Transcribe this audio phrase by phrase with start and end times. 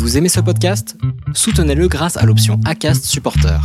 [0.00, 0.96] Vous aimez ce podcast?
[1.34, 3.60] Soutenez-le grâce à l'option ACAST Supporter.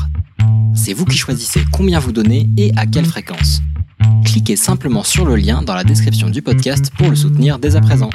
[0.76, 3.62] C'est vous qui choisissez combien vous donnez et à quelle fréquence.
[4.26, 7.82] Cliquez simplement sur le lien dans la description du podcast pour le soutenir dès à
[7.82, 8.10] présent.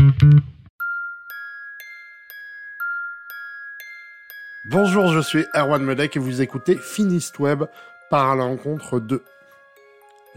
[4.71, 7.64] Bonjour, je suis Erwan Medek et vous écoutez Finist Web
[8.10, 9.22] par la rencontre de.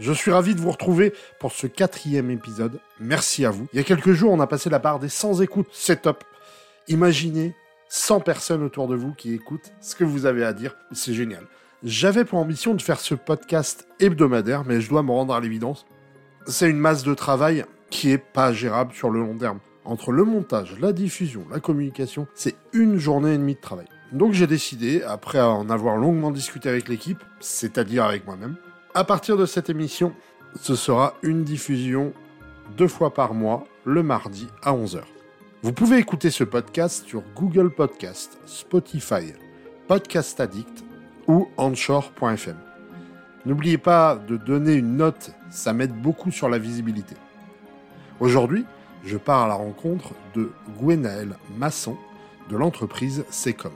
[0.00, 2.80] Je suis ravi de vous retrouver pour ce quatrième épisode.
[2.98, 3.68] Merci à vous.
[3.74, 5.68] Il y a quelques jours, on a passé la barre des 100 écoutes.
[5.70, 6.24] C'est top.
[6.88, 7.54] Imaginez
[7.94, 10.74] 100 personnes autour de vous qui écoutent ce que vous avez à dire.
[10.90, 11.44] C'est génial.
[11.84, 15.86] J'avais pour ambition de faire ce podcast hebdomadaire, mais je dois me rendre à l'évidence.
[16.48, 19.60] C'est une masse de travail qui est pas gérable sur le long terme.
[19.84, 23.86] Entre le montage, la diffusion, la communication, c'est une journée et demie de travail.
[24.10, 28.56] Donc j'ai décidé, après en avoir longuement discuté avec l'équipe, c'est-à-dire avec moi-même,
[28.94, 30.12] à partir de cette émission,
[30.60, 32.12] ce sera une diffusion
[32.76, 35.13] deux fois par mois, le mardi à 11h.
[35.64, 39.32] Vous pouvez écouter ce podcast sur Google Podcast, Spotify,
[39.88, 40.84] Podcast Addict
[41.26, 42.58] ou Anchor.fm.
[43.46, 47.14] N'oubliez pas de donner une note, ça m'aide beaucoup sur la visibilité.
[48.20, 48.66] Aujourd'hui,
[49.06, 51.96] je pars à la rencontre de Gwenaël Masson
[52.50, 53.72] de l'entreprise Secom.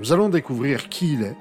[0.00, 1.36] Nous allons découvrir qui il est,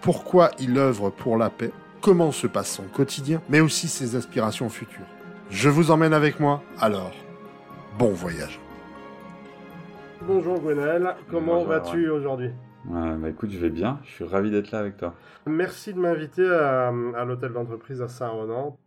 [0.00, 1.70] pourquoi il œuvre pour la paix,
[2.00, 5.04] comment se passe son quotidien, mais aussi ses aspirations futures.
[5.50, 7.12] Je vous emmène avec moi, alors,
[7.98, 8.58] bon voyage.
[10.26, 12.50] Bonjour Gwenaël, comment vas-tu aujourd'hui?
[12.86, 15.14] Bah écoute, je vais bien, je suis ravi d'être là avec toi.
[15.44, 16.90] Merci de m'inviter à,
[17.26, 18.78] l'hôtel d'entreprise à Saint-Renan.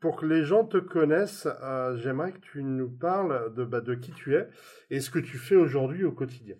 [0.00, 3.94] Pour que les gens te connaissent, euh, j'aimerais que tu nous parles de, bah, de
[3.94, 4.48] qui tu es
[4.90, 6.56] et ce que tu fais aujourd'hui au quotidien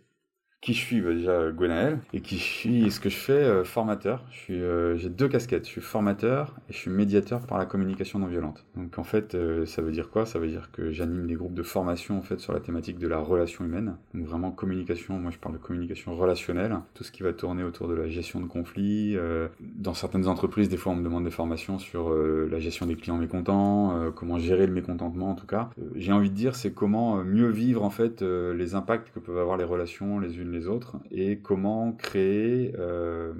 [0.63, 3.65] qui je suis bah, déjà Gwenaël et qui je suis ce que je fais euh,
[3.65, 4.25] formateur.
[4.31, 5.67] Je suis euh, j'ai deux casquettes.
[5.67, 8.65] Je suis formateur et je suis médiateur par la communication non violente.
[8.77, 10.25] Donc en fait euh, ça veut dire quoi?
[10.25, 13.09] Ça veut dire que j'anime des groupes de formation en fait sur la thématique de
[13.09, 13.97] la relation humaine.
[14.15, 16.77] Donc vraiment communication moi je parle de communication relationnelle.
[16.95, 19.17] Tout ce qui va tourner autour de la gestion de conflits
[19.61, 23.19] dans certaines entreprises des fois on me demande des formations sur la gestion des clients
[23.19, 25.71] mécontents comment gérer le mécontentement en tout cas.
[25.97, 29.57] J'ai envie de dire c'est comment mieux vivre en fait les impacts que peuvent avoir
[29.57, 33.33] les relations les unes les autres et comment créer, euh,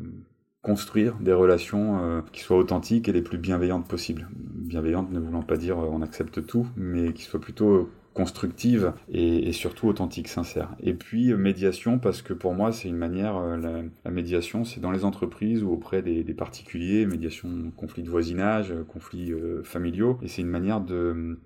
[0.63, 4.29] construire des relations euh, qui soient authentiques et les plus bienveillantes possibles.
[4.33, 9.53] Bienveillantes ne voulant pas dire euh, on accepte tout, mais qui soient plutôt constructives et,
[9.53, 10.77] surtout authentiques, sincères.
[10.81, 15.07] Et puis médiation, parce que pour moi c'est une manière, la, médiation c'est dans les
[15.07, 19.33] entreprises ou auprès des, des particuliers, médiation, conflits de voisinage, conflits
[19.65, 21.39] familiaux, et c'est une manière de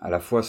[0.00, 0.42] à la fois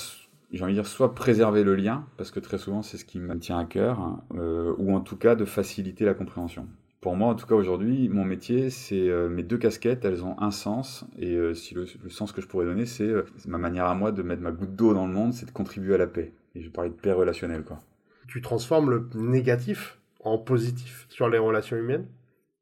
[0.51, 3.19] j'ai envie de dire, soit préserver le lien, parce que très souvent c'est ce qui
[3.19, 6.67] me tient à cœur, euh, ou en tout cas de faciliter la compréhension.
[7.01, 10.39] Pour moi, en tout cas aujourd'hui, mon métier, c'est euh, mes deux casquettes, elles ont
[10.41, 13.13] un sens, et euh, si le, sens que je pourrais donner, c'est
[13.45, 15.95] ma manière à moi de mettre ma goutte d'eau dans le monde, c'est de contribuer
[15.95, 16.33] à la paix.
[16.55, 17.81] Et je parlais de paix relationnelle, quoi.
[18.27, 22.07] Tu transformes le négatif en positif sur les relations humaines?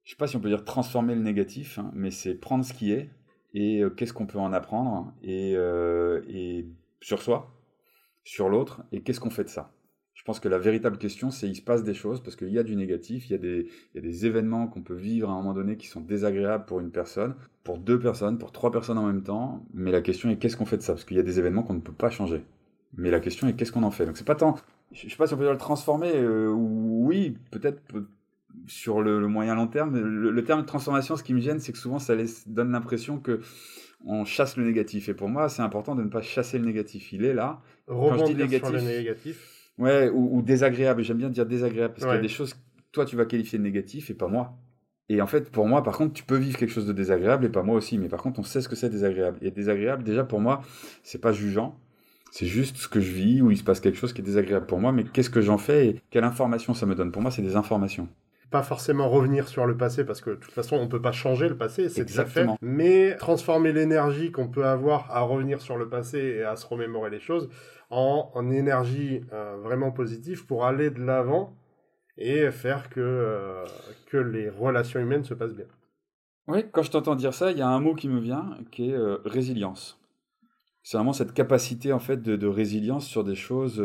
[0.03, 2.73] Je sais pas si on peut dire transformer le négatif, hein, mais c'est prendre ce
[2.73, 3.09] qui est,
[3.55, 6.67] et qu'est-ce qu'on peut en apprendre, et, et
[6.99, 7.54] sur soi,
[8.25, 9.71] sur l'autre et qu'est-ce qu'on fait de ça?
[10.13, 12.57] Je pense que la véritable question, c'est il se passe des choses parce qu'il y
[12.57, 15.29] a du négatif, il y a des, il y a des événements qu'on peut vivre
[15.29, 18.71] à un moment donné qui sont désagréables pour une personne, pour deux personnes, pour trois
[18.71, 19.63] personnes en même temps.
[19.73, 20.93] Mais la question est qu'est-ce qu'on fait de ça?
[20.93, 22.43] Parce qu'il y a des événements qu'on ne peut pas changer.
[22.97, 24.05] Mais la question est qu'est-ce qu'on en fait?
[24.05, 24.55] Donc c'est pas tant,
[24.91, 26.11] je sais pas si on peut le transformer.
[26.15, 27.81] Euh, oui, peut-être
[28.67, 29.97] sur le, moyen long terme.
[29.97, 32.15] Le, terme de transformation, ce qui me gêne, c'est que souvent ça
[32.47, 33.41] donne l'impression que
[34.05, 35.09] on chasse le négatif.
[35.09, 37.11] Et pour moi, c'est important de ne pas chasser le négatif.
[37.11, 37.61] Il est là.
[37.87, 39.69] Dis négatif, sur le négatif.
[39.77, 41.03] Ouais, ou, désagréable.
[41.03, 42.55] J'aime bien dire désagréable parce qu'il y a des choses
[42.95, 44.57] toi tu vas qualifier de négatif et pas moi.
[45.07, 47.49] Et en fait, pour moi, par contre, tu peux vivre quelque chose de désagréable et
[47.49, 47.99] pas moi aussi.
[47.99, 49.37] Mais par contre, on sait ce que c'est désagréable.
[49.41, 50.63] Et désagréable, déjà pour moi,
[51.03, 51.77] c'est pas jugeant.
[52.31, 54.65] C'est juste ce que je vis où il se passe quelque chose qui est désagréable
[54.65, 54.91] pour moi.
[54.91, 57.11] Mais qu'est-ce que j'en fais et quelle information ça me donne?
[57.11, 58.07] Pour moi, c'est des informations
[58.51, 61.49] pas forcément revenir sur le passé parce que de toute façon on peut pas changer
[61.49, 65.89] le passé, c'est déjà fait, mais transformer l'énergie qu'on peut avoir à revenir sur le
[65.89, 67.49] passé et à se remémorer les choses
[67.89, 71.55] en, énergie euh, vraiment positive pour aller de l'avant
[72.17, 73.65] et faire que, euh,
[74.07, 75.65] que les relations humaines se passent bien.
[76.47, 78.89] Oui, quand je t'entends dire ça, il y a un mot qui me vient qui
[78.89, 79.99] est euh, résilience.
[80.83, 83.83] C'est vraiment cette capacité en fait de, résilience sur des choses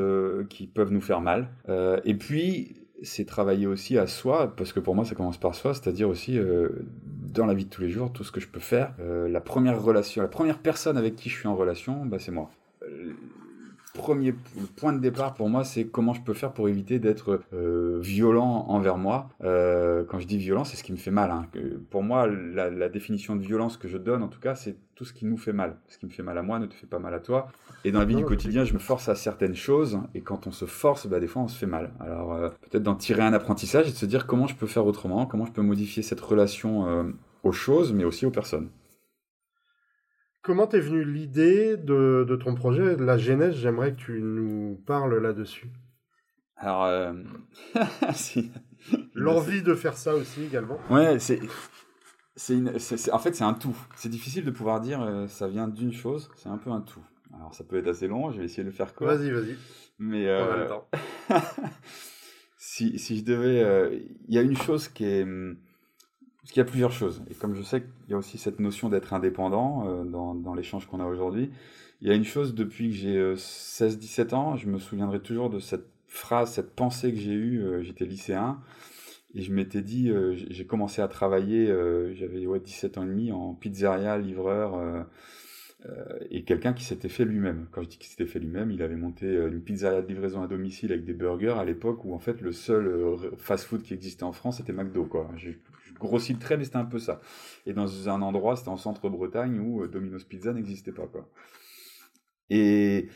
[0.50, 1.49] qui peuvent nous faire mal.
[2.05, 5.73] et puis c'est travailler aussi à soi, parce que pour moi ça commence par soi,
[5.73, 6.38] c'est-à-dire aussi
[7.08, 8.94] dans la vie de tous les jours, tout ce que je peux faire.
[8.99, 12.50] La première relation, la première personne avec qui je suis en relation, bah, c'est moi.
[14.00, 14.35] Premier
[14.76, 18.64] point de départ pour moi, c'est comment je peux faire pour éviter d'être euh, violent
[18.69, 19.29] envers moi.
[19.44, 21.31] Euh, quand je dis violent, c'est ce qui me fait mal.
[21.31, 21.47] Hein.
[21.91, 25.12] Pour moi, la, définition de violence que je donne, en tout cas, c'est tout ce
[25.12, 25.76] qui nous fait mal.
[25.88, 27.49] Ce qui me fait mal à moi ne te fait pas mal à toi.
[27.85, 30.00] Et dans la vie du quotidien, je me force à certaines choses.
[30.14, 31.91] Et quand on se force, bah, des fois, on se fait mal.
[32.00, 34.87] Alors, euh, peut-être d'en tirer un apprentissage et de se dire comment je peux faire
[34.87, 37.12] autrement, comment je peux modifier cette relation
[37.43, 38.69] aux choses, mais aussi aux personnes.
[40.43, 43.57] Comment t'es venue l'idée de, de, ton projet, la genèse?
[43.57, 45.71] J'aimerais que tu nous parles là-dessus.
[46.57, 47.13] Alors, euh...
[49.15, 50.79] l'envie de faire ça aussi également.
[50.89, 51.41] Ouais, c'est,
[52.37, 53.77] c'est, en fait c'est un tout.
[53.97, 56.31] C'est difficile de pouvoir dire euh, ça vient d'une chose.
[56.37, 57.05] C'est un peu un tout.
[57.35, 58.31] Alors ça peut être assez long.
[58.31, 59.09] Je vais essayer de le faire court.
[59.09, 59.57] Vas-y, vas-y.
[59.99, 60.67] Mais euh...
[62.57, 63.95] si, si je devais, euh,
[64.27, 65.59] il y a une chose qui est hum,
[66.41, 67.23] parce qu'il y a plusieurs choses.
[67.31, 70.87] Et comme je sais qu'il y a aussi cette notion d'être indépendant euh, dans, l'échange
[70.87, 71.51] qu'on a aujourd'hui,
[72.01, 75.51] il y a une chose depuis que j'ai 16-17 euh, ans, je me souviendrai toujours
[75.51, 78.59] de cette phrase, cette pensée que j'ai eue, euh, j'étais lycéen,
[79.35, 80.11] et je m'étais dit,
[80.49, 81.69] j'ai commencé à travailler,
[82.15, 85.07] j'avais ouais, 17 ans et demi, en pizzeria, livreur,
[86.31, 87.69] et quelqu'un qui s'était fait lui-même.
[87.71, 90.49] Quand je dis qu'il s'était fait lui-même, il avait monté une pizzeria de livraison à
[90.49, 92.93] domicile avec des burgers à l'époque où en fait le seul
[93.39, 95.05] fast-food qui existait en France c'était McDo.
[95.05, 95.31] Quoi
[96.00, 97.20] grossi le trait, mais c'était un peu ça.
[97.67, 101.06] Et dans un endroit, c'était en centre-Bretagne où euh, Domino's Pizza n'existait pas.
[101.06, 101.29] Quoi.
[102.49, 103.08] Et,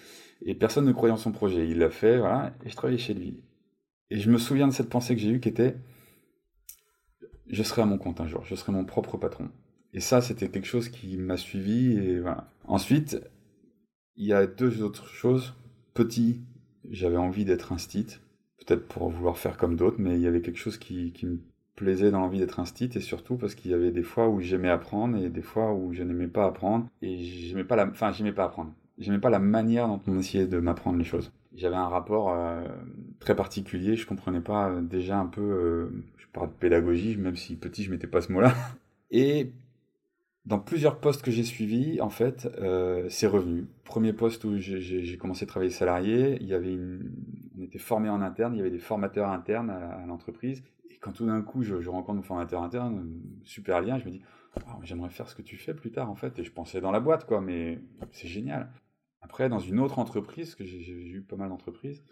[0.43, 1.69] et, personne ne croyait en son projet.
[1.69, 3.41] Il l'a fait, voilà, et je travaillais chez lui.
[4.11, 5.77] Et je me souviens de cette pensée que j'ai eue qui était
[7.47, 9.51] je serai à mon compte un jour, je serai mon propre patron.
[9.93, 11.97] Et ça, c'était quelque chose qui m'a suivi.
[11.97, 12.51] Et voilà.
[12.65, 13.21] Ensuite,
[14.17, 15.55] il y a deux autres choses.
[15.95, 16.41] Petit,
[16.91, 18.19] j'avais envie d'être un stit,
[18.59, 21.41] peut-être pour vouloir faire comme d'autres, mais il y avait quelque chose qui, qui me
[21.77, 24.41] plaisait dans l'envie d'être un stit et surtout parce qu'il y avait des fois où
[24.41, 28.13] j'aimais apprendre et des fois où je n'aimais pas apprendre et j'aimais pas la enfin
[28.13, 28.73] j'aimais pas apprendre.
[28.99, 31.33] J'aimais pas la manière dont on essayait de m'apprendre les choses.
[31.57, 32.63] J'avais un rapport euh,
[33.19, 37.37] très particulier je comprenais pas euh, déjà un peu euh, je parle de pédagogie même
[37.37, 38.55] si petit je mettais pas ce mot là
[39.11, 39.53] et
[40.47, 42.47] dans plusieurs postes que j'ai suivis, en fait,
[43.09, 43.67] c'est revenu.
[43.83, 46.77] Premier poste où j'ai commencé à travailler salarié, il y avait
[47.59, 50.63] on était formé en interne, il y avait des formateurs internes à l'entreprise,
[51.05, 54.23] quand tout d'un coup je, rencontre mon formateur interne, super lien, je me dis
[54.85, 56.39] j'aimerais faire ce que tu fais plus tard en fait.
[56.39, 57.79] Et je pensais dans la boîte quoi, mais
[58.11, 58.73] c'est génial.
[59.21, 62.03] Après, dans une autre entreprise, que j'ai eu pas mal d'entreprises,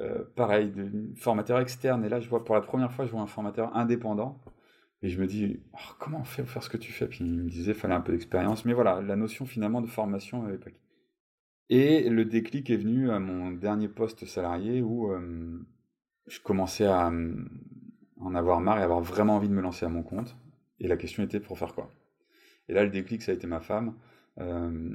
[0.00, 2.04] euh, pareil, de, formateur externe.
[2.04, 4.40] Et là, je vois pour la première fois, je vois un formateur indépendant.
[5.02, 7.06] Et je me dis, oh, comment on fait pour faire ce que tu fais?
[7.06, 8.64] Puis il me disait, fallait un peu d'expérience.
[8.64, 10.70] Mais voilà, la notion finalement de formation n'avait pas
[11.68, 15.66] Et le déclic est venu à mon dernier poste salarié où euh,
[16.26, 17.10] je commençais à,
[18.20, 20.36] en avoir marre et avoir vraiment envie de me lancer à mon compte.
[20.78, 21.90] Et la question était pour faire quoi?
[22.68, 23.94] Et là, le déclic, ça a été ma femme,
[24.38, 24.88] euh,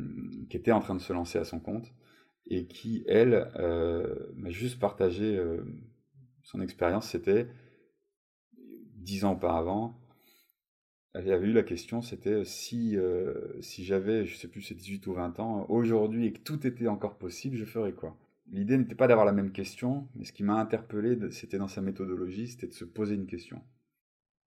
[0.50, 1.94] qui était en train de se lancer à son compte
[2.48, 5.64] et qui, elle, euh, m'a juste partagé euh,
[6.44, 7.10] son expérience.
[7.10, 7.48] C'était
[8.96, 10.00] dix ans auparavant.
[11.14, 12.98] Elle avait eu la question, c'était si,
[13.62, 16.88] si j'avais, je sais plus, c'est 18 ou 20 ans, aujourd'hui et que tout était
[16.88, 18.18] encore possible, je ferais quoi?
[18.52, 21.82] L'idée n'était pas d'avoir la même question, mais ce qui m'a interpellé, c'était dans sa
[21.82, 23.62] méthodologie, c'était de se poser une question.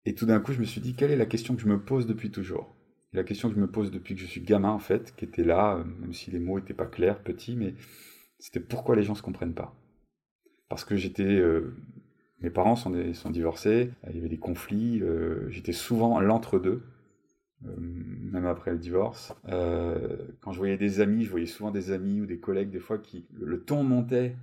[0.04, 1.82] Et tout d'un coup, je me suis dit, quelle est la question que je me
[1.84, 2.76] pose depuis toujours?
[3.12, 5.44] La question que je me pose depuis que je suis gamin, en fait, qui était
[5.44, 7.74] là, euh, même si les mots n'étaient pas clairs, petits, mais
[8.38, 9.74] c'était pourquoi les gens ne se comprennent pas?
[10.68, 11.36] Parce que j'étais...
[11.36, 11.76] Euh,
[12.40, 12.90] mes parents sont,
[13.30, 16.84] divorcés, il y avait des conflits, euh, j'étais souvent l'entre-deux,
[17.66, 19.34] euh, même après le divorce.
[19.48, 22.78] Euh, quand je voyais des amis, je voyais souvent des amis ou des collègues des
[22.78, 24.36] fois qui le ton montait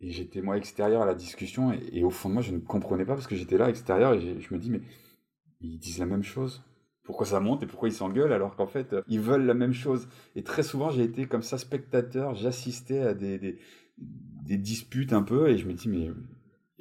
[0.00, 3.04] et j'étais moi extérieur à la discussion et, au fond de moi je ne comprenais
[3.04, 4.80] pas parce que j'étais là extérieur et je me dis mais
[5.60, 6.64] ils disent la même chose.
[7.04, 10.08] Pourquoi ça monte et pourquoi ils s'engueulent alors qu'en fait ils veulent la même chose?
[10.34, 13.58] Et très souvent j'ai été comme ça spectateur, j'assistais à des, des,
[13.98, 16.10] des disputes un peu et je me dis mais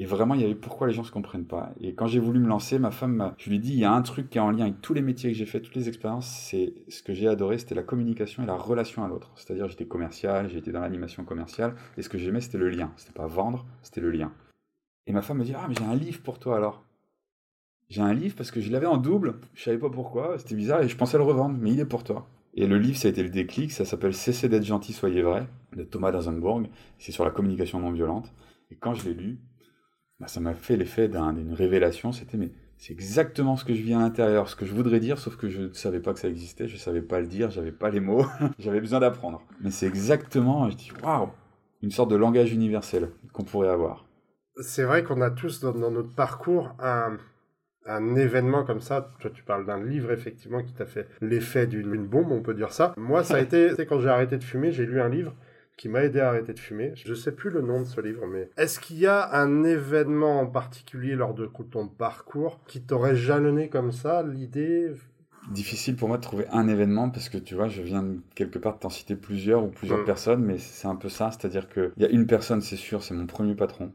[0.01, 1.74] et vraiment, il y avait pourquoi les gens se comprennent pas.
[1.79, 3.91] Et quand j'ai voulu me lancer, ma femme, je lui ai dit, il y a
[3.91, 5.89] un truc qui est en lien avec tous les métiers que j'ai fait, toutes les
[5.89, 9.31] expériences, c'est ce que j'ai adoré, c'était la communication et la relation à l'autre.
[9.36, 12.91] C'est-à-dire, j'étais commercial, j'étais dans l'animation commerciale, et ce que j'aimais, c'était le lien.
[12.98, 14.34] C'était pas vendre, c'était le lien.
[15.05, 16.84] Et ma femme me dit, ah, mais j'ai un livre pour toi alors.
[17.89, 20.81] J'ai un livre parce que je l'avais en double, je savais pas pourquoi, c'était bizarre,
[20.81, 22.27] et je pensais le revendre, mais il est pour toi.
[22.55, 25.48] Et le livre, ça a été le déclic, ça s'appelle Cessez d'être gentil, soyez vrai,
[25.75, 26.63] de Thomas Dazenbourg,
[26.98, 28.34] c'est sur la communication non violente.
[28.72, 29.39] Et quand je l'ai lu,
[30.22, 32.12] bah, ça m'a fait l'effet d'une révélation.
[32.12, 35.18] C'était, mais c'est exactement ce que je vis à l'intérieur, ce que je voudrais dire,
[35.18, 37.50] sauf que je ne savais pas que ça existait, je ne savais pas le dire,
[37.50, 38.28] j'avais pas les mots,
[38.60, 39.42] j'avais besoin d'apprendre.
[39.62, 41.30] Mais c'est exactement, je dis, waouh,
[41.82, 44.06] une sorte de langage universel qu'on pourrait avoir.
[44.62, 47.18] C'est vrai qu'on a tous dans, notre parcours un,
[47.88, 52.06] un événement comme ça, toi tu parles d'un livre effectivement qui t'a fait l'effet d'une
[52.06, 52.94] bombe, on peut dire ça.
[52.96, 55.34] Moi ça a été, quand j'ai arrêté de fumer, j'ai lu un livre
[55.82, 56.92] qui m'a aidé à arrêter de fumer.
[56.94, 60.42] Je sais plus le nom de ce livre, mais est-ce qu'il y a un événement
[60.42, 64.92] en particulier lors de ton parcours qui t'aurait jalonné comme ça l'idée?
[65.50, 68.76] Difficile pour moi de trouver un événement parce que tu vois, je viens quelque part
[68.76, 70.06] de t'en citer plusieurs ou plusieurs mm.
[70.06, 73.16] personnes, mais c'est un peu ça, c'est-à-dire qu'il y a une personne, c'est sûr, c'est
[73.16, 73.92] mon premier patron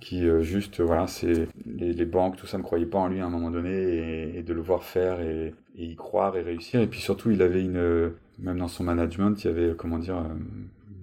[0.00, 3.26] qui euh, juste voilà c'est les, banques tout ça ne croyaient pas en lui à
[3.26, 7.00] un moment donné et, de le voir faire et, y croire et réussir et puis
[7.00, 10.20] surtout il avait une même dans son management il y avait comment dire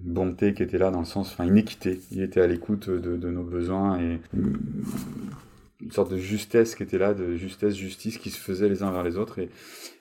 [0.04, 3.30] bonté qui était là dans le sens enfin une équité il était à l'écoute de,
[3.30, 8.38] nos besoins et une sorte de justesse qui était là de justesse justice qui se
[8.38, 9.48] faisait les uns vers les autres et,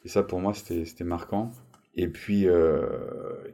[0.06, 1.52] et ça pour moi c'était marquant
[1.96, 2.88] et puis, euh,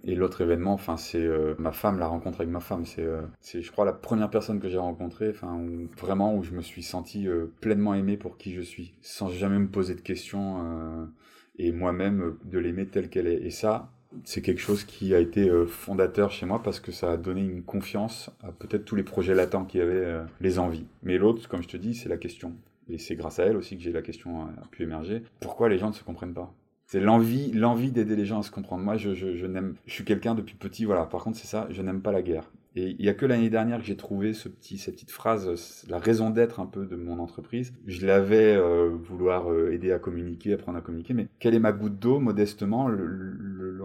[0.06, 2.86] et l'autre événement, enfin, c'est euh, ma femme, la rencontre avec ma femme.
[2.86, 5.62] C'est, euh, c'est, je crois, la première personne que j'ai rencontrée, enfin,
[5.98, 7.28] vraiment où je me suis senti
[7.60, 11.10] pleinement aimé pour qui je suis, sans jamais me poser de questions,
[11.58, 13.44] et moi-même de l'aimer telle qu'elle est.
[13.44, 13.92] Et ça,
[14.24, 17.64] c'est quelque chose qui a été fondateur chez moi parce que ça a donné une
[17.64, 20.86] confiance à peut-être tous les projets latents qui avaient les envies.
[21.04, 22.54] Mais l'autre, comme je te dis, c'est la question.
[22.90, 25.24] Et c'est grâce à elle aussi que j'ai la question a pu émerger.
[25.40, 26.52] Pourquoi les gens ne se comprennent pas?
[26.88, 28.84] C'est l'envie, l'envie d'aider les gens à se comprendre.
[28.84, 31.06] Moi, je n'aime, je suis quelqu'un depuis petit, voilà.
[31.06, 32.52] Par contre, c'est ça, je n'aime pas la guerre.
[32.76, 35.86] Et il y a que l'année dernière que j'ai trouvé ce petit, cette petite phrase,
[35.90, 37.74] la raison d'être un peu de mon entreprise.
[37.88, 41.72] Je l'avais euh, vouloir euh, aider à communiquer, apprendre à communiquer, mais quelle est ma
[41.72, 42.88] goutte d'eau, modestement?
[42.88, 43.82] Le,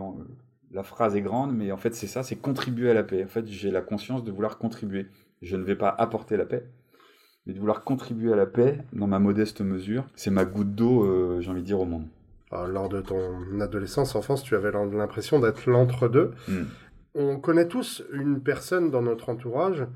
[0.71, 3.25] La phrase est grande, mais en fait, c'est ça, c'est contribuer à la paix.
[3.25, 5.07] En fait, j'ai la conscience de vouloir contribuer.
[5.41, 6.67] Je ne vais pas apporter la paix,
[7.47, 10.05] mais de vouloir contribuer à la paix dans ma modeste mesure.
[10.14, 12.07] C'est ma goutte d'eau, euh, j'ai envie de dire, au monde.
[12.53, 16.33] Euh, lors de ton adolescence, enfance, tu avais l'impression d'être l'entre-deux.
[16.49, 16.64] Hmm.
[17.14, 19.87] On connaît tous une personne dans notre entourage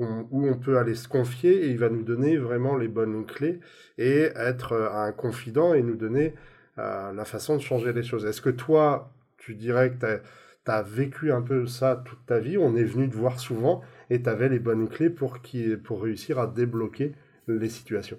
[0.00, 3.60] où on peut aller se confier et il va nous donner vraiment les bonnes clés
[3.98, 6.34] et être euh, un confident et nous donner
[6.78, 8.24] euh, la façon de changer les choses.
[8.24, 10.18] Est-ce que toi, tu dirais que
[10.64, 12.56] tu as, vécu un peu ça toute ta vie?
[12.56, 16.02] On est venu te voir souvent et tu avais les bonnes clés pour, qui, pour
[16.02, 17.14] réussir à débloquer
[17.48, 18.18] les situations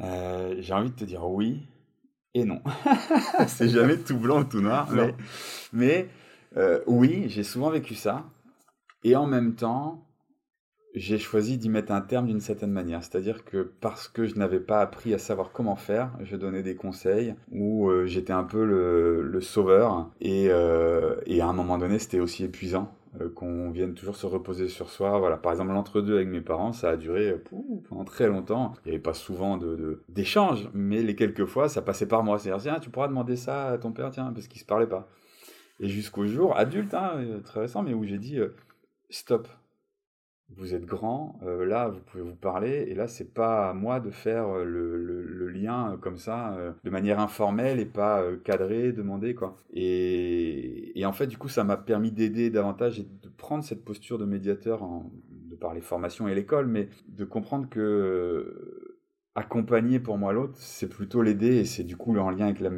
[0.00, 1.68] J'ai envie de te dire oui,
[2.36, 2.60] et non.
[3.48, 4.90] c'est jamais tout blanc ou tout noir.
[5.72, 6.06] Mais,
[6.56, 8.24] euh, oui, j'ai souvent vécu ça.
[9.04, 10.06] Et en même temps,
[10.94, 13.02] j'ai choisi d'y mettre un terme d'une certaine manière.
[13.02, 16.74] C'est-à-dire que parce que je n'avais pas appris à savoir comment faire, je donnais des
[16.74, 20.10] conseils où euh, j'étais un peu le, sauveur.
[20.20, 22.92] Et, euh, et à un moment donné, c'était aussi épuisant
[23.34, 25.18] qu'on vienne toujours se reposer sur soi.
[25.18, 27.34] Voilà, par exemple, l'entre-deux avec mes parents, ça a duré
[27.88, 28.74] pendant très longtemps.
[28.84, 29.58] Il n'y avait pas souvent
[30.08, 32.38] d'échanges, de, mais les quelques fois, ça passait par moi.
[32.38, 35.08] C'est-à-dire, tiens, tu pourras demander ça à ton père, tiens, parce qu'il se parlait pas.
[35.80, 38.38] Et jusqu'au jour, adulte, hein, euh, très récent, mais où j'ai dit,
[39.10, 39.48] stop,
[40.54, 43.98] vous êtes grand, euh, là vous pouvez vous parler, et là c'est pas à moi
[43.98, 49.34] de faire euh, le, lien euh, comme ça, de manière informelle et pas cadré, demandé
[49.34, 49.56] quoi.
[49.72, 54.18] Et, en fait du coup ça m'a permis d'aider davantage et de prendre cette posture
[54.18, 54.82] de médiateur
[55.30, 58.98] de par les formations et l'école, mais de comprendre que
[59.34, 62.70] accompagner pour moi l'autre, c'est plutôt l'aider et c'est du coup en lien avec la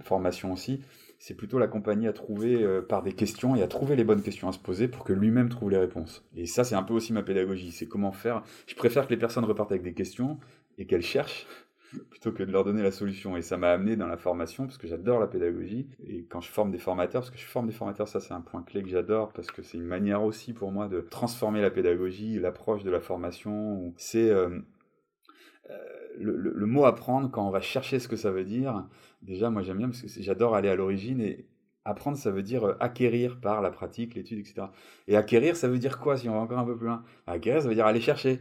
[0.00, 0.80] formation aussi
[1.18, 4.48] c'est plutôt l'accompagner à trouver euh, par des questions et à trouver les bonnes questions
[4.48, 6.24] à se poser pour que lui-même trouve les réponses.
[6.36, 7.72] Et ça, c'est un peu aussi ma pédagogie.
[7.72, 8.42] C'est comment faire.
[8.66, 10.38] Je préfère que les personnes repartent avec des questions
[10.78, 11.46] et qu'elles cherchent
[12.10, 13.36] plutôt que de leur donner la solution.
[13.36, 15.88] Et ça m'a amené dans la formation parce que j'adore la pédagogie.
[16.06, 18.40] Et quand je forme des formateurs, parce que je forme des formateurs, ça c'est un
[18.40, 21.70] point clé que j'adore parce que c'est une manière aussi pour moi de transformer la
[21.70, 23.92] pédagogie, l'approche de la formation.
[23.96, 24.60] C'est euh,
[25.70, 25.76] euh,
[26.18, 28.86] le, mot apprendre, quand on va chercher ce que ça veut dire,
[29.22, 31.48] déjà, moi j'aime bien parce que j'adore aller à l'origine et
[31.84, 34.68] apprendre, ça veut dire euh, acquérir par la pratique, l'étude, etc.
[35.06, 37.04] Et acquérir, ça veut dire quoi si on va encore un peu plus loin?
[37.26, 38.40] Acquérir, ça veut dire aller chercher.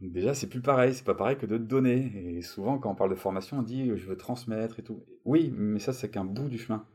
[0.00, 2.36] déjà, c'est plus pareil, c'est pas pareil que de donner.
[2.36, 5.04] Et souvent, quand on parle de formation, on dit je veux transmettre et tout.
[5.24, 6.86] Oui, mais ça, c'est qu'un bout du chemin.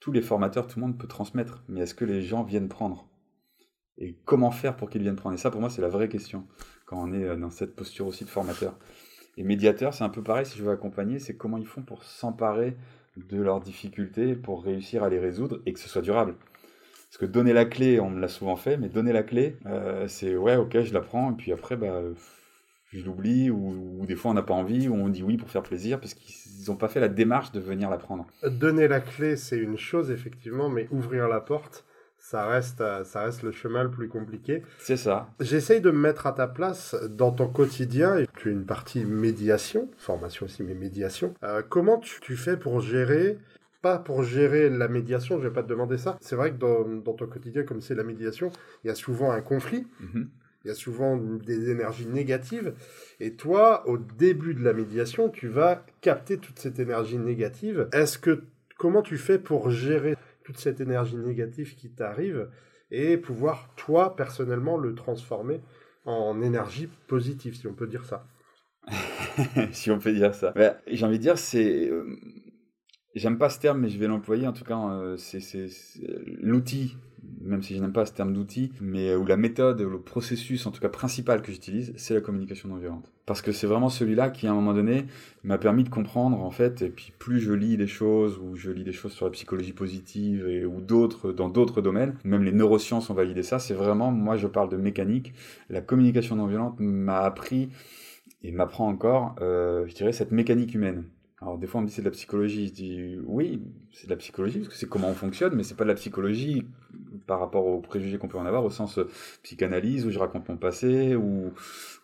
[0.00, 3.08] Tous les formateurs, tout le monde peut transmettre, mais est-ce que les gens viennent prendre?
[3.96, 5.34] Et comment faire pour qu'ils viennent prendre?
[5.34, 6.46] Et ça, pour moi, c'est la vraie question
[6.86, 8.78] quand on est euh, dans cette posture aussi de formateur.
[9.38, 12.02] Et médiateur, c'est un peu pareil, si je veux accompagner, c'est comment ils font pour
[12.02, 12.76] s'emparer
[13.16, 16.34] de leurs difficultés, pour réussir à les résoudre et que ce soit durable.
[17.08, 20.08] Parce que donner la clé, on me l'a souvent fait, mais donner la clé, euh,
[20.08, 22.02] c'est ouais, ok, je la prends, et puis après, bah,
[22.92, 25.62] je l'oublie, ou, des fois on n'a pas envie, ou on dit oui pour faire
[25.62, 28.26] plaisir, parce qu'ils n'ont pas fait la démarche de venir la prendre.
[28.42, 31.86] Donner la clé, c'est une chose, effectivement, mais ouvrir la porte,
[32.30, 34.62] ça reste, euh, ça reste le chemin le plus compliqué.
[34.80, 35.30] C'est ça.
[35.40, 38.22] J'essaye de me mettre à ta place dans ton quotidien.
[38.36, 41.32] Tu as une partie médiation, formation aussi, mais médiation.
[41.42, 43.38] Euh, comment tu, fais pour gérer
[43.80, 46.18] pas pour gérer la médiation, je vais pas te demander ça.
[46.20, 48.50] C'est vrai que dans, ton quotidien, comme c'est la médiation,
[48.84, 49.86] il y a souvent un conflit.
[50.02, 50.26] Mm-hmm.
[50.64, 52.74] Il y a souvent des énergies négatives.
[53.20, 57.88] Et toi, au début de la médiation, tu vas capter toute cette énergie négative.
[57.92, 58.42] Est-ce que
[58.76, 60.16] comment tu fais pour gérer
[60.48, 62.48] toute cette énergie négative qui t'arrive
[62.90, 65.60] et pouvoir, toi, personnellement, le transformer
[66.06, 68.26] en énergie positive, si on peut dire ça.
[69.72, 70.52] si on peut dire ça.
[70.52, 71.92] Bah, j'ai envie de dire, c'est.
[73.14, 74.46] J'aime pas ce terme, mais je vais l'employer.
[74.46, 75.68] En tout cas, euh, c'est
[76.40, 76.96] l'outil
[77.40, 80.00] même si je n'aime pas ce terme d'outil, mais euh, où la méthode, ou le
[80.00, 83.12] processus, en tout cas principal que j'utilise, c'est la communication non violente.
[83.26, 85.06] Parce que c'est vraiment celui-là qui, à un moment donné,
[85.44, 88.70] m'a permis de comprendre, en fait, et puis plus je lis des choses, ou je
[88.70, 92.52] lis des choses sur la psychologie positive, et, ou d'autres, dans d'autres domaines, même les
[92.52, 95.34] neurosciences ont validé ça, c'est vraiment, moi je parle de mécanique,
[95.68, 97.70] la communication non violente m'a appris,
[98.42, 101.04] et m'apprend encore, euh, je dirais, cette mécanique humaine.
[101.40, 104.10] Alors des fois on me dit c'est de la psychologie, je dis oui c'est de
[104.10, 106.66] la psychologie parce que c'est comment on fonctionne, mais c'est pas de la psychologie
[107.28, 109.08] par rapport aux préjugés qu'on peut en avoir au sens euh,
[109.44, 111.52] psychanalyse où je raconte mon passé ou,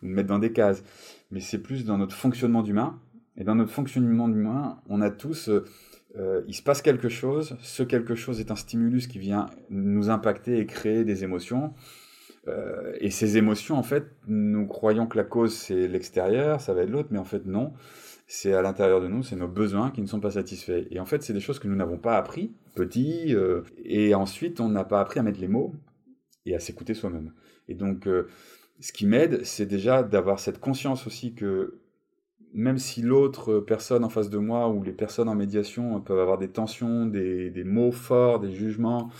[0.01, 0.83] me mettre dans des cases.
[1.31, 2.99] Mais c'est plus dans notre fonctionnement d'humain.
[3.35, 5.65] Et dans notre fonctionnement d'humain, on a tous, euh,
[6.17, 7.57] euh, il se passe quelque chose.
[7.61, 11.73] Ce quelque chose est un stimulus qui vient nous impacter et créer des émotions.
[12.99, 16.91] et ces émotions, en fait, nous croyons que la cause c'est l'extérieur, ça va être
[16.91, 17.73] l'autre, mais en fait non
[18.27, 20.87] c'est à l'intérieur de nous, c'est nos besoins qui ne sont pas satisfaits.
[20.89, 24.59] Et en fait, c'est des choses que nous n'avons pas appris, petit, euh, et ensuite,
[24.59, 25.73] on n'a pas appris à mettre les mots
[26.45, 27.33] et à s'écouter soi-même.
[27.67, 28.27] Et donc, euh,
[28.79, 31.81] ce qui m'aide, c'est déjà d'avoir cette conscience aussi que
[32.53, 36.37] même si l'autre personne en face de moi ou les personnes en médiation peuvent avoir
[36.37, 39.11] des tensions, des, mots forts, des jugements,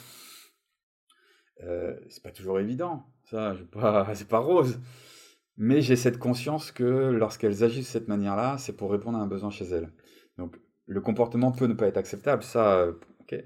[1.63, 3.05] euh, c'est pas toujours évident.
[3.29, 3.55] Ça,
[4.13, 4.79] c'est pas rose.
[5.57, 9.27] Mais j'ai cette conscience que lorsqu'elles agissent de cette manière-là, c'est pour répondre à un
[9.27, 9.89] besoin chez elles.
[10.37, 10.57] Donc
[10.87, 13.43] le comportement peut ne pas être acceptable, ça, euh, ok.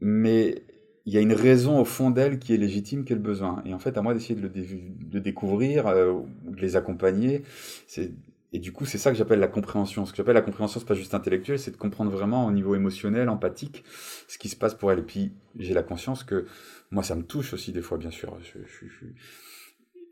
[0.00, 0.62] Mais
[1.06, 3.62] il y a une raison au fond d'elle qui est légitime, qui est le besoin.
[3.64, 7.44] Et en fait, à moi d'essayer de le découvrir, euh, de les accompagner.
[8.52, 10.06] Et du coup, c'est ça que j'appelle la compréhension.
[10.06, 12.74] Ce que j'appelle la compréhension, c'est pas juste intellectuel, c'est de comprendre vraiment au niveau
[12.74, 13.84] émotionnel, empathique,
[14.26, 15.00] ce qui se passe pour elle.
[15.00, 16.46] Et puis, j'ai la conscience que
[16.90, 18.36] moi, ça me touche aussi des fois, bien sûr.
[18.42, 19.06] je, je,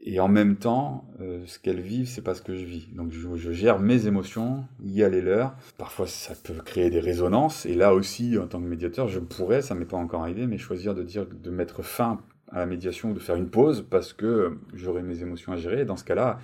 [0.02, 2.88] et en même temps, euh, ce qu'elles vivent, c'est pas ce que je vis.
[2.94, 5.56] Donc je, gère mes émotions, y a les leurs.
[5.78, 7.66] Parfois, ça peut créer des résonances.
[7.66, 10.58] Et là aussi, en tant que médiateur, je pourrais, ça m'est pas encore arrivé, mais
[10.58, 12.20] choisir de dire de mettre fin
[12.52, 15.80] à la médiation ou de faire une pause parce que j'aurai mes émotions à gérer.
[15.80, 16.38] Et dans ce cas-là,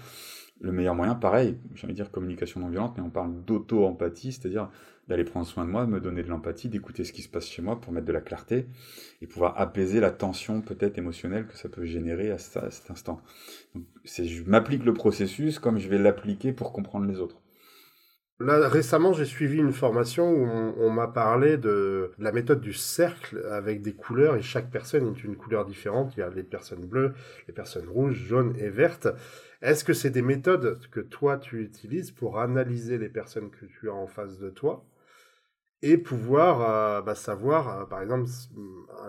[0.61, 4.71] le meilleur moyen, pareil, de dire communication non violente, mais on parle d'auto-empathie, c'est-à-dire
[5.13, 7.61] d'aller prendre soin de moi, me donner de l'empathie, d'écouter ce qui se passe chez
[7.61, 8.67] moi pour mettre de la clarté
[9.21, 13.21] et pouvoir apaiser la tension peut-être émotionnelle que ça peut générer à, cet instant.
[13.75, 17.43] Donc, je m'applique le processus comme je vais l'appliquer pour comprendre les autres.
[18.41, 23.45] Là, récemment, j'ai suivi une formation où on, m'a parlé de la méthode du cercle
[23.51, 26.15] avec des couleurs et chaque personne est une couleur différente.
[26.17, 27.13] Il y a les personnes bleues,
[27.49, 29.09] les personnes rouges, jaunes et vertes.
[29.61, 33.91] Est-ce que c'est des méthodes que toi tu utilises pour analyser les personnes que tu
[33.91, 34.87] as en face de toi?
[35.83, 38.31] Et pouvoir euh, bah, savoir, euh, par exemple,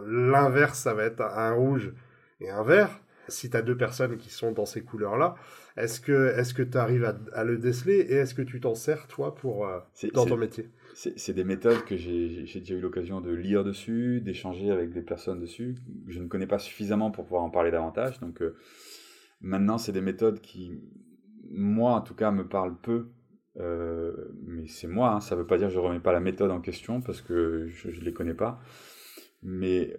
[0.06, 1.94] l'inverse, ça va être un rouge
[2.42, 3.00] et un vert.
[3.30, 5.36] Si tu as deux personnes qui sont dans ces couleurs-là,
[5.78, 9.08] est-ce que est-ce que tu arrives à, le déceler et est-ce que tu t'en sers,
[9.08, 9.80] toi, pour, euh,
[10.14, 10.70] dans ton métier?
[10.94, 15.40] C'est des méthodes que j'ai déjà eu l'occasion de lire dessus, d'échanger avec des personnes
[15.40, 15.76] dessus.
[16.08, 18.20] Je ne connais pas suffisamment pour pouvoir en parler davantage.
[18.20, 18.44] Donc
[19.42, 20.82] maintenant, c'est des méthodes qui,
[21.50, 23.08] moi en tout cas, me parlent peu
[23.60, 24.14] euh,
[24.46, 26.20] mais c'est moi, hein, ça ne veut pas dire que je ne remets pas la
[26.20, 28.60] méthode en question parce que je ne les connais pas.
[29.44, 29.98] Mais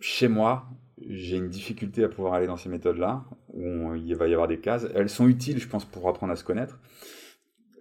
[0.00, 0.66] chez moi,
[1.06, 4.60] j'ai une difficulté à pouvoir aller dans ces méthodes-là, où il va y avoir des
[4.60, 4.86] cases.
[4.94, 6.78] Elles sont utiles, je pense, pour apprendre à se connaître.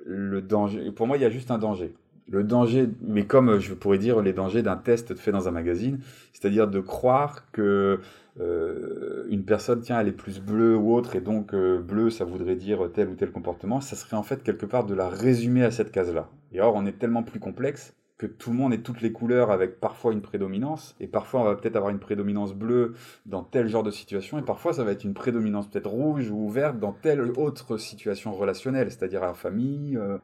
[0.06, 1.94] Le danger, pour moi, il y a juste un danger.
[2.30, 6.00] Le danger, mais comme je pourrais dire les dangers d'un test fait dans un magazine,
[6.32, 8.00] c'est-à-dire de croire que
[8.40, 12.26] euh, une personne, tiens, elle est plus bleue ou autre, et donc euh, bleu, ça
[12.26, 15.64] voudrait dire tel ou tel comportement, ça serait en fait quelque part de la résumer
[15.64, 16.30] à cette case-là.
[16.52, 19.52] Et or, on est tellement plus complexe que tout le monde ait toutes les couleurs
[19.52, 22.94] avec parfois une prédominance, et parfois on va peut-être avoir une prédominance bleue
[23.26, 26.48] dans tel genre de situation, et parfois ça va être une prédominance peut-être rouge ou
[26.50, 30.18] verte dans telle autre situation relationnelle, c'est-à-dire à la famille, euh,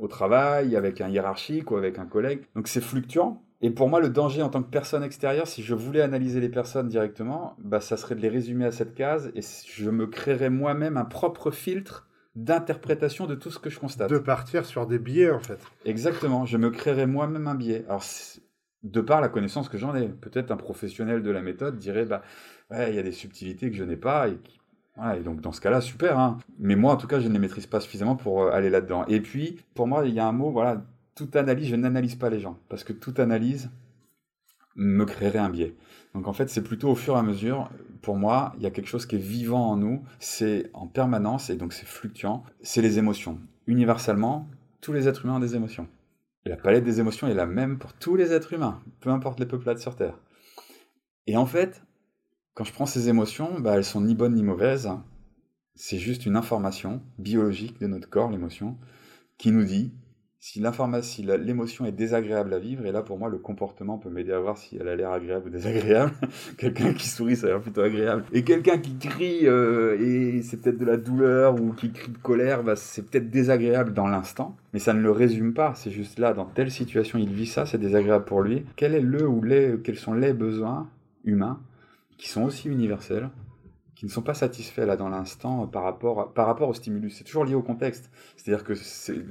[0.00, 2.40] au travail, avec un hiérarchique ou avec un collègue.
[2.56, 5.74] Donc c'est fluctuant, et pour moi, le danger en tant que personne extérieure, si je
[5.74, 9.40] voulais analyser les personnes directement, bah, ça serait de les résumer à cette case et
[9.42, 12.07] je me créerais moi-même un propre filtre
[12.44, 14.10] d'interprétation de tout ce que je constate.
[14.10, 15.58] De partir sur des biais, en fait.
[15.84, 17.84] Exactement, je me créerais moi-même un biais.
[17.88, 18.04] Alors,
[18.82, 22.22] de par la connaissance que j'en ai, peut-être un professionnel de la méthode dirait, bah,
[22.70, 24.38] il y a des subtilités que je n'ai pas et
[25.16, 26.18] et donc dans ce cas-là, super.
[26.18, 26.38] Hein.
[26.58, 29.04] Mais moi, en tout cas, je ne les maîtrise pas suffisamment pour euh, aller là-dedans.
[29.06, 30.82] Et puis, pour moi, il y a un mot, voilà,
[31.14, 33.70] toute analyse, je n'analyse pas les gens, parce que toute analyse
[34.74, 35.74] me créerait un biais.
[36.14, 37.70] Donc en fait, c'est plutôt au fur et à mesure,
[38.08, 41.50] pour moi, il y a quelque chose qui est vivant en nous, c'est en permanence,
[41.50, 43.38] et donc c'est fluctuant, c'est les émotions.
[43.66, 44.48] Universellement,
[44.80, 45.86] tous les êtres humains ont des émotions.
[46.46, 49.44] La palette des émotions est la même pour tous les êtres humains, peu importe les
[49.44, 50.18] peuplades sur Terre.
[51.26, 51.82] Et en fait,
[52.54, 54.88] quand je prends ces émotions, bah, elles sont ni bonnes ni mauvaises.
[55.74, 58.78] C'est juste une information biologique de notre corps, l'émotion,
[59.36, 59.92] qui nous dit
[60.40, 60.60] si
[61.22, 64.56] l'émotion est désagréable à vivre, et là pour moi le comportement peut m'aider à voir
[64.56, 66.12] si elle a l'air agréable ou désagréable.
[66.58, 68.24] quelqu'un qui sourit, ça a l'air plutôt agréable.
[68.32, 72.18] Et quelqu'un qui crie, euh, et c'est peut-être de la douleur ou qui crie de
[72.18, 75.74] colère, bah, c'est peut-être désagréable dans l'instant, mais ça ne le résume pas.
[75.74, 78.64] C'est juste là, dans telle situation, il vit ça, c'est désagréable pour lui.
[78.76, 80.88] Quel est le ou les, quels sont les besoins
[81.24, 81.60] humains
[82.16, 83.28] qui sont aussi universels
[83.98, 87.16] qui ne sont pas satisfaits là dans l'instant par rapport, par rapport au stimulus.
[87.18, 88.12] C'est toujours lié au contexte.
[88.36, 88.72] C'est-à-dire que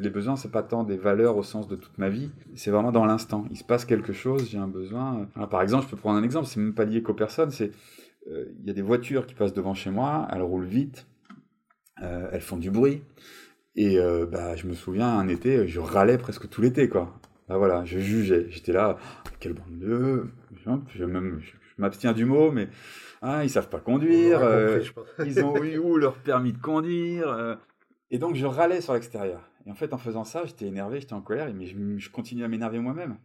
[0.02, 2.92] les besoins, c'est pas tant des valeurs au sens de toute ma vie, c'est vraiment
[2.92, 3.46] dans l'instant.
[3.50, 5.30] Il se passe quelque chose, j'ai un besoin.
[5.50, 7.72] par exemple, je peux prendre un exemple, c'est même pas lié qu'aux personnes, c'est
[8.30, 11.08] euh, il y a des voitures qui passent devant chez moi, elles roulent vite,
[12.04, 13.02] euh, elles font du bruit.
[13.78, 17.18] Et euh, bah, je me souviens, un été, je râlais presque tout l'été, quoi.
[17.48, 18.48] Bah voilà, je jugeais.
[18.50, 18.98] J'étais là,
[19.70, 20.26] de...
[20.94, 22.70] Je, même, je m'abstiens du mot, mais
[23.22, 24.84] ah, ils savent pas conduire, euh,
[25.26, 27.30] ils ont eu où leur permis de conduire.
[27.30, 27.56] Euh.
[28.12, 29.42] Et donc je râlais sur l'extérieur.
[29.66, 32.44] Et en fait, en faisant ça, j'étais énervé, j'étais en colère, mais je, je continue
[32.44, 33.18] à m'énerver moi-même.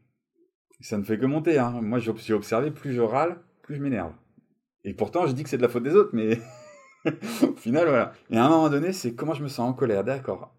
[0.80, 1.58] Ça ne fait que monter.
[1.58, 1.80] Hein.
[1.80, 4.12] Moi, j'ai observé, plus je râle, plus je m'énerve.
[4.84, 6.40] Et pourtant, je dis que c'est de la faute des autres, mais
[7.42, 8.12] au final, voilà.
[8.30, 10.52] Et à un moment donné, c'est comment je me sens en colère, d'accord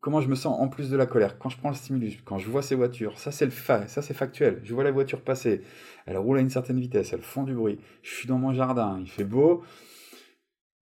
[0.00, 2.38] comment je me sens en plus de la colère quand je prends le stimulus, quand
[2.38, 4.60] je vois ces voitures, ça c'est le ça c'est factuel.
[4.64, 5.62] Je vois la voiture passer,
[6.06, 7.78] elle roule à une certaine vitesse, elle font du bruit.
[8.02, 9.62] Je suis dans mon jardin, il fait beau,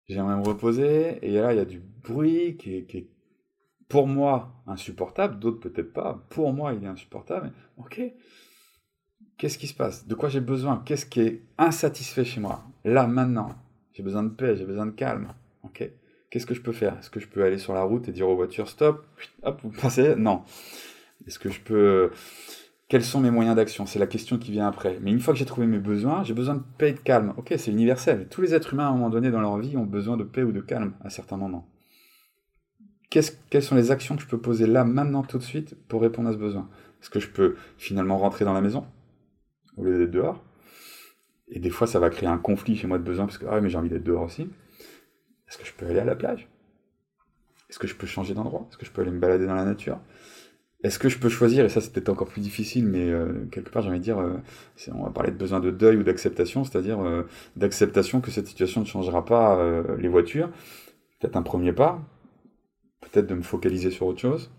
[0.09, 3.11] j'aimerais me reposer et là il y a du bruit qui est,
[3.88, 6.24] pour moi insupportable, d'autres peut-être pas.
[6.31, 7.52] Pour moi il est insupportable.
[7.76, 8.00] ok,
[9.37, 10.07] qu'est-ce qui se passe?
[10.07, 10.83] De quoi j'ai besoin?
[10.85, 12.64] Qu'est-ce qui est insatisfait chez moi?
[12.85, 13.54] Là maintenant,
[13.92, 15.35] j'ai besoin de paix, j'ai besoin de calme.
[15.64, 15.90] Ok
[16.31, 16.97] Qu'est-ce que je peux faire?
[16.99, 19.07] Est-ce que je peux aller sur la route et dire aux voitures stop
[19.43, 20.14] Hop, vous passez?
[20.17, 20.43] Non.
[21.27, 22.11] Est-ce que je peux.
[22.88, 23.87] Quels sont mes moyens d'action?
[23.87, 24.99] C'est la question qui vient après.
[25.01, 27.35] Mais une fois que j'ai trouvé mes besoins, j'ai besoin de paix et de calme.
[27.37, 28.29] Ok, c'est universel.
[28.31, 30.43] Tous les êtres humains, à un moment donné dans leur vie, ont besoin de paix
[30.43, 31.69] ou de calme à certains moments.
[33.11, 36.29] quelles sont les actions que je peux poser là, maintenant, tout de suite, pour répondre
[36.29, 36.69] à ce besoin?
[37.03, 38.87] Est-ce que je peux finalement rentrer dans la maison
[39.77, 40.43] au lieu d'être dehors?
[41.51, 43.61] Et des fois, ça va créer un conflit chez moi de besoin, parce que ah,
[43.61, 44.49] mais j'ai envie d'être dehors aussi.
[45.48, 46.48] Est-ce que je peux aller à la plage?
[47.70, 48.66] Est-ce que je peux changer d'endroit?
[48.70, 49.98] Est-ce que je peux aller me balader dans la nature?
[50.84, 53.68] Est-ce que je peux choisir, et ça c'est peut-être encore plus difficile, mais euh, quelque
[53.70, 54.37] part j'ai envie de dire, euh,
[54.92, 57.24] on va parler de besoin de deuil ou d'acceptation, c'est-à-dire euh,
[57.56, 59.61] d'acceptation que cette situation ne changera pas
[59.98, 60.50] les voitures.
[61.18, 62.00] Peut-être un premier pas,
[63.00, 64.52] peut-être de me focaliser sur autre chose.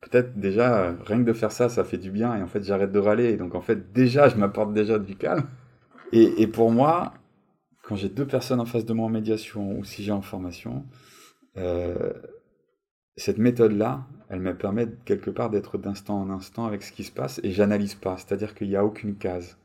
[0.00, 2.90] peut-être déjà, rien que de faire ça, ça fait du bien, et en fait j'arrête
[2.90, 5.46] de râler, et donc en fait déjà je m'apporte déjà du calme.
[6.12, 7.14] et pour moi,
[7.90, 10.86] quand j'ai deux personnes en face de moi en médiation ou si j'ai en formation,
[11.56, 12.12] euh,
[13.16, 17.10] cette méthode-là, elle me permet quelque part d'être d'instant en instant avec ce qui se
[17.10, 19.58] passe et j'analyse pas, c'est-à-dire qu'il n'y a aucune case.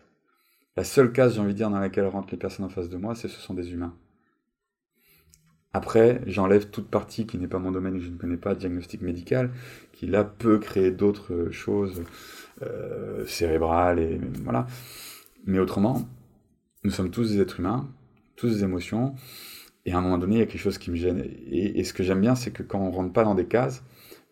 [0.75, 2.97] La seule case, j'ai envie de dire, dans laquelle rentrent les personnes en face de
[2.97, 3.93] moi, c'est ce sont des humains.
[5.73, 9.03] Après, j'enlève toute partie qui n'est pas mon domaine, que je ne connais pas, diagnostic
[9.03, 9.51] médical,
[9.93, 12.03] qui là peut créer d'autres choses
[12.63, 14.65] euh, cérébrales et voilà.
[15.45, 16.09] Mais autrement,
[16.83, 17.87] nous sommes tous des êtres humains
[18.35, 19.15] tous des émotions.
[19.85, 21.23] Et à un moment donné, il y a quelque chose qui me gêne.
[21.51, 23.83] Et, ce que j'aime bien, c'est que quand on rentre pas dans des cases,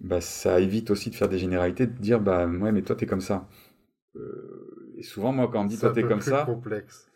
[0.01, 3.05] bah, ça évite aussi de faire des généralités, de dire, bah, ouais, mais toi, t'es
[3.05, 3.47] comme ça.
[4.15, 6.43] Euh, et souvent, moi, quand on me dit, toi, t'es comme ça.
[6.45, 7.07] complexe.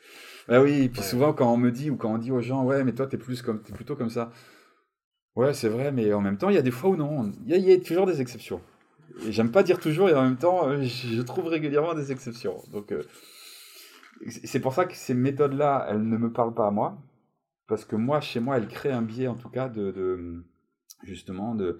[0.47, 2.63] Bah oui, et puis souvent, quand on me dit, ou quand on dit aux gens,
[2.63, 4.31] ouais, mais toi, t'es plus comme, es plutôt comme ça.
[5.35, 7.31] Ouais, c'est vrai, mais en même temps, il y a des fois où non.
[7.45, 8.61] Il y, a toujours des exceptions.
[9.25, 12.55] Et j'aime pas dire toujours, et en même temps, euh, je trouve régulièrement des exceptions.
[12.71, 13.03] Donc, euh,
[14.27, 16.97] c'est pour ça que ces méthodes-là, elles ne me parlent pas à moi,
[17.67, 20.43] parce que moi, chez moi, elles créent un biais, en tout cas, de,
[21.03, 21.79] justement, de,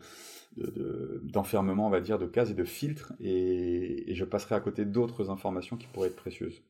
[1.24, 5.30] d'enfermement, on va dire, de cases et de filtres, et, je passerai à côté d'autres
[5.30, 6.62] informations qui pourraient être précieuses.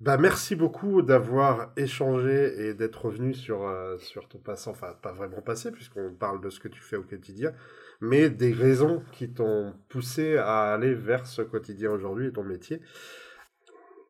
[0.00, 5.12] Bah, merci beaucoup d'avoir échangé et d'être revenu sur, euh, sur ton passé, enfin pas
[5.12, 7.52] vraiment passé puisqu'on parle de ce que tu fais au quotidien,
[8.00, 12.80] mais des raisons qui t'ont poussé à aller vers ce quotidien aujourd'hui et ton métier.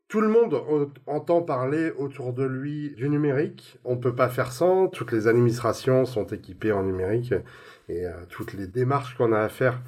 [0.09, 0.59] Tout le monde
[1.07, 3.79] entend parler autour de lui du numérique.
[3.85, 4.89] On ne peut pas faire sans.
[4.89, 7.35] Toutes les administrations sont équipées en numérique
[7.91, 9.83] et euh, toutes les démarches qu'on a à faire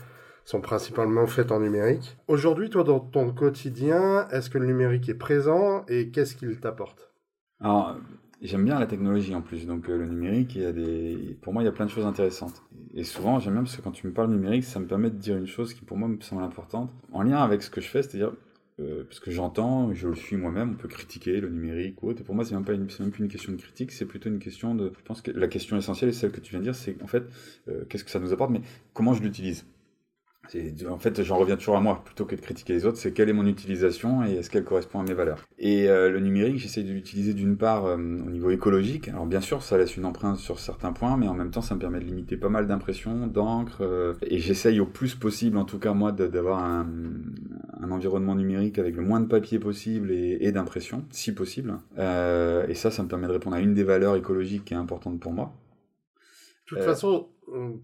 [0.44, 2.18] sont principalement faites en numérique.
[2.28, 7.14] Aujourd'hui, toi, dans ton quotidien, est-ce que le numérique est présent et qu'est-ce qu'il t'apporte?
[7.58, 7.96] Alors,
[8.42, 9.66] j'aime bien la technologie en plus.
[9.66, 12.62] Donc, euh, le numérique, y pour moi, il y a plein de choses intéressantes.
[12.92, 15.16] Et souvent, j'aime bien parce que quand tu me parles numérique, ça me permet de
[15.16, 16.90] dire une chose qui, pour moi, me semble importante.
[17.10, 18.32] En lien avec ce que je fais, c'est-à-dire
[18.80, 22.20] euh, parce que j'entends, je le suis moi-même, on peut critiquer le numérique ou autre.
[22.22, 24.28] Et pour moi, c'est même pas une, même plus une question de critique, c'est plutôt
[24.28, 24.92] une question de.
[24.96, 27.06] Je pense que la question essentielle, est celle que tu viens de dire, c'est en
[27.06, 27.24] fait,
[27.68, 28.62] euh, qu'est-ce que ça nous apporte, mais
[28.94, 29.66] comment je l'utilise?
[30.88, 33.28] En fait, j'en reviens toujours à moi, plutôt que de critiquer les autres, c'est quelle
[33.28, 35.44] est mon utilisation et est-ce qu'elle correspond à mes valeurs.
[35.58, 39.08] Et euh, le numérique, j'essaie de l'utiliser d'une part euh, au niveau écologique.
[39.08, 41.74] Alors bien sûr, ça laisse une empreinte sur certains points, mais en même temps, ça
[41.74, 43.78] me permet de limiter pas mal d'impressions, d'encre.
[43.82, 46.86] Euh, et j'essaye au plus possible, en tout cas moi, d'avoir un,
[47.80, 51.74] un, environnement numérique avec le moins de papier possible et, et d'impression, si possible.
[51.96, 55.20] et ça, ça me permet de répondre à une des valeurs écologiques qui est importante
[55.20, 55.52] pour moi.
[56.70, 57.28] De toute façon,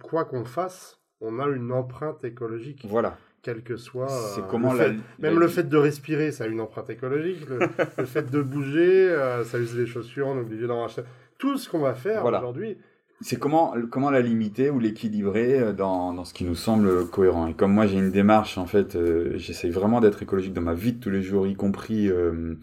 [0.03, 2.85] quoi qu'on fasse, on a une empreinte écologique.
[2.89, 3.19] Voilà.
[3.43, 4.09] Quel que soit.
[4.09, 4.75] C'est euh, comment
[5.19, 7.47] Même le fait de respirer, ça a une empreinte écologique.
[7.99, 11.03] Le, fait de bouger, euh, ça use les chaussures, on est obligé d'en racheter.
[11.39, 12.77] Tout ce qu'on va faire aujourd'hui,
[13.23, 17.47] c'est comment, comment la limiter ou l'équilibrer euh, dans, dans, ce qui nous semble cohérent.
[17.47, 20.75] Et comme moi j'ai une démarche, en fait, euh, j'essaye vraiment d'être écologique dans ma
[20.75, 22.57] vie de tous les jours, y compris euh,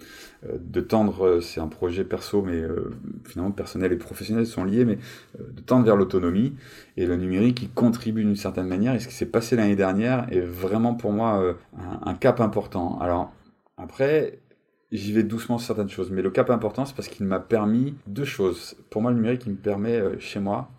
[0.44, 2.62] de tendre, c'est un projet perso, mais
[3.24, 4.98] finalement personnel et professionnel sont liés, mais
[5.40, 6.54] de tendre vers l'autonomie.
[6.98, 8.94] Et le numérique, il contribue d'une certaine manière.
[8.94, 11.56] Et ce qui s'est passé l'année dernière est vraiment pour moi
[12.04, 13.00] un cap important.
[13.00, 13.32] Alors,
[13.78, 14.40] après,
[14.94, 16.12] j'y vais doucement sur certaines choses.
[16.12, 18.76] Mais le cap important, c'est parce qu'il m'a permis deux choses.
[18.90, 20.70] Pour moi, le numérique, il me permet, euh, chez moi,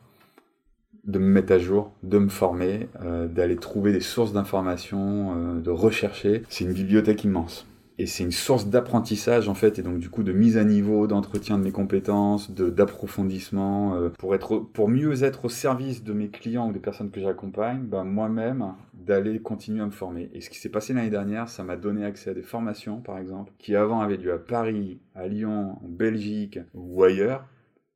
[1.05, 5.61] de me mettre à jour, de me former, euh, d'aller trouver des sources d'informations, euh,
[5.61, 6.45] de rechercher.
[6.49, 7.67] C'est une bibliothèque immense.
[7.99, 11.07] Et c'est une source d'apprentissage en fait, et donc du coup de mise à niveau,
[11.07, 16.69] d'entretien de mes compétences, d'approfondissement, pour être, pour mieux être au service de mes clients
[16.69, 17.83] ou des personnes que j'accompagne.
[17.83, 20.31] Ben moi-même, d'aller continuer à me former.
[20.33, 23.19] Et ce qui s'est passé l'année dernière, ça m'a donné accès à des formations, par
[23.19, 27.47] exemple, qui avant avaient lieu à Paris, à Lyon, en Belgique ou ailleurs.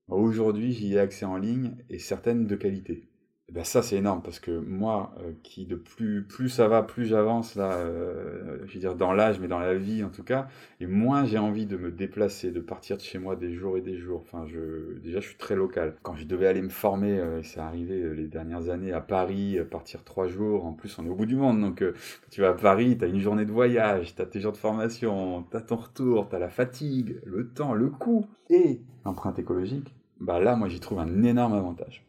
[0.09, 3.08] Aujourd'hui, j'y ai accès en ligne et certaines de qualité.
[3.51, 6.83] Eh ben ça c'est énorme parce que moi euh, qui de plus plus ça va
[6.83, 10.23] plus j'avance là euh, je veux dire dans l'âge mais dans la vie en tout
[10.23, 10.49] cas
[10.81, 13.81] et moins j'ai envie de me déplacer de partir de chez moi des jours et
[13.81, 14.21] des jours.
[14.21, 15.95] Enfin je déjà je suis très local.
[16.03, 20.05] Quand je devais aller me former euh, c'est arrivé les dernières années à Paris partir
[20.05, 21.83] trois jours en plus on est au bout du monde donc
[22.31, 24.59] tu vas à Paris tu as une journée de voyage tu as tes jours de
[24.59, 28.27] formation tu as ton retour tu as la fatigue le temps le coût.
[28.51, 32.08] Et l'empreinte écologique bah là moi j'y trouve un énorme avantage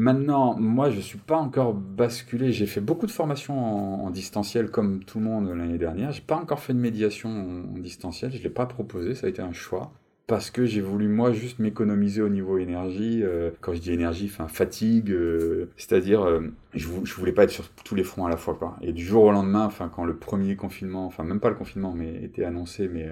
[0.00, 2.52] Maintenant, moi, je ne suis pas encore basculé.
[2.52, 6.10] J'ai fait beaucoup de formations en, distanciel, comme tout le monde l'année dernière.
[6.10, 8.32] J'ai pas encore fait de médiation en, distanciel.
[8.32, 9.14] Je l'ai pas proposé.
[9.14, 9.92] Ça a été un choix
[10.30, 13.20] parce que j'ai voulu moi juste m'économiser au niveau énergie.
[13.24, 17.50] Euh, quand je dis énergie, enfin fatigue, euh, c'est-à-dire euh, je, je voulais pas être
[17.50, 18.76] sur tous les fronts à la fois.
[18.80, 21.92] Et du jour au lendemain, enfin quand le premier confinement, enfin même pas le confinement,
[21.96, 23.08] mais était annoncé, mais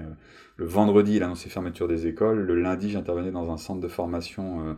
[0.55, 2.39] le vendredi il annonçait fermeture des écoles.
[2.39, 4.77] Le lundi j'intervenais dans un centre de formation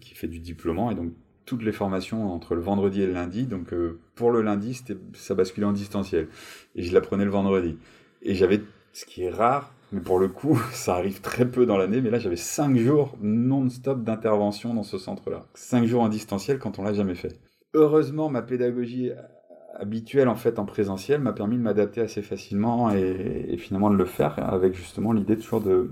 [0.00, 1.12] qui fait du diplôme et donc
[1.44, 3.44] toutes les formations entre le vendredi et le lundi.
[3.44, 3.74] Donc
[4.14, 6.28] pour le lundi, ça basculait en distanciel
[6.74, 7.76] et je l'apprenais le vendredi.
[8.22, 8.62] Et j'avais
[8.94, 12.00] ce qui est rare, mais pour le coup, ça arrive très peu dans l'année.
[12.00, 15.46] Mais là, j'avais cinq jours non-stop d'intervention dans ce centre-là.
[15.54, 17.38] Cinq jours en distanciel quand on l'a jamais fait.
[17.74, 19.12] Heureusement, ma pédagogie
[19.76, 24.04] habituelle en fait en présentiel m'a permis de m'adapter assez facilement et, finalement de le
[24.04, 25.90] faire avec justement l'idée toujours de,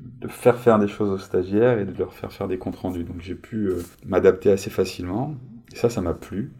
[0.00, 3.04] de faire faire des choses aux stagiaires et de leur faire faire des comptes rendus.
[3.04, 5.34] Donc j'ai pu euh, m'adapter assez facilement.
[5.72, 6.52] Et ça, ça m'a plu.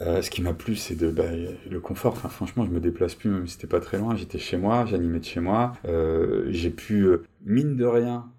[0.00, 1.24] Euh, ce qui m'a plu, c'est de bah,
[1.70, 2.16] le confort.
[2.16, 4.16] Franchement, je me déplace plus, même si c'était pas très loin.
[4.16, 5.72] J'étais chez moi, j'animais de chez moi.
[5.84, 7.08] Euh, j'ai pu,
[7.44, 8.30] mine de rien,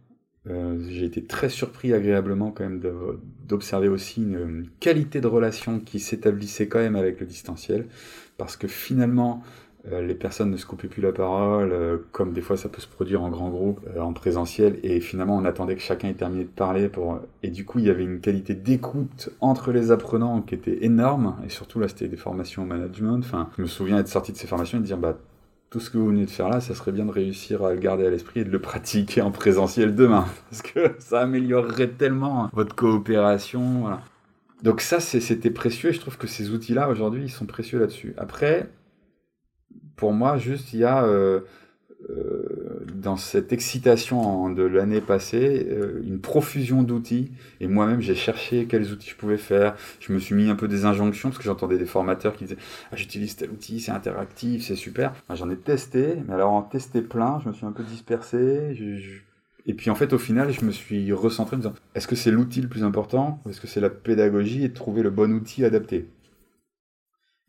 [0.45, 2.81] j'ai été très surpris agréablement quand même
[3.45, 7.87] d'observer aussi une, qualité de relation qui s'établissait quand même avec le distanciel.
[8.37, 12.41] Parce que finalement, euh, les personnes ne se coupaient plus la parole, euh, comme des
[12.41, 15.75] fois ça peut se produire en grand groupe, euh, en présentiel, et finalement on attendait
[15.75, 17.19] que chacun ait terminé de parler, pour...
[17.41, 21.35] et du coup il y avait une qualité d'écoute entre les apprenants qui était énorme,
[21.45, 24.37] et surtout là c'était des formations au management, enfin je me souviens être sorti de
[24.37, 25.17] ces formations et de dire bah
[25.71, 27.79] tout ce que vous venez de faire là, ça serait bien de réussir à le
[27.79, 32.49] garder à l'esprit et de le pratiquer en présentiel demain, parce que ça améliorerait tellement
[32.53, 34.01] votre coopération, voilà.
[34.61, 38.13] Donc ça c'était précieux, et je trouve que ces outils-là aujourd'hui ils sont précieux là-dessus.
[38.17, 38.69] Après,
[39.95, 41.41] pour moi, juste, il y a euh,
[42.09, 47.31] euh, dans cette excitation de l'année passée euh, une profusion d'outils.
[47.59, 49.75] Et moi-même, j'ai cherché quels outils je pouvais faire.
[49.99, 52.57] Je me suis mis un peu des injonctions parce que j'entendais des formateurs qui disaient
[52.91, 55.13] ah, J'utilise tel outil, c'est interactif, c'est super.
[55.33, 58.75] J'en ai testé, mais alors en tester plein, je me suis un peu dispersé.
[59.67, 62.15] Et puis en fait, au final, je me suis recentré en me disant est-ce que
[62.15, 65.31] c'est l'outil le plus important ou est-ce que c'est la pédagogie et trouver le bon
[65.31, 66.07] outil adapté?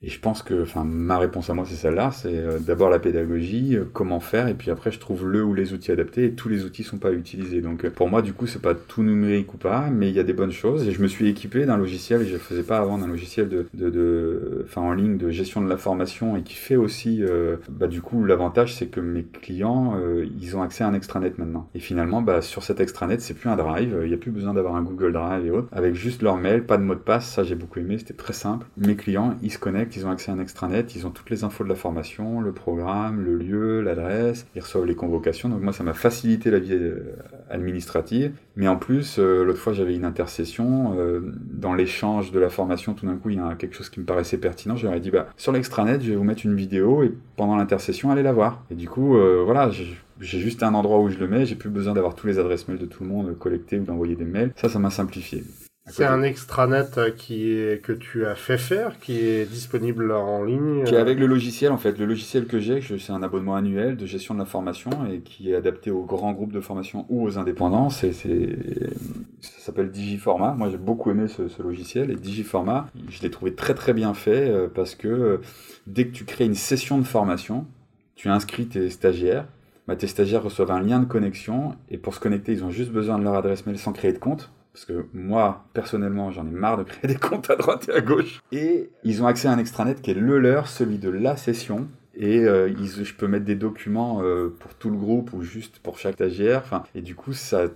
[0.03, 2.11] Et je pense que, enfin, ma réponse à moi, c'est celle-là.
[2.11, 5.55] C'est euh, d'abord la pédagogie, euh, comment faire, et puis après, je trouve le ou
[5.55, 7.61] les outils adaptés, et tous les outils sont pas utilisés.
[7.61, 10.19] Donc, euh, pour moi, du coup, c'est pas tout numérique ou pas, mais il y
[10.19, 10.89] a des bonnes choses.
[10.89, 13.67] Et je me suis équipé d'un logiciel, et je faisais pas avant d'un logiciel de,
[13.75, 17.23] de, de, enfin, en ligne de gestion de la formation, et qui fait aussi,
[17.69, 19.97] bah, du coup, l'avantage, c'est que mes clients,
[20.41, 21.69] ils ont accès à un extranet maintenant.
[21.75, 24.55] Et finalement, bah, sur cet extranet, c'est plus un drive, il n'y a plus besoin
[24.55, 27.29] d'avoir un Google Drive et autres, avec juste leur mail, pas de mot de passe.
[27.29, 28.67] Ça, j'ai beaucoup aimé, c'était très simple.
[28.77, 31.45] Mes clients, ils se connectent ils ont accès à un extranet, ils ont toutes les
[31.45, 35.49] infos de la formation, le programme, le lieu, l'adresse, ils reçoivent les convocations.
[35.49, 37.17] Donc moi, ça m'a facilité la vie euh,
[37.51, 38.33] administrative.
[38.57, 40.95] Mais en plus, euh, l'autre fois, j'avais une intercession.
[40.99, 44.01] Euh, dans l'échange de la formation, tout d'un coup, il y a quelque chose qui
[44.01, 44.77] me paraissait pertinent.
[44.77, 48.23] Ai dit, bah, sur l'extranet, je vais vous mettre une vidéo et pendant l'intercession, allez
[48.23, 48.65] la voir.
[48.71, 51.95] Et du coup, voilà, j'ai juste un endroit où je le mets, j'ai plus besoin
[51.95, 54.53] d'avoir tous les adresses mail de tout le monde collectées ou d'envoyer des mails.
[54.57, 55.45] Ça, ça m'a simplifié.
[55.87, 60.45] C'est un extranet euh, qui est, que tu as fait faire, qui est disponible en
[60.45, 61.99] ligne Qui est avec le logiciel en fait.
[61.99, 65.51] Le logiciel que j'ai, c'est un abonnement annuel de gestion de la formation et qui
[65.51, 67.91] est adapté aux grands groupes de formation ou aux indépendants.
[67.91, 70.55] C'est, ça s'appelle Digiformat.
[70.55, 74.15] Moi j'ai beaucoup aimé ce, ce, logiciel et Digiformat, je l'ai trouvé très très bien
[74.15, 75.41] fait euh, parce que euh,
[75.89, 77.67] dès que tu crées une session de formation,
[78.15, 79.47] tu inscris tes stagiaires
[79.89, 82.93] bah, tes stagiaires reçoivent un lien de connexion et pour se connecter, ils ont juste
[82.93, 84.51] besoin de leur adresse mail sans créer de compte.
[84.73, 88.01] Parce que moi, personnellement, j'en ai marre de créer des comptes à droite et à
[88.01, 88.43] gauche.
[88.53, 91.89] Et ils ont accès à un extranet qui est le leur, celui de la session.
[92.15, 95.99] Et euh, je peux mettre des documents euh, pour tout le groupe ou juste pour
[95.99, 96.85] chaque stagiaire.
[96.95, 97.69] Et du coup, ça,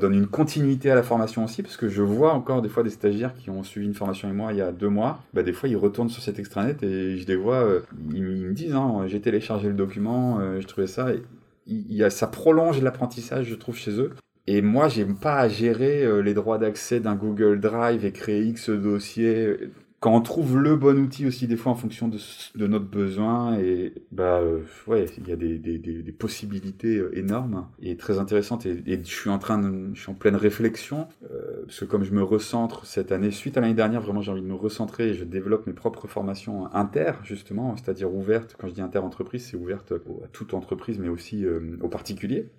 [0.00, 2.90] donne une continuité à la formation aussi, parce que je vois encore des fois des
[2.90, 5.22] stagiaires qui ont suivi une formation avec moi il y a deux mois.
[5.34, 7.80] Bah, des fois, ils retournent sur cet extranet et je les vois, euh,
[8.12, 11.08] ils, me disent hein, j'ai téléchargé le document, je trouvais ça.
[11.12, 11.22] Et,
[12.10, 14.12] ça prolonge l'apprentissage, je trouve, chez eux.
[14.46, 18.70] Et moi, j'aime pas gérer euh, les droits d'accès d'un Google Drive et créer X
[18.70, 19.56] dossiers.
[20.00, 23.94] Quand on trouve le bon outil aussi, des fois, en fonction de, notre besoin, et
[24.10, 28.66] bah, euh, ouais, il y a des, des, des, possibilités euh, énormes et très intéressantes.
[28.66, 31.06] Et, je suis en train de, je suis en pleine réflexion,
[31.64, 34.42] parce que comme je me recentre cette année, suite à l'année dernière, vraiment, j'ai envie
[34.42, 38.56] de me recentrer et je développe mes propres formations inter, justement, c'est-à-dire ouvertes.
[38.58, 41.46] Quand je dis inter-entreprise, c'est ouverte à toute entreprise, mais aussi
[41.80, 42.50] aux particuliers.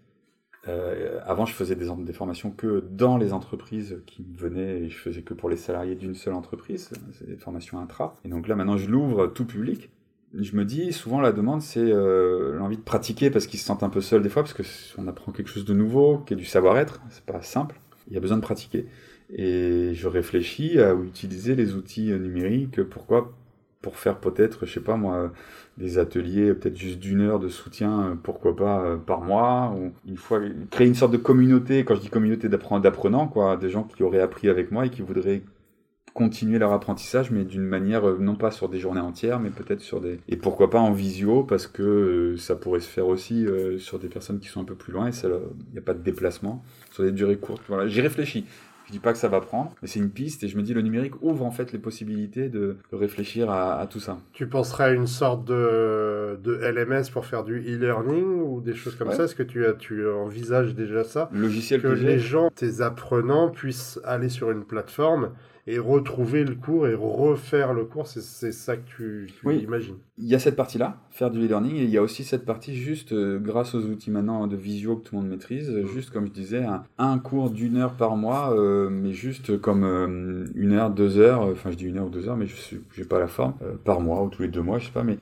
[0.68, 4.98] Euh, avant, je faisais des, des, formations que dans les entreprises qui venaient et je
[4.98, 6.90] faisais que pour les salariés d'une seule entreprise.
[7.14, 8.16] C'est des formations intra.
[8.24, 9.90] Et donc là, maintenant, je l'ouvre tout public.
[10.34, 13.84] Je me dis, souvent, la demande, c'est euh, l'envie de pratiquer parce qu'ils se sentent
[13.84, 14.54] un peu seuls des fois, parce
[14.94, 17.02] qu'on apprend quelque chose de nouveau, qui est du savoir-être.
[17.10, 17.80] C'est pas simple.
[18.08, 18.88] Il y a besoin de pratiquer.
[19.30, 22.84] Et je réfléchis à utiliser les outils numériques.
[22.84, 23.34] Pourquoi?
[23.82, 25.34] Pour faire peut-être, je sais pas moi,
[25.78, 29.92] des ateliers peut-être juste d'une heure de soutien, euh, pourquoi pas euh, par mois, ou
[30.08, 31.84] une fois créer une sorte de communauté.
[31.84, 35.02] Quand je dis communauté d'apprenants, quoi, des gens qui auraient appris avec moi et qui
[35.02, 35.42] voudraient
[36.14, 39.82] continuer leur apprentissage, mais d'une manière euh, non pas sur des journées entières, mais peut-être
[39.82, 43.48] sur des et pourquoi pas en visio parce que ça pourrait se faire aussi
[43.80, 46.04] sur des personnes qui sont un peu plus loin et il n'y a pas de
[46.04, 47.64] déplacement sur des durées courtes.
[47.68, 48.46] Voilà, j'y réfléchis.
[48.86, 50.74] Je dis pas que ça va prendre, mais c'est une piste et je me dis
[50.74, 54.18] le numérique ouvre en fait les possibilités de, réfléchir à, tout ça.
[54.34, 58.96] Tu penserais à une sorte de, de LMS pour faire du e-learning ou des choses
[58.96, 59.24] comme ça?
[59.24, 61.30] Est-ce que tu envisages déjà ça?
[61.34, 65.32] Logiciel que, que les gens, tes apprenants, puissent aller sur une plateforme
[65.66, 69.96] et retrouver le cours et refaire le cours, c'est ça que tu, imagines.
[70.18, 72.76] Il y a cette partie-là, faire du e-learning, et il y a aussi cette partie
[72.76, 75.88] juste euh, grâce aux outils maintenant de visio que tout le monde maîtrise, mm.
[75.88, 76.66] juste comme je disais,
[76.98, 81.44] un, cours d'une heure par mois, euh, mais juste comme euh, une heure, deux heures,
[81.44, 83.54] enfin je dis une heure ou deux heures, mais je n'ai pas la forme,
[83.86, 85.18] par mois ou tous les deux mois, je sais pas, mais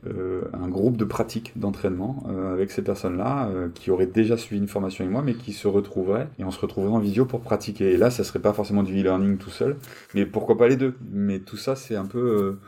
[0.54, 5.12] un groupe de pratique d'entraînement avec ces personnes-là qui auraient déjà suivi une formation avec
[5.12, 7.92] moi, mais qui se retrouveraient, et on se retrouverait en visio pour pratiquer.
[7.92, 9.78] Et là, ça serait pas forcément du e-learning tout seul,
[10.16, 10.96] mais pourquoi pas les deux?
[11.12, 12.60] Mais tout ça, c'est un peu euh,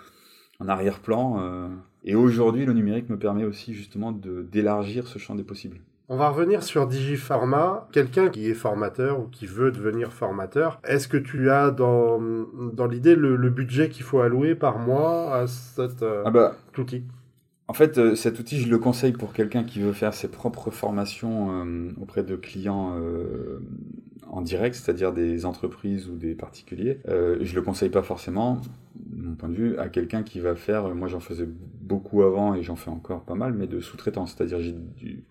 [0.60, 1.39] en arrière-plan.
[1.39, 1.67] Euh.
[2.04, 5.80] et aujourd'hui, le numérique me permet aussi justement d'élargir ce champ des possibles.
[6.10, 7.88] On va revenir sur Digipharma.
[7.91, 12.21] Quelqu'un qui est formateur ou qui veut devenir formateur, est-ce que tu as dans,
[12.73, 17.04] dans l'idée le, budget qu'il faut allouer par mois à cet euh, ah bah, outil?
[17.69, 21.65] en fait, cet outil, je le conseille pour quelqu'un qui veut faire ses propres formations
[21.99, 22.99] auprès de clients
[24.34, 27.00] en direct, c'est-à-dire des entreprises ou des particuliers.
[27.08, 28.60] Euh, je le conseille pas forcément,
[28.96, 32.56] de mon point de vue, à quelqu'un qui va faire, moi j'en faisais beaucoup avant
[32.56, 34.60] et j'en fais encore pas mal, mais de sous-traitance, c'est-à-dire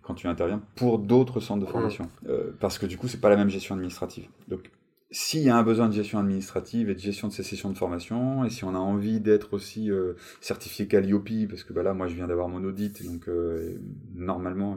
[0.02, 2.08] quand tu interviens pour d'autres centres de formation.
[2.28, 4.28] Euh, parce que du coup, c'est pas la même gestion administrative.
[4.46, 4.70] Donc,
[5.10, 7.76] s'il y a un besoin de gestion administrative et de gestion de ces sessions de
[7.76, 11.92] formation, et si on a envie d'être aussi euh, certifié Calliope, parce que bah là,
[11.92, 13.74] moi, je viens d'avoir mon audit, donc euh,
[14.14, 14.76] normalement,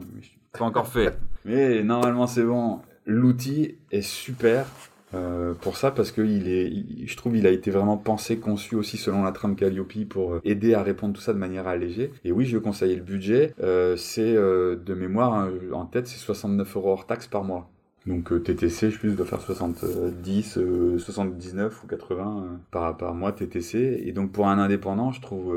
[0.52, 4.66] pas encore fait, mais normalement, c'est bon l'outil est super
[5.14, 8.74] euh, pour ça parce que il est, je trouve, il a été vraiment pensé, conçu
[8.74, 12.10] aussi selon la trame Calliope pour euh, aider à répondre tout ça de manière allégée.
[12.24, 13.54] Et oui, je conseille le budget.
[13.62, 17.70] Euh, c'est de mémoire hein, en tête, c'est 69 euros hors taxe par mois.
[18.06, 20.58] Donc TTC, je pense, doit faire 70,
[20.98, 24.02] 79 ou 80 par, par mois TTC.
[24.04, 25.52] Et donc pour un indépendant, je trouve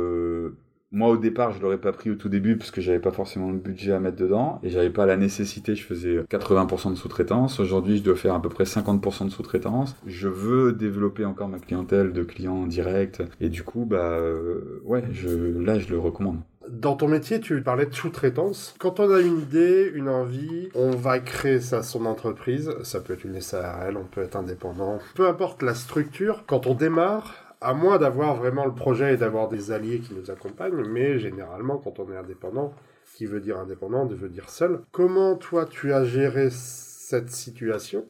[0.92, 3.52] moi, au départ, je l'aurais pas pris au tout début parce que j'avais pas forcément
[3.52, 5.76] le budget à mettre dedans et j'avais pas la nécessité.
[5.76, 7.60] Je faisais 80% de sous-traitance.
[7.60, 9.96] Aujourd'hui, je dois faire à peu près 50% de sous-traitance.
[10.08, 15.04] Je veux développer encore ma clientèle de clients directs et du coup, bah, euh, ouais,
[15.12, 16.40] je, là, je le recommande.
[16.68, 18.76] Dans ton métier, tu parlais de sous-traitance.
[18.80, 22.72] Quand on a une idée, une envie, on va créer ça, son entreprise.
[22.84, 25.00] Ça peut être une SARL, on peut être indépendant.
[25.16, 29.50] Peu importe la structure, quand on démarre, à moins d'avoir vraiment le projet et d'avoir
[29.50, 32.74] des alliés qui nous accompagnent, mais généralement, quand on est indépendant,
[33.16, 34.80] qui veut dire indépendant, veut dire seul.
[34.92, 38.06] Comment toi, tu as géré cette situation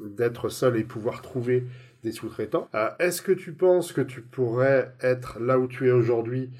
[0.00, 1.64] d'être seul et pouvoir trouver
[2.02, 2.68] des sous-traitants?
[2.74, 6.50] Euh, Est-ce que tu penses que tu pourrais être là où tu es aujourd'hui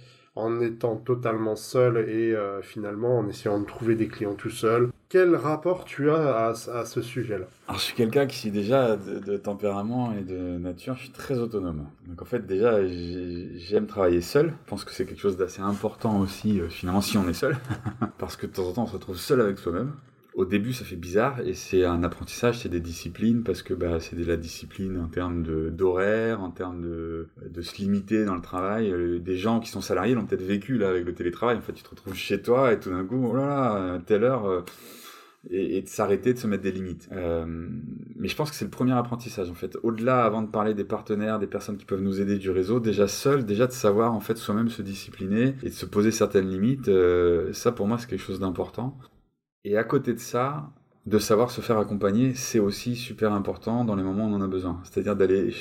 [0.41, 4.91] en étant totalement seul et euh, finalement en essayant de trouver des clients tout seul.
[5.09, 7.47] Quel rapport tu as à, ce sujet-là?
[7.67, 11.87] Alors je suis quelqu'un qui déjà de, tempérament et de nature, je suis très autonome.
[12.07, 14.55] Donc en fait déjà j'aime travailler seul.
[14.65, 17.57] Je pense que c'est quelque chose d'assez important aussi euh, finalement si on est seul.
[18.19, 19.93] Parce que de temps en temps on se retrouve seul avec soi-même
[20.41, 24.01] au début, ça fait bizarre et c'est un apprentissage, c'est des disciplines parce que bah,
[24.01, 27.29] c'est de la discipline en termes d'horaire, en termes de,
[27.61, 28.91] se limiter dans le travail.
[28.91, 31.59] Euh, des gens qui sont salariés l'ont peut-être vécu là avec le télétravail.
[31.59, 34.25] En fait, tu te retrouves chez toi et tout d'un coup, oh là là, telle
[34.25, 34.47] heure.
[34.47, 34.63] Euh,
[35.51, 37.09] et, de s'arrêter, de se mettre des limites.
[37.13, 37.45] Euh,
[38.17, 39.77] mais je pense que c'est le premier apprentissage en fait.
[39.83, 43.09] Au-delà, avant de parler des partenaires, des personnes qui peuvent nous aider du réseau, déjà
[43.09, 46.91] seul, déjà de savoir en fait soi-même se discipliner et de se poser certaines limites,
[47.53, 48.99] ça pour moi c'est quelque chose d'important.
[49.65, 50.71] Et à côté de ça,
[51.07, 54.43] de savoir se faire accompagner, c'est aussi super important dans les moments où on en
[54.43, 54.81] a besoin.
[54.85, 55.53] C'est-à-dire d'aller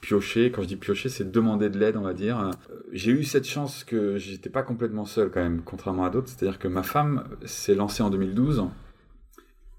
[0.00, 0.50] piocher.
[0.52, 2.38] Quand je dis piocher, c'est demander de l'aide, on va dire.
[2.40, 2.50] Euh,
[2.92, 6.28] j'ai eu cette chance que j'étais pas complètement seul quand même, contrairement à d'autres.
[6.28, 8.64] C'est-à-dire que ma femme s'est lancée en 2012.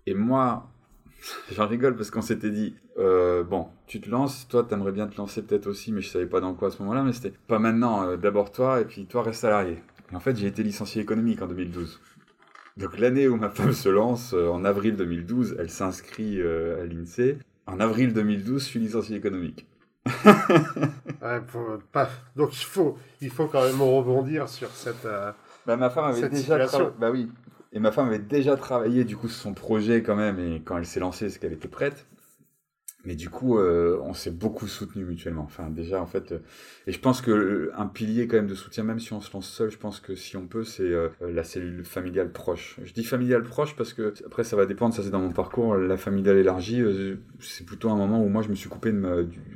[0.05, 0.69] Et moi,
[1.51, 5.17] j'en rigole parce qu'on s'était dit, euh, bon, tu te lances, toi t'aimerais bien te
[5.17, 7.59] lancer peut-être aussi, mais je savais pas dans quoi à ce moment-là, mais c'était pas
[7.59, 9.81] maintenant, euh, d'abord toi, et puis toi reste salarié.
[10.11, 11.99] Et en fait, j'ai été licencié économique en 2012.
[12.77, 16.85] Donc l'année où ma femme se lance, euh, en avril 2012, elle s'inscrit euh, à
[16.85, 17.37] l'INSEE.
[17.67, 19.67] En avril 2012, je suis licencié économique.
[22.35, 25.05] Donc il faut, il faut quand même rebondir sur cette.
[25.05, 25.31] Euh,
[25.67, 26.57] bah, ma femme avait déjà
[26.97, 27.29] bah oui.
[27.71, 30.39] Et ma femme avait déjà travaillé du coup sur son projet quand même.
[30.39, 32.07] Et quand elle s'est lancée, c'est qu'elle était prête.
[33.05, 35.43] Mais du coup, euh, on s'est beaucoup soutenu mutuellement.
[35.43, 36.39] Enfin, déjà, en fait, euh,
[36.85, 39.31] et je pense que euh, un pilier quand même de soutien, même si on se
[39.31, 40.91] lance seul, je pense que si on peut, c'est
[41.21, 42.77] la cellule familiale proche.
[42.83, 44.93] Je dis familiale proche parce que après, ça va dépendre.
[44.93, 45.77] Ça, c'est dans mon parcours.
[45.77, 46.83] La familiale élargie,
[47.39, 48.93] c'est plutôt un moment où moi, je me suis coupé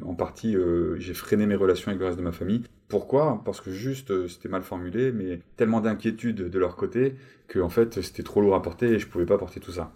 [0.03, 0.55] en partie.
[0.97, 2.63] j'ai freiné mes relations avec le reste de ma famille.
[2.87, 3.41] Pourquoi?
[3.43, 7.15] Parce que juste, c'était mal formulé, mais tellement d'inquiétude de leur côté
[7.47, 9.91] que en fait, c'était trop lourd à porter et je pouvais pas porter tout ça.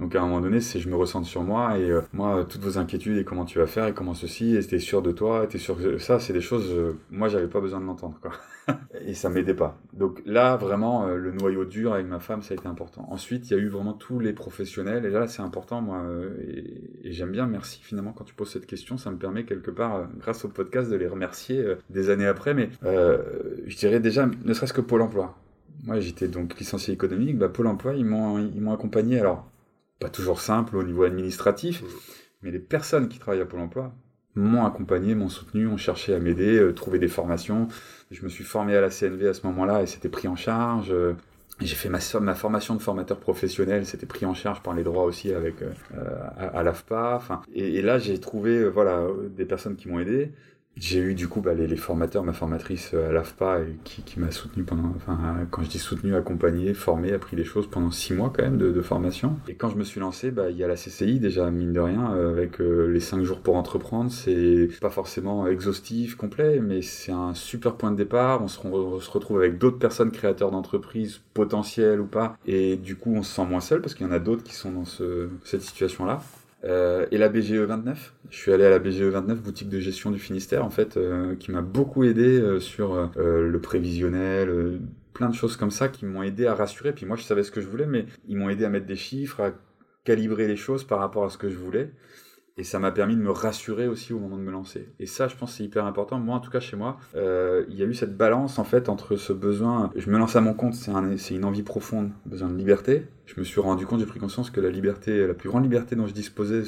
[0.00, 2.62] Donc à un moment donné, c'est je me ressens sur moi et euh, moi toutes
[2.62, 5.46] vos inquiétudes et comment tu vas faire et comment ceci et t'es sûr de toi,
[5.46, 8.32] t'es sûr que ça c'est des choses euh, moi j'avais pas besoin de l'entendre quoi.
[9.06, 9.78] et ça m'aidait pas.
[9.92, 13.06] Donc là vraiment euh, le noyau dur avec ma femme ça a été important.
[13.10, 16.02] Ensuite il y a eu vraiment tous les professionnels et là c'est important moi
[16.48, 20.08] et, j'aime bien merci finalement quand tu poses cette question ça me permet quelque part
[20.18, 24.72] grâce au podcast de les remercier des années après mais je dirais déjà ne serait-ce
[24.72, 25.36] que Pôle Emploi.
[25.84, 29.49] Moi j'étais donc licencié économique, bah, Pôle Emploi ils m'ont accompagné alors
[30.00, 31.86] pas toujours simple au niveau administratif, mm.
[32.42, 33.92] mais les personnes qui travaillent à Pôle emploi
[34.34, 37.68] m'ont accompagné, m'ont soutenu, ont cherché à m'aider, euh, trouver des formations.
[38.10, 40.92] Je me suis formé à la CNV à ce moment-là et c'était pris en charge.
[41.60, 45.04] J'ai fait ma, ma, formation de formateur professionnel, c'était pris en charge par les droits
[45.04, 45.72] aussi avec euh,
[46.38, 47.20] à, l'AFPA.
[47.52, 50.32] Et, et, là, j'ai trouvé euh, voilà des personnes qui m'ont aidé.
[50.76, 54.30] J'ai eu du coup bah, les, formateurs, ma formatrice euh, à l'AFPA qui, qui m'a
[54.30, 58.32] soutenu pendant, enfin quand je dis soutenu, accompagné, formé, appris les choses pendant six mois
[58.34, 59.36] quand même de, formation.
[59.46, 61.80] Et quand je me suis lancé, bah, il y a la CCI déjà mine de
[61.80, 64.10] rien euh, avec euh, les cinq jours pour entreprendre.
[64.10, 68.42] C'est pas forcément exhaustif, complet, mais c'est un super point de départ.
[68.42, 68.58] On se,
[69.10, 73.44] retrouve avec d'autres personnes créateurs d'entreprises potentielles ou pas, et du coup on se sent
[73.44, 76.22] moins seul parce qu'il y en a d'autres qui sont dans ce, cette situation-là.
[76.64, 78.14] Euh, et la BGE 29.
[78.28, 81.34] Je suis allé à la BGE 29, boutique de gestion du Finistère, en fait, euh,
[81.36, 84.80] qui m'a beaucoup aidé euh, sur le prévisionnel,
[85.14, 86.92] plein de choses comme ça qui m'ont aidé à rassurer.
[86.92, 88.96] Puis moi, je savais ce que je voulais, mais ils m'ont aidé à mettre des
[88.96, 89.52] chiffres, à
[90.04, 91.92] calibrer les choses par rapport à ce que je voulais.
[92.60, 94.90] Et ça m'a permis de me rassurer aussi au moment de me lancer.
[95.00, 96.18] Et ça, je pense, c'est hyper important.
[96.18, 98.90] Moi, en tout cas, chez moi, euh, il y a eu cette balance, en fait,
[98.90, 99.90] entre ce besoin...
[99.96, 103.06] Je me lance à mon compte, c'est un, une envie profonde, besoin de liberté.
[103.24, 105.96] Je me suis rendu compte, j'ai pris conscience que la liberté, la plus grande liberté
[105.96, 106.64] dont je disposais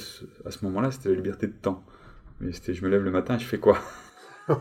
[0.47, 1.85] à ce moment-là, c'était la liberté de temps.
[2.41, 3.77] Mais c'était, je me lève le matin et je fais quoi?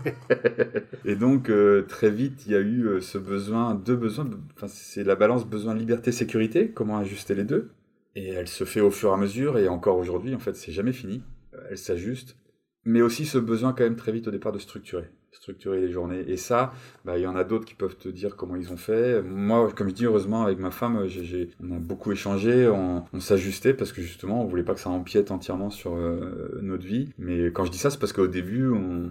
[1.05, 4.67] Et donc euh, très vite il y a eu euh, ce besoin, deux besoins, enfin,
[4.67, 7.71] c'est la balance besoin liberté sécurité, comment ajuster les deux.
[8.16, 10.72] Et elle se fait au fur et à mesure, et encore aujourd'hui, en fait, c'est
[10.72, 11.22] jamais fini.
[11.70, 12.36] Elle s'ajuste.
[12.84, 15.09] Mais aussi ce besoin quand même très vite au départ de structurer.
[15.32, 16.24] structurer les journées.
[16.28, 16.74] Et ça,
[17.05, 19.22] bah, il y en a d'autres qui peuvent te dire comment ils ont fait.
[19.22, 23.93] Moi, comme je dis, heureusement, avec ma femme, on a beaucoup échangé, on, s'ajustait parce
[23.93, 27.09] que justement, on voulait pas que ça empiète entièrement sur euh, notre vie.
[27.18, 29.09] Mais quand je dis ça, c'est parce qu'au début, on,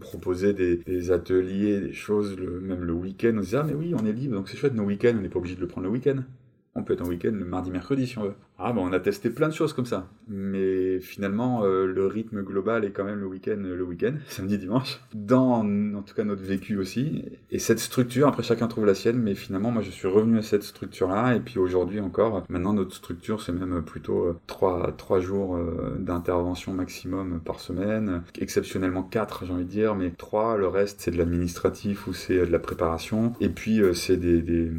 [0.00, 3.34] proposait des, ateliers, des choses, même le week-end.
[3.36, 5.28] On disait, ah, mais oui, on est libre, donc c'est chouette, nos week-ends, on n'est
[5.28, 6.22] pas obligé de le prendre le week-end.
[6.76, 8.34] On peut être en week-end le mardi, mercredi si on veut.
[8.58, 10.08] Ah bon, on a testé plein de choses comme ça.
[10.26, 15.00] Mais finalement, euh, le rythme global est quand même le week-end, le week-end, samedi, dimanche.
[15.14, 17.24] Dans, en tout cas, notre vécu aussi.
[17.52, 20.42] Et cette structure, après chacun trouve la sienne, mais finalement, moi, je suis revenu à
[20.42, 21.36] cette structure-là.
[21.36, 25.96] Et puis aujourd'hui encore, maintenant, notre structure, c'est même plutôt euh, trois, trois jours euh,
[26.00, 28.22] d'intervention maximum par semaine.
[28.40, 32.38] Exceptionnellement quatre, j'ai envie de dire, mais trois, le reste, c'est de l'administratif ou c'est
[32.38, 33.32] de la préparation.
[33.40, 34.70] Et puis, c'est des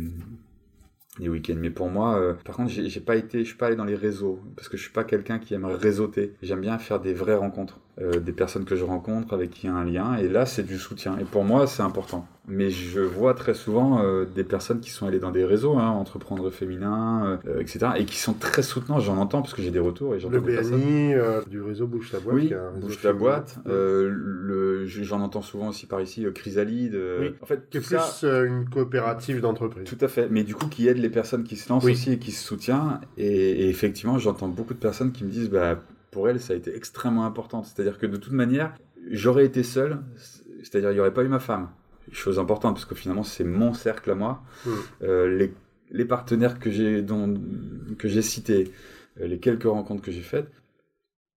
[1.20, 1.58] les week-ends.
[1.58, 3.96] Mais pour moi, euh, par contre, j'ai pas été, je suis pas allé dans les
[3.96, 6.34] réseaux parce que je suis pas quelqu'un qui aime réseauter.
[6.42, 9.70] J'aime bien faire des vraies rencontres, euh, des personnes que je rencontre avec qui il
[9.70, 10.18] y a un lien.
[10.18, 11.18] Et là, c'est du soutien.
[11.18, 12.28] Et pour moi, c'est important.
[12.46, 15.88] Mais je vois très souvent euh, des personnes qui sont allées dans des réseaux, hein,
[15.88, 19.00] entreprendre féminin, euh, etc., et qui sont très soutenants.
[19.00, 21.14] J'en entends parce que j'ai des retours et Le BNI
[21.50, 22.36] du réseau Bouge ta boîte.
[22.36, 23.58] Oui, Bouge ta boîte.
[24.86, 27.00] j'en entends souvent aussi par ici Chrysalide.
[27.22, 27.34] oui.
[27.42, 29.86] En fait, qui est plus une coopérative d'entreprise.
[29.86, 30.28] Tout à fait.
[30.30, 33.00] Mais du coup, qui aide les personnes qui se lancent aussi et qui se soutiennent.
[33.18, 33.26] Et,
[33.64, 35.80] et effectivement, j'entends beaucoup de personnes qui me disent, bah,
[36.16, 37.62] pour elles, ça a été extrêmement important.
[37.62, 38.74] C'est-à-dire que de toute manière,
[39.12, 40.02] j'aurais été seul,
[40.64, 41.68] c'est-à-dire il n'y aurait pas eu ma femme.
[42.14, 44.42] Chose importante, parce que finalement, c'est mon cercle à moi.
[44.66, 44.70] Mm.
[45.04, 45.54] Euh, les,
[45.92, 47.06] les, partenaires que j'ai
[47.98, 48.72] que j'ai cités,
[49.20, 50.50] euh, les quelques rencontres que j'ai faites,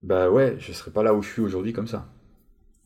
[0.05, 2.07] bah ouais, je serais pas là où je suis aujourd'hui comme ça.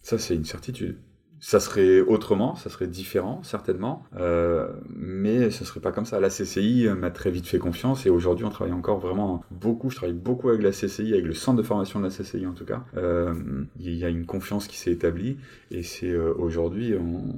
[0.01, 0.97] Ça, c'est une certitude.
[1.45, 6.21] Ça serait autrement, ça serait différent, certainement, euh, mais ce serait pas comme ça.
[6.21, 9.91] La CCI m'a très vite fait confiance et aujourd'hui on travaille encore vraiment beaucoup.
[9.91, 12.53] Je travaille beaucoup avec la CCI, avec le centre de formation de la CCI en
[12.53, 12.85] tout cas.
[12.97, 13.35] Euh,
[13.81, 15.37] il y a une confiance qui s'est établie
[15.73, 17.35] et c'est euh, aujourd'hui on,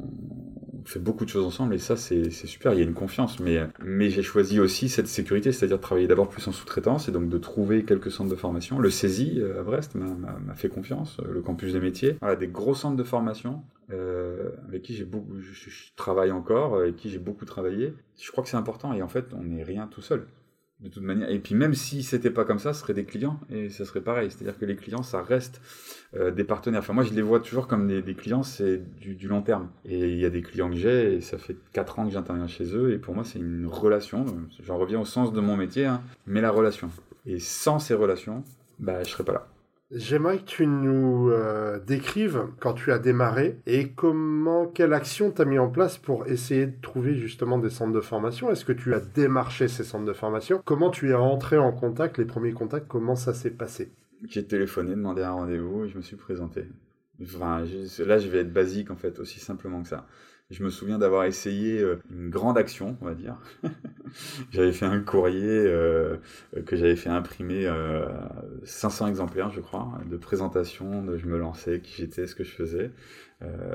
[0.84, 2.74] fait beaucoup de choses ensemble et ça c'est super.
[2.74, 6.08] Il y a une confiance, mais mais j'ai choisi aussi cette sécurité, c'est-à-dire de travailler
[6.08, 8.78] d'abord plus en sous-traitance et donc de trouver quelques centres de formation.
[8.78, 12.98] Le CESI à Brest m'a fait confiance, le campus des métiers, voilà, des gros centres
[12.98, 17.94] de formation euh, avec qui j'ai beaucoup, je, travaille encore, avec qui j'ai beaucoup travaillé.
[18.18, 20.26] Je crois que c'est important et en fait, on n'est rien tout seul.
[20.80, 21.30] De toute manière.
[21.30, 24.00] Et puis même si c'était pas comme ça, ce serait des clients et ça serait
[24.00, 24.30] pareil.
[24.30, 25.60] C'est-à-dire que les clients, ça reste
[26.14, 26.80] euh, des partenaires.
[26.80, 29.70] Enfin, moi, je les vois toujours comme des, clients, c'est du, du, long terme.
[29.84, 32.48] Et il y a des clients que j'ai et ça fait 4 ans que j'interviens
[32.48, 34.26] chez eux et pour moi, c'est une relation.
[34.62, 36.90] J'en reviens au sens de mon métier, hein, mais la relation.
[37.24, 38.44] Et sans ces relations,
[38.78, 39.53] bah, je serais pas là.
[39.90, 45.42] J'aimerais que tu nous euh, décrives quand tu as démarré et comment, quelle action tu
[45.42, 48.50] as mis en place pour essayer de trouver justement des centres de formation.
[48.50, 50.62] Est-ce que tu as démarché ces centres de formation?
[50.64, 53.92] Comment tu es rentré en contact, les premiers contacts, comment ça s'est passé?
[54.26, 56.64] J'ai téléphoné, demandé un rendez-vous et je me suis présenté.
[57.22, 60.06] Enfin, là, je vais être basique en fait, aussi simplement que ça.
[60.50, 63.36] Je me souviens d'avoir essayé euh, une grande action, on va dire.
[64.50, 66.18] j'avais fait un courrier euh,
[66.66, 68.06] que j'avais fait imprimer euh,
[68.64, 72.92] 500 exemplaires, je crois, de présentation je me lançais, qui j'étais, ce que je faisais.
[73.42, 73.74] Euh,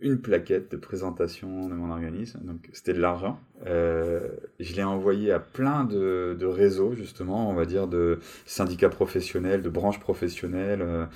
[0.00, 3.38] une plaquette de présentation de mon organisme, donc c'était de l'argent.
[3.66, 4.28] Euh,
[4.58, 9.68] je l'ai envoyé à plein de, réseaux, justement, on va dire, de syndicats professionnels, de
[9.68, 11.06] branches professionnelles, euh,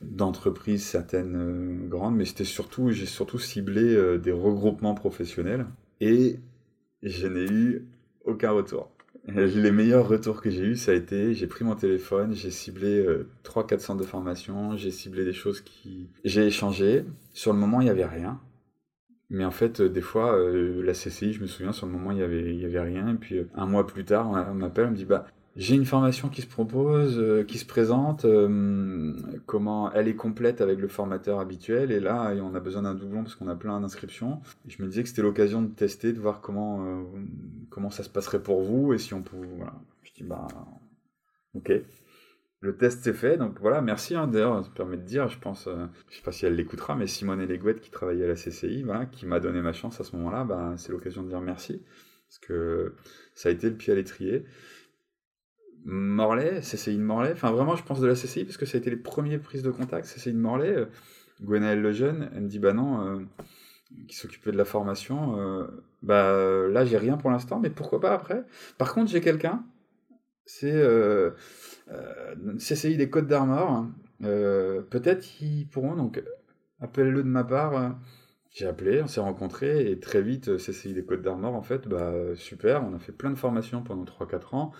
[0.00, 5.66] d'entreprises, certaines grandes, mais c'était surtout, j'ai surtout ciblé des regroupements professionnels
[6.00, 6.38] et
[7.02, 7.86] je n'ai eu
[8.24, 8.90] aucun retour.
[9.28, 12.98] Les meilleurs retours que j'ai eu, ça a été, j'ai pris mon téléphone, j'ai ciblé
[12.98, 16.08] euh, 3-4 centres de formation, j'ai ciblé des choses qui...
[16.24, 17.04] J'ai échangé.
[17.32, 18.40] Sur le moment, il n'y avait rien.
[19.30, 22.10] Mais en fait, euh, des fois, euh, la CCI, je me souviens, sur le moment,
[22.10, 23.08] il n'y avait, y avait rien.
[23.08, 25.24] Et puis, euh, un mois plus tard, on m'appelle, on me dit, bah,
[25.60, 28.24] j'ai une formation qui se propose, euh, qui se présente.
[28.24, 29.12] Euh,
[29.44, 33.24] comment elle est complète avec le formateur habituel et là on a besoin d'un doublon
[33.24, 34.40] parce qu'on a plein d'inscriptions.
[34.66, 37.02] Je me disais que c'était l'occasion de tester, de voir comment euh,
[37.68, 39.48] comment ça se passerait pour vous et si on pouvait.
[40.02, 40.48] Je dis bah
[41.54, 41.72] ok.
[42.62, 44.14] Le test s'est fait, donc voilà, merci.
[44.14, 45.66] Hein, D'ailleurs, ça permet de dire, je pense,
[46.10, 49.26] je sais pas si elle l'écoutera, mais Simone Leguette qui travaillait à la CCI, qui
[49.26, 51.82] m'a donné ma chance à ce moment-là, bah, c'est l'occasion de dire merci
[52.30, 52.94] parce que
[53.34, 54.44] ça a été le pied à l'étrier.
[55.84, 58.80] Morlaix, CCI de Morlaix, enfin vraiment je pense de la CCI parce que ça a
[58.80, 60.86] été les premières prises de contact, CCI de Morlaix, euh,
[61.42, 63.20] Gwenaëlle Lejeune, elle me dit bah non, euh,
[64.08, 65.66] qui s'occupait de la formation, euh,
[66.02, 66.32] bah
[66.68, 68.44] là j'ai rien pour l'instant, mais pourquoi pas après
[68.78, 69.64] Par contre j'ai quelqu'un,
[70.44, 71.30] c'est euh,
[72.58, 73.86] CCI des Côtes d'Armor,
[74.20, 76.22] peut-être qu'ils pourront, donc
[76.80, 77.96] appelle-le de ma part.
[78.50, 82.12] j'ai appelé, on s'est rencontrés et très vite CCI des Côtes d'Armor en fait, bah
[82.34, 84.72] super, on a fait plein de formations pendant 3-4 ans.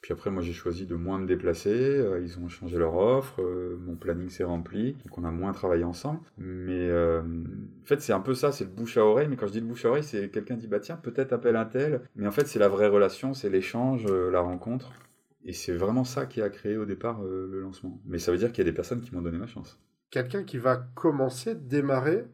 [0.00, 1.70] Puis après, moi, j'ai choisi de moins me déplacer.
[1.70, 3.42] Euh, ils ont changé leur offre.
[3.42, 4.94] Euh, mon planning s'est rempli.
[5.04, 6.20] Donc, on a moins travaillé ensemble.
[6.38, 8.50] Mais euh, en fait, c'est un peu ça.
[8.50, 9.28] C'est le bouche à oreille.
[9.28, 11.56] Mais quand je dis le bouche à oreille, c'est quelqu'un dit bah tiens, peut-être appelle
[11.56, 12.02] un tel.
[12.16, 14.92] Mais en fait, c'est la vraie relation, c'est l'échange, la rencontre.
[15.44, 18.00] Et c'est vraiment ça qui a créé au départ le lancement.
[18.06, 19.78] Mais ça veut dire qu'il y a des personnes qui m'ont donné ma chance.
[20.10, 22.24] Quelqu'un qui va commencer, démarrer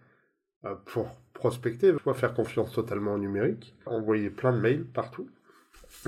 [0.86, 5.28] pour prospecter, soit faire confiance totalement au numérique, envoyer plein de mails partout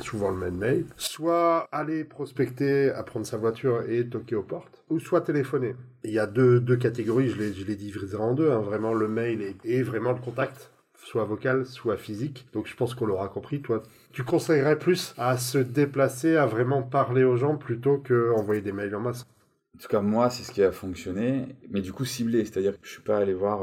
[0.00, 5.22] souvent le mail, soit aller prospecter, apprendre sa voiture et toquer aux portes, ou soit
[5.22, 5.74] téléphoner.
[6.04, 8.94] Il y a deux, deux catégories, je les, je les diviserai en deux, hein, vraiment
[8.94, 12.46] le mail et, vraiment le contact, soit vocal, soit physique.
[12.52, 13.82] Donc je pense qu'on l'aura compris, toi,
[14.12, 18.94] tu conseillerais plus à se déplacer, à vraiment parler aux gens plutôt qu'envoyer des mails
[18.94, 19.26] en masse?
[19.76, 22.84] En tout cas, moi, c'est ce qui a fonctionné, mais du coup ciblé, c'est-à-dire que
[22.84, 23.60] je suis pas allé voir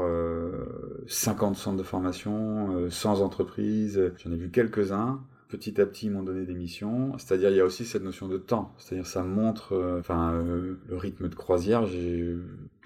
[1.06, 6.06] 50 euh, centres de formation, 100 euh, entreprises, j'en ai vu quelques-uns petit à petit
[6.06, 7.16] ils m'ont donné des missions.
[7.18, 8.74] C'est-à-dire il y a aussi cette notion de temps.
[8.78, 11.86] C'est-à-dire ça montre, euh, enfin euh, le rythme de croisière.
[11.86, 12.36] J'ai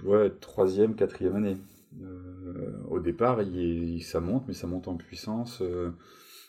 [0.04, 1.56] ouais troisième, quatrième année.
[2.02, 5.62] Euh, au départ, il, ça monte, mais ça monte en puissance.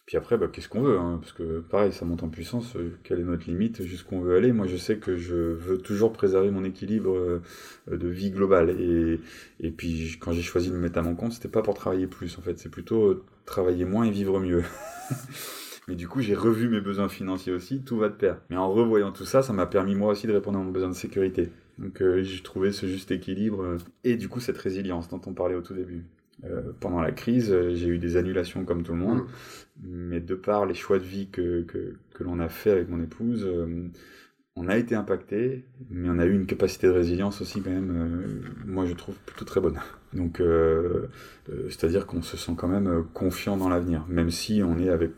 [0.05, 2.75] puis après, bah, qu'est-ce qu'on veut hein, Parce que pareil, ça monte en puissance.
[3.03, 6.13] quelle est notre limite Jusqu'où on veut aller Moi, je sais que je veux toujours
[6.13, 7.41] préserver mon équilibre
[7.89, 8.69] de vie globale.
[8.71, 9.19] Et,
[9.59, 12.07] et puis, quand j'ai choisi de me mettre à mon compte, c'était pas pour travailler
[12.07, 12.37] plus.
[12.37, 14.63] En fait, c'est plutôt travailler moins et vivre mieux.
[15.91, 18.37] Mais du coup, j'ai revu mes besoins financiers aussi, tout va de pair.
[18.49, 20.87] Mais en revoyant tout ça, ça m'a permis moi aussi de répondre à mon besoin
[20.87, 21.49] de sécurité.
[21.79, 25.33] Donc euh, j'ai trouvé ce juste équilibre euh, et du coup cette résilience dont on
[25.33, 26.05] parlait au tout début.
[26.45, 29.23] Euh, pendant la crise, j'ai eu des annulations comme tout le monde,
[29.81, 29.89] mm.
[29.89, 33.03] mais de par les choix de vie que, que, que l'on a fait avec mon
[33.03, 33.45] épouse,
[34.55, 38.43] on a été impacté, mais on a eu une capacité de résilience aussi quand même,
[38.65, 39.79] moi je trouve plutôt très bonne.
[40.13, 40.41] Donc,
[41.69, 45.11] c'est-à-dire qu'on se sent quand même confiant dans l'avenir, même si on est avec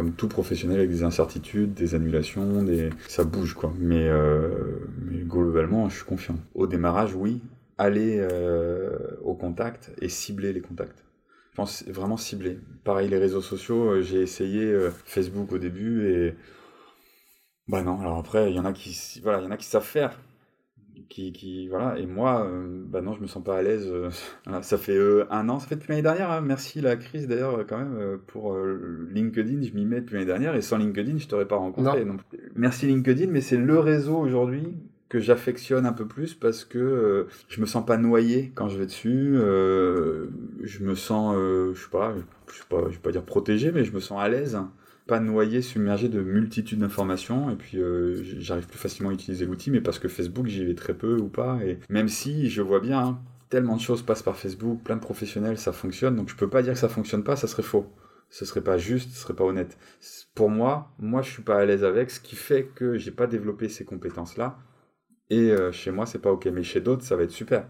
[0.00, 2.88] comme tout professionnel avec des incertitudes, des annulations, des...
[3.06, 3.70] ça bouge quoi.
[3.78, 4.48] Mais, euh,
[4.96, 6.36] mais globalement, je suis confiant.
[6.54, 7.42] Au démarrage, oui,
[7.76, 11.04] aller euh, au contact et cibler les contacts.
[11.50, 12.58] Je pense vraiment cibler.
[12.82, 14.74] Pareil, les réseaux sociaux, euh, j'ai essayé
[15.04, 16.34] Facebook au début et
[17.68, 18.00] bah non.
[18.00, 18.58] Alors après, il
[19.22, 20.18] voilà, il y en a qui savent faire
[21.08, 21.98] qui, qui, voilà.
[21.98, 24.10] Et moi euh, bah non je me sens pas à l'aise euh,
[24.62, 25.58] ça fait euh, un an.
[25.58, 26.40] Ça fait depuis l'année dernière hein.
[26.40, 29.62] merci la crise d'ailleurs quand même pour LinkedIn.
[29.62, 32.04] Je m'y mets depuis l'année dernière et sans LinkedIn je t'aurais pas rencontré.
[32.04, 32.16] Non.
[32.54, 34.76] merci LinkedIn mais c'est le réseau aujourd'hui
[35.08, 38.86] que j'affectionne un peu plus parce que je me sens pas noyé quand je vais
[38.86, 41.34] dessus je me sens
[41.74, 42.14] je sais pas
[42.48, 44.58] je sais pas je vais pas dire protégé mais je me sens à l'aise
[45.06, 49.70] pas noyé, submergé de multitudes d'informations, et puis euh, j'arrive plus facilement à utiliser l'outil,
[49.70, 52.80] mais parce que Facebook, j'y vais très peu ou pas, et même si je vois
[52.80, 56.36] bien, hein, tellement de choses passent par Facebook, plein de professionnels, ça fonctionne, donc je
[56.36, 57.86] peux pas dire que ça fonctionne pas, ça serait faux.
[58.32, 59.76] Ce serait pas juste, ce serait pas honnête.
[60.36, 63.26] Pour moi, moi je suis pas à l'aise avec, ce qui fait que j'ai pas
[63.26, 64.58] développé ces compétences-là,
[65.30, 67.66] et euh, chez moi c'est pas ok, mais chez d'autres ça va être super.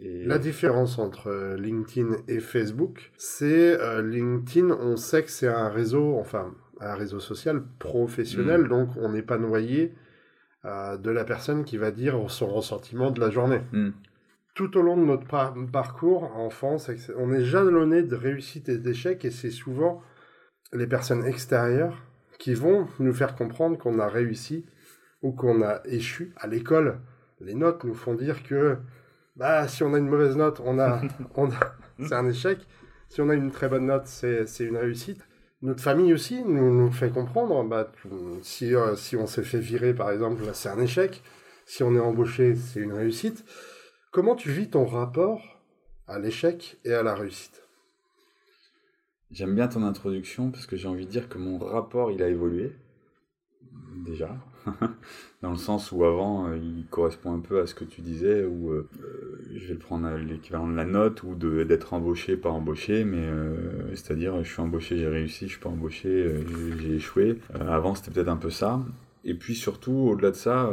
[0.00, 5.68] La différence entre euh, LinkedIn et Facebook, c'est euh, LinkedIn, on sait que c'est un
[5.68, 8.68] réseau, enfin un réseau social professionnel, mm.
[8.68, 9.94] donc on n'est pas noyé
[10.64, 13.60] euh, de la personne qui va dire son ressentiment de la journée.
[13.72, 13.90] Mm.
[14.54, 15.26] Tout au long de notre
[15.70, 20.02] parcours en France, on est jalonné de réussite et d'échecs, et c'est souvent
[20.72, 22.02] les personnes extérieures
[22.38, 24.66] qui vont nous faire comprendre qu'on a réussi
[25.22, 26.32] ou qu'on a échu.
[26.36, 26.98] À l'école,
[27.40, 28.76] les notes nous font dire que
[29.36, 31.00] bah, si on a une mauvaise note, on a,
[31.36, 31.48] on
[31.98, 32.58] c'est un échec.
[33.08, 35.26] Si on a une très bonne note, c'est, c'est une réussite.
[35.60, 37.92] Notre famille aussi nous, nous fait comprendre, bah,
[38.42, 41.22] si, euh, si on s'est fait virer, par exemple, c'est un échec.
[41.66, 43.44] Si on est embauché, c'est une réussite.
[44.10, 45.62] Comment tu vis ton rapport
[46.08, 47.62] à l'échec et à la réussite?
[49.30, 52.28] J'aime bien ton introduction parce que j'ai envie de dire que mon rapport, il a
[52.28, 52.76] évolué.
[54.04, 54.36] Déjà.
[55.42, 58.44] dans le sens où avant, euh, il correspond un peu à ce que tu disais,
[58.44, 62.50] où euh, euh, je vais le prendre l'équivalent de la note, ou d'être embauché, pas
[62.50, 63.28] embauché, mais
[63.90, 66.30] c'est-à-dire je suis embauché, j'ai réussi, je suis pas embauché,
[66.80, 67.38] j'ai échoué.
[67.54, 68.80] avant, c'était peut-être un peu ça.
[69.24, 70.70] Et puis surtout, au-delà de ça,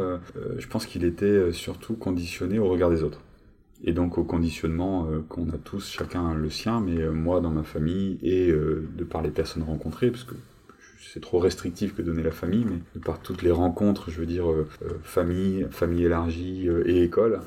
[0.58, 3.22] je pense qu'il était surtout conditionné au regard des autres
[3.82, 8.20] et donc au conditionnement qu'on a tous, chacun le sien, mais moi dans ma famille
[8.22, 10.36] et de par les personnes rencontrées, parce que
[11.12, 14.50] c'est trop restrictif que donner la famille, mais par toutes les rencontres, je veux dire
[14.52, 17.42] euh, euh, famille, famille élargie euh, et école,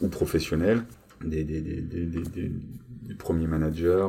[0.00, 0.82] ou professionnelle,
[1.22, 4.08] des, des, des, des premiers managers,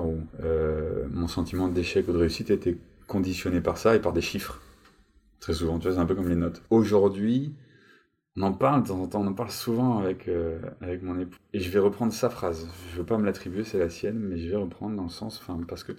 [1.12, 4.62] mon sentiment d'échec ou de réussite était conditionné par ça et par des chiffres.
[5.40, 6.64] Très souvent, tu vois, c'est un peu comme les notes.
[6.72, 7.54] Aujourd'hui,
[8.36, 10.28] on en parle de temps en temps, on en parle souvent avec,
[10.82, 11.38] avec mon époux.
[11.54, 12.68] Et je vais reprendre sa phrase.
[12.92, 15.40] Je veux pas me l'attribuer, c'est la sienne, mais je vais reprendre dans le sens,
[15.40, 15.92] enfin, parce que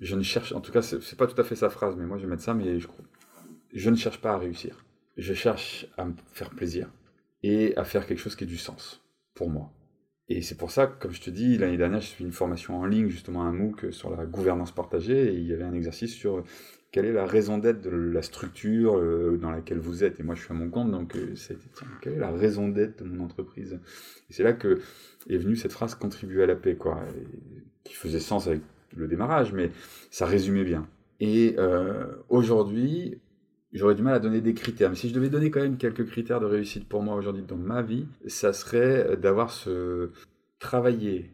[0.00, 2.18] je ne cherche, en tout cas, c'est pas tout à fait sa phrase, mais moi
[2.18, 2.88] je vais mettre ça, mais je,
[3.72, 4.84] je ne cherche pas à réussir.
[5.16, 6.90] je cherche à me faire plaisir
[7.42, 9.02] et à faire quelque chose qui ait du sens
[9.34, 9.72] pour moi.
[10.28, 12.86] Et c'est pour ça comme je te dis, l'année dernière, j'ai fait une formation en
[12.86, 16.44] ligne, justement un MOOC sur la gouvernance partagée, et il y avait un exercice sur
[16.90, 20.20] quelle est la raison d'être de la structure euh, dans laquelle vous êtes.
[20.20, 21.60] Et moi, je suis à mon compte, donc euh, c'était,
[22.00, 23.78] quelle est la raison d'être de mon entreprise?
[24.30, 24.80] Et c'est là que
[25.28, 27.02] est venue cette phrase contribuer à la paix, quoi,
[27.84, 28.62] qui faisait sens avec
[28.96, 29.70] le démarrage, mais
[30.10, 30.88] ça résumait bien.
[31.20, 33.20] Et euh, aujourd'hui,
[33.72, 34.90] j'aurais du mal à donner des critères.
[34.90, 37.56] Mais si je devais donner quand même quelques critères de réussite pour moi aujourd'hui dans
[37.56, 40.10] ma vie, ça serait d'avoir ce
[40.58, 41.32] travailler,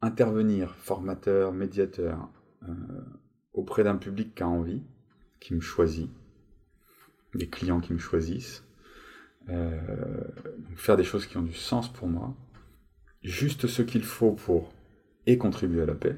[0.00, 2.30] intervenir, formateur, médiateur,
[2.68, 2.74] euh,
[3.52, 4.82] auprès d'un public qui a envie,
[5.40, 6.10] qui me choisit,
[7.34, 8.64] des clients qui me choisissent,
[9.48, 9.80] euh,
[10.76, 12.34] faire des choses qui ont du sens pour moi,
[13.22, 14.72] juste ce qu'il faut pour
[15.26, 16.16] et contribuer à la paix,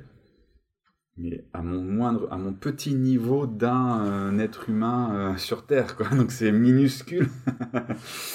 [1.17, 5.97] mais à mon moindre, à mon petit niveau d'un euh, être humain euh, sur Terre,
[5.97, 6.09] quoi.
[6.17, 7.29] Donc c'est minuscule.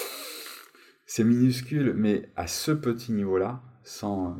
[1.06, 4.34] c'est minuscule, mais à ce petit niveau-là, sans euh,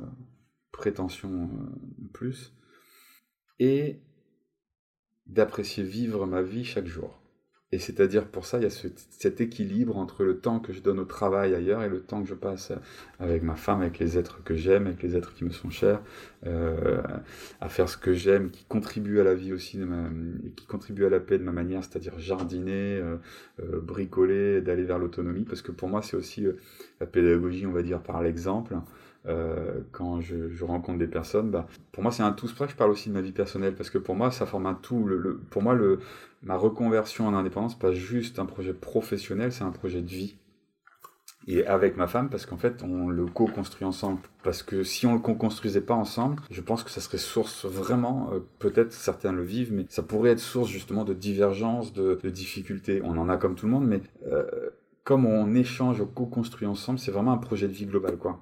[0.72, 1.50] prétention
[2.12, 2.54] plus,
[3.58, 4.00] et
[5.26, 7.19] d'apprécier vivre ma vie chaque jour.
[7.72, 10.98] Et c'est-à-dire pour ça, il y a cet équilibre entre le temps que je donne
[10.98, 12.72] au travail ailleurs et le temps que je passe
[13.20, 16.02] avec ma femme, avec les êtres que j'aime, avec les êtres qui me sont chers,
[16.46, 17.00] euh,
[17.60, 19.86] à faire ce que j'aime, qui contribue à la vie aussi, de
[20.44, 23.18] et qui contribue à la paix de ma manière, c'est-à-dire jardiner, euh,
[23.60, 26.44] euh, bricoler, d'aller vers l'autonomie, parce que pour moi, c'est aussi
[26.98, 28.74] la pédagogie, on va dire, par l'exemple.
[29.26, 32.48] Euh, quand je, je, rencontre des personnes, bah, pour moi c'est un tout.
[32.48, 34.46] C'est pour que je parle aussi de ma vie personnelle, parce que pour moi ça
[34.46, 35.04] forme un tout.
[35.04, 35.98] Le, pour moi, le,
[36.42, 40.36] ma reconversion en indépendance, pas juste un projet professionnel, c'est un projet de vie.
[41.46, 44.20] Et avec ma femme, parce qu'en fait, on le co-construit ensemble.
[44.42, 48.30] Parce que si on le co-construisait pas ensemble, je pense que ça serait source vraiment,
[48.32, 52.30] euh, peut-être certains le vivent, mais ça pourrait être source justement de divergence, de, de
[52.30, 53.00] difficultés.
[53.04, 54.44] On en a comme tout le monde, mais euh,
[55.02, 58.40] comme on échange, on co-construit ensemble, c'est vraiment un projet de vie global, quoi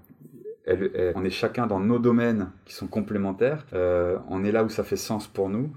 [1.14, 3.64] on est chacun dans nos domaines qui sont complémentaires.
[3.72, 5.70] Euh, on est là où ça fait sens pour nous,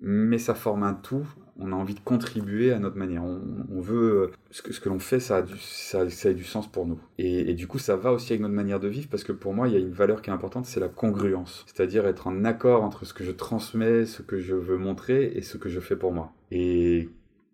[0.00, 1.26] mais ça forme un tout.
[1.60, 3.22] On a envie de contribuer à notre manière.
[3.22, 6.70] On, veut ce que, ce que l'on fait, ça a, du, ça, a du sens
[6.70, 6.98] pour nous.
[7.18, 9.68] Et, du coup, ça va aussi avec notre manière de vivre parce que pour moi,
[9.68, 11.64] il y a une valeur qui est importante, c'est la congruence.
[11.66, 15.42] C'est-à-dire être en accord entre ce que je transmets, ce que je veux montrer et
[15.42, 16.32] ce que je fais pour moi.
[16.50, 17.08] Et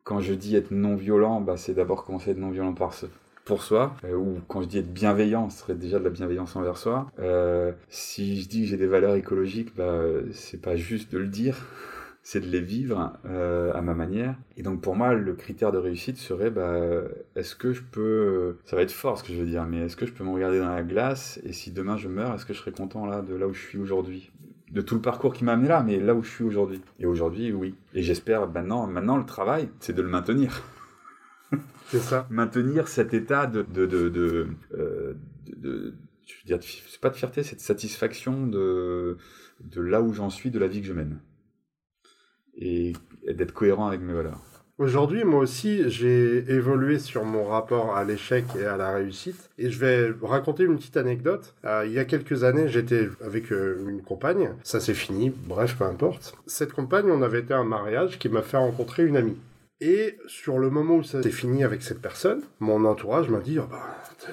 [0.04, 2.74] quand je dis être non violent, bah, c'est d'abord commencer à être non violent
[3.44, 6.56] pour soi, euh, ou quand je dis être bienveillant, ce serait déjà de la bienveillance
[6.56, 7.10] envers soi.
[7.18, 10.00] Euh, si je dis que j'ai des valeurs écologiques, bah,
[10.32, 11.56] c'est pas juste de le dire,
[12.26, 14.34] c'est de les vivre euh, à ma manière.
[14.56, 16.76] Et donc pour moi, le critère de réussite serait, bah,
[17.36, 19.94] est-ce que je peux, ça va être fort ce que je veux dire, mais est-ce
[19.94, 22.52] que je peux me regarder dans la glace et si demain je meurs, est-ce que
[22.52, 24.32] je serais content là de là où je suis aujourd'hui?
[24.72, 26.82] De tout le parcours qui m'a amené là, mais là où je suis aujourd'hui.
[26.98, 27.76] Et aujourd'hui, oui.
[27.94, 30.64] Et j'espère maintenant, maintenant le travail, c'est de le maintenir.
[31.86, 32.26] C'est ça.
[32.30, 35.14] Maintenir cet état de, de, de, de, euh,
[35.62, 39.16] je veux dire, c'est pas de fierté, c'est de satisfaction de,
[39.60, 41.20] de là où j'en suis, de la vie que je mène.
[42.56, 42.92] Et,
[43.28, 44.40] d'être cohérent avec mes valeurs.
[44.78, 49.48] Aujourd'hui, moi aussi, j'ai évolué sur mon rapport à l'échec et à la réussite.
[49.56, 51.54] Et je vais raconter une petite anecdote.
[51.64, 54.50] Euh, il y a quelques années, j'étais avec euh, une compagne.
[54.62, 55.30] Ça s'est fini.
[55.30, 56.36] Bref, peu importe.
[56.46, 59.38] Cette compagne, on avait été à un mariage qui m'a fait rencontrer une amie.
[59.80, 63.58] Et sur le moment où ça s'est fini avec cette personne, mon entourage m'a dit
[63.58, 63.68] oh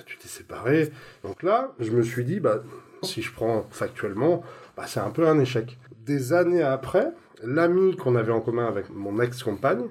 [0.06, 0.92] Tu t'es séparé.
[1.24, 2.64] Donc là, je me suis dit bah,
[3.02, 4.44] Si je prends factuellement,
[4.78, 5.78] bah, c'est un peu un échec.
[6.06, 7.12] Des années après,
[7.44, 9.88] l'ami qu'on avait en commun avec mon ex-compagne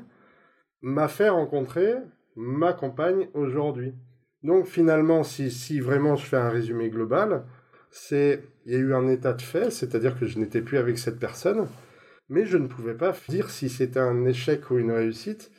[0.82, 1.94] m'a fait rencontrer
[2.36, 3.94] ma compagne aujourd'hui.
[4.42, 7.44] Donc finalement, si, vraiment je fais un résumé global,
[7.90, 10.98] c'est il y a eu un état de fait, c'est-à-dire que je n'étais plus avec
[10.98, 11.66] cette personne,
[12.28, 15.50] mais je ne pouvais pas dire si c'était un échec ou une réussite,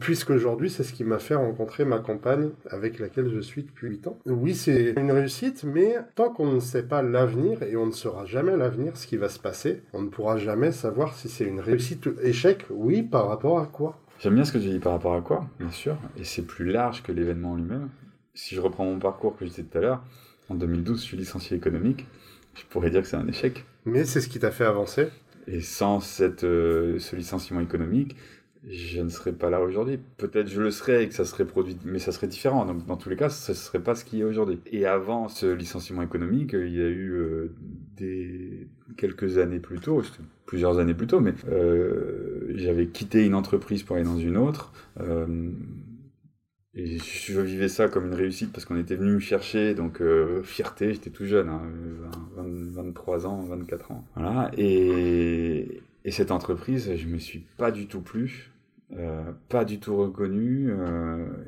[0.00, 4.06] puisqu'aujourd'hui, c'est ce qui m'a fait rencontrer ma compagne avec laquelle je suis depuis 8
[4.08, 4.18] ans.
[4.26, 8.26] Oui, c'est une réussite, mais tant qu'on ne sait pas l'avenir, et on ne saura
[8.26, 11.60] jamais l'avenir, ce qui va se passer, on ne pourra jamais savoir si c'est une
[11.60, 13.98] réussite ou échec, oui, par rapport à quoi.
[14.20, 16.70] J'aime bien ce que tu dis par rapport à quoi, bien sûr, et c'est plus
[16.70, 17.88] large que l'événement lui-même.
[18.34, 20.04] Si je reprends mon parcours que je disais tout à l'heure,
[20.48, 22.06] en 2012, je suis licencié économique,
[22.54, 23.64] je pourrais dire que c'est un échec.
[23.84, 25.08] Mais c'est ce qui t'a fait avancer
[25.48, 28.16] et sans cette, euh, ce licenciement économique,
[28.66, 29.98] je ne serais pas là aujourd'hui.
[30.16, 32.64] Peut-être je le serais et que ça serait produit, mais ça serait différent.
[32.64, 34.60] Donc dans tous les cas, ce ne serait pas ce qui est aujourd'hui.
[34.66, 37.54] Et avant ce licenciement économique, il y a eu euh,
[37.96, 40.02] des quelques années plus tôt,
[40.46, 44.72] plusieurs années plus tôt, mais euh, j'avais quitté une entreprise pour aller dans une autre.
[46.78, 50.44] Et je vivais ça comme une réussite parce qu'on était venu me chercher, donc euh,
[50.44, 51.50] fierté, j'étais tout jeune,
[52.36, 54.04] 23 hein, ans, 24 ans.
[54.14, 54.52] Voilà.
[54.56, 58.52] Et, et, cette entreprise, je me suis pas du tout plu.
[59.48, 60.70] pas du tout reconnu.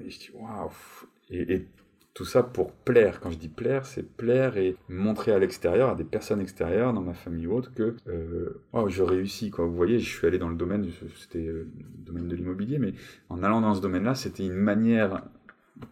[0.05, 0.71] et je dis waouh.
[1.31, 1.67] Et,
[2.13, 3.21] tout ça pour plaire.
[3.21, 7.01] Quand je dis plaire, c'est plaire et montrer à l'extérieur, à des personnes extérieures, dans
[7.01, 7.97] ma famille ou autre, que
[8.73, 9.51] oh, je réussis.
[9.51, 9.65] Quoi.
[9.67, 10.87] Vous voyez, je suis allé dans le domaine,
[11.17, 11.69] c'était le
[12.05, 12.95] domaine de l'immobilier, mais
[13.29, 15.23] en allant dans ce domaine-là, c'était une manière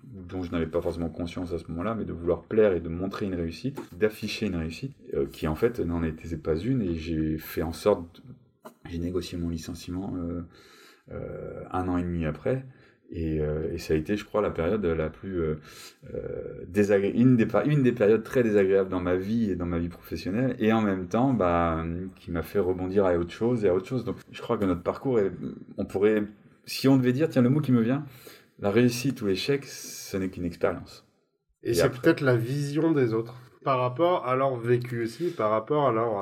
[0.05, 2.89] dont je n'avais pas forcément conscience à ce moment-là, mais de vouloir plaire et de
[2.89, 6.95] montrer une réussite, d'afficher une réussite, euh, qui en fait n'en était pas une, et
[6.95, 8.23] j'ai fait en sorte,
[8.89, 10.43] j'ai négocié mon licenciement euh,
[11.13, 12.65] euh, un an et demi après,
[13.11, 13.41] et,
[13.79, 15.41] ça a été, je crois, la période la plus
[16.67, 19.89] désagréable, une des, une des périodes très désagréables dans ma vie et dans ma vie
[19.89, 21.87] professionnelle, et en même temps, bah,
[22.17, 24.05] qui m'a fait rebondir à autre chose et à autre chose.
[24.05, 25.19] Donc, je crois que notre parcours,
[25.79, 26.25] on pourrait,
[26.67, 28.05] si on devait dire, tiens, le mot qui me vient,
[28.59, 31.07] la réussite ou l'échec, ce n'est qu'une expérience.
[31.63, 33.35] Et, c'est peut-être la vision des autres
[33.65, 36.21] par rapport à leur vécu aussi, par rapport à leur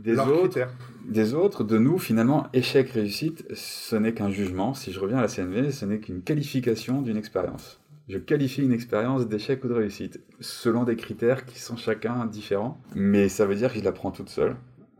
[0.00, 0.58] des autres,
[1.06, 4.74] des autres, de nous finalement, échec réussite, ce n'est qu'un jugement.
[4.74, 7.80] Si je reviens à la CNV, ce n'est qu'une qualification d'une expérience.
[8.08, 12.80] Je qualifie une expérience d'échec ou de réussite selon des critères qui sont chacun différents,
[12.94, 14.56] mais ça veut dire que je la prends toute seule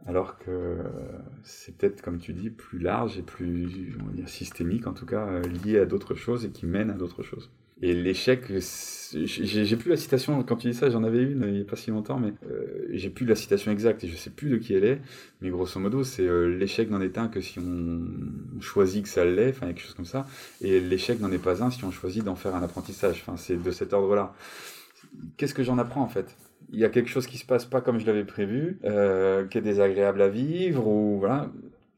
[0.08, 0.78] alors que
[1.42, 5.04] c'est peut-être, comme tu dis, plus large et plus on va dire, systémique, en tout
[5.04, 7.50] cas, euh, lié à d'autres choses et qui mène à d'autres choses.
[7.80, 8.52] Et l'échec,
[9.12, 11.76] j'ai plus la citation, quand tu dis ça, j'en avais une il n'y a pas
[11.76, 14.74] si longtemps, mais euh, j'ai plus la citation exacte et je sais plus de qui
[14.74, 15.00] elle est,
[15.40, 19.24] mais grosso modo, c'est euh, l'échec n'en est un que si on choisit que ça
[19.24, 20.26] l'est, enfin quelque chose comme ça,
[20.60, 23.62] et l'échec n'en est pas un si on choisit d'en faire un apprentissage, enfin c'est
[23.62, 24.34] de cet ordre-là.
[25.36, 26.36] Qu'est-ce que j'en apprends en fait?
[26.72, 29.56] Il y a quelque chose qui se passe pas comme je l'avais prévu, euh, qui
[29.56, 31.48] est désagréable à vivre, ou voilà.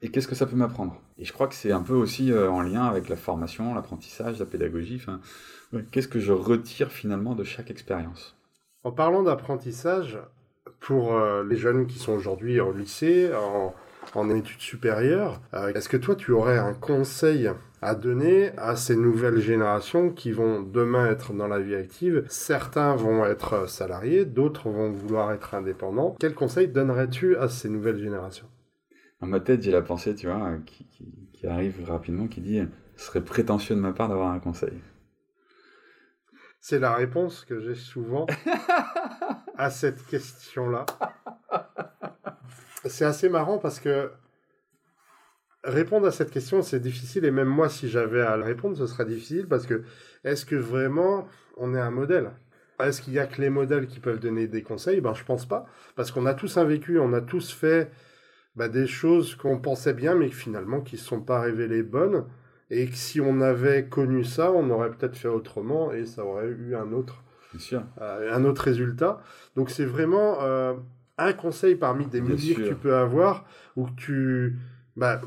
[0.03, 1.01] Et qu'est-ce que ça peut m'apprendre?
[1.17, 4.47] Et je crois que c'est un peu aussi en lien avec la formation, l'apprentissage, la
[4.47, 4.95] pédagogie.
[4.95, 5.19] Enfin,
[5.91, 8.35] qu'est-ce que je retire finalement de chaque expérience?
[8.83, 10.19] En parlant d'apprentissage,
[10.79, 13.73] pour euh, les jeunes qui sont aujourd'hui au lycée, en,
[14.15, 15.41] en études supérieures,
[15.75, 17.49] est-ce que toi tu aurais un conseil
[17.81, 22.25] à donner à ces nouvelles générations qui vont demain être dans la vie active?
[22.27, 26.15] Certains vont être salariés, d'autres vont vouloir être indépendants.
[26.19, 28.47] Quel conseil donnerais-tu à ces nouvelles générations?
[29.21, 30.87] Dans ma tête, j'ai la pensée, tu vois, qui,
[31.31, 32.61] qui, arrive rapidement, qui dit
[32.97, 34.73] ce serait prétentieux de ma part d'avoir un conseil.
[36.61, 38.27] C'est la réponse que j'ai souvent
[39.57, 40.85] à cette question-là.
[42.85, 44.11] C'est assez marrant parce que
[45.63, 48.87] Répondre à cette question, c'est difficile, et même moi, si j'avais à le répondre, ce
[48.87, 49.83] serait difficile, parce que
[50.23, 52.31] est-ce que vraiment on est un modèle?
[52.79, 55.01] Est-ce qu'il y a que les modèles qui peuvent donner des conseils?
[55.01, 57.91] Ben, je pense pas, parce qu'on a tous un vécu, on a tous fait
[58.55, 62.25] bah, des choses qu'on pensait bien, mais finalement qui ne sont pas révélées bonnes,
[62.71, 66.47] et que si on avait connu ça, on aurait peut-être fait autrement, et ça aurait
[66.47, 67.21] eu un autre,
[67.73, 69.21] euh, un autre résultat.
[69.57, 70.73] Donc c'est vraiment euh,
[71.17, 73.45] un conseil parmi des milliers que tu peux avoir,
[73.75, 74.57] où tu...
[74.95, 75.19] Bah,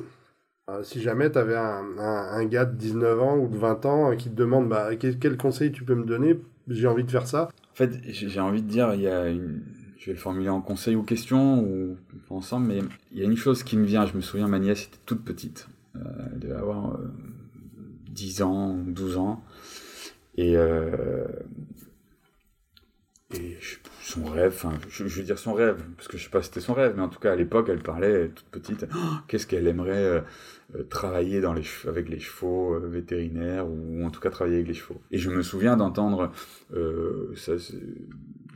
[0.70, 4.16] euh, si jamais tu avais un, un, gars de 19 ans ou de 20 ans
[4.16, 7.50] qui te demande bah, quel, conseil tu peux me donner, j'ai envie de faire ça.
[7.72, 9.60] En fait, j'ai envie de dire, il y a une...
[9.98, 11.98] je vais le formuler en conseil ou question ou
[12.30, 12.78] ensemble, mais
[13.12, 14.06] il y a une chose qui me vient.
[14.06, 16.98] Je me souviens, ma nièce était toute petite, elle devait avoir
[18.14, 19.44] 10 ans, 12 ans,
[20.36, 20.54] et,
[23.34, 23.58] et
[24.04, 26.60] son rêve, enfin, je, veux dire son rêve, parce que je sais pas si c'était
[26.60, 28.98] son rêve, mais en tout cas à l'époque, elle parlait toute petite, oh,
[29.28, 30.22] qu'est-ce qu'elle aimerait
[30.74, 34.68] euh, travailler dans les, avec les chevaux euh, vétérinaires ou en tout cas travailler avec
[34.68, 35.00] les chevaux.
[35.10, 36.32] Et je me souviens d'entendre,
[36.74, 37.34] euh,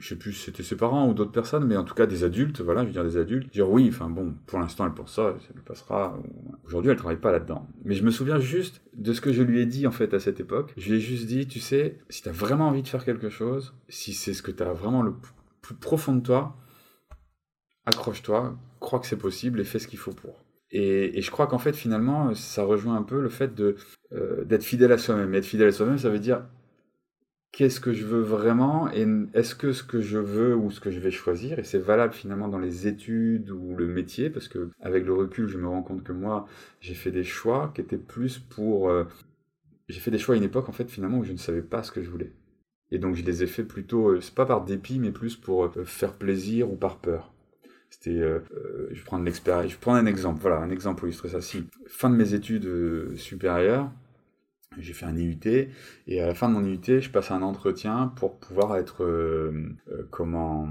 [0.01, 2.25] je sais plus si c'était ses parents ou d'autres personnes, mais en tout cas des
[2.25, 5.15] adultes, voilà, je veux dire des adultes, dire oui, enfin bon, pour l'instant elle pense
[5.15, 6.19] ça, ça lui passera.
[6.65, 7.67] Aujourd'hui elle travaille pas là-dedans.
[7.85, 10.21] Mais je me souviens juste de ce que je lui ai dit en fait à
[10.21, 10.73] cette époque.
[10.77, 13.31] Je lui ai juste dit, tu sais, si tu as vraiment envie de faire quelque
[13.31, 15.13] chose, si c'est ce que tu as vraiment le
[15.63, 16.57] plus profond de toi,
[17.87, 20.45] accroche-toi, crois que c'est possible et fais ce qu'il faut pour.
[20.71, 23.77] Et, je crois qu'en fait, finalement, ça rejoint un peu le fait de
[24.13, 25.35] euh, d'être fidèle à soi-même.
[25.35, 26.43] Être fidèle à soi-même, ça veut dire
[27.53, 30.91] qu'est-ce que je veux vraiment et est-ce que ce que je veux ou ce que
[30.91, 34.71] je vais choisir, et c'est valable finalement dans les études ou le métier, parce que
[34.81, 36.47] avec le recul, je me rends compte que moi,
[36.81, 38.91] j'ai fait des choix qui étaient plus pour...
[38.91, 39.05] Euh,
[39.89, 41.83] j'ai fait des choix à une époque, en fait, finalement, où je ne savais pas
[41.83, 42.33] ce que je voulais.
[42.91, 45.73] Et donc, je les ai fait plutôt, euh, c'est pas par dépit, mais plus pour
[45.85, 47.33] faire plaisir ou par peur.
[47.91, 51.31] C'était, euh, euh, je prends l'expérience, je prends un exemple, voilà, un exemple pour illustrer
[51.31, 51.41] ça.
[51.41, 53.91] Si fin de mes études euh, supérieures,
[54.79, 55.69] j'ai fait un IUT
[56.07, 59.53] et à la fin de mon IUT, je passe un entretien pour pouvoir être
[60.11, 60.69] comment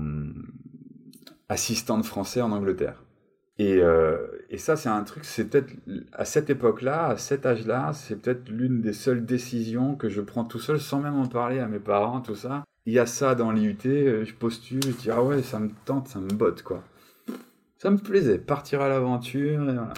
[1.50, 3.04] assistant de français en Angleterre.
[3.60, 3.80] Et,
[4.50, 5.74] et ça, c'est un truc, c'est peut-être
[6.14, 10.46] à cette époque-là, à cet âge-là, c'est peut-être l'une des seules décisions que je prends
[10.46, 12.64] tout seul sans même en parler à mes parents, tout ça.
[12.86, 16.08] Il y a ça dans l'IUT, je postule, je dis ah ouais, ça me tente,
[16.08, 16.84] ça me botte quoi
[17.78, 19.94] ça me plaisait, partir à l'aventure, et voilà.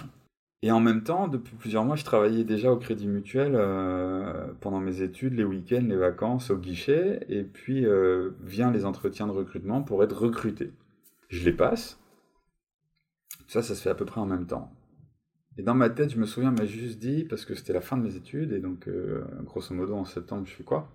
[0.62, 4.78] Et en même temps, depuis plusieurs mois, je travaillais déjà au Crédit Mutuel euh, pendant
[4.78, 9.32] mes études, les week-ends, les vacances, au guichet, et puis euh, vient les entretiens de
[9.32, 10.72] recrutement pour être recruté.
[11.28, 11.98] Je les passe.
[13.48, 14.70] Ça, ça se fait à peu près en même temps.
[15.56, 17.96] Et dans ma tête, je me souviens, m'a juste dit, parce que c'était la fin
[17.96, 20.92] de mes études, et donc, euh, grosso modo, en septembre, je fais quoi?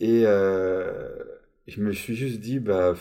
[0.00, 2.94] Et je me suis juste dit, bah,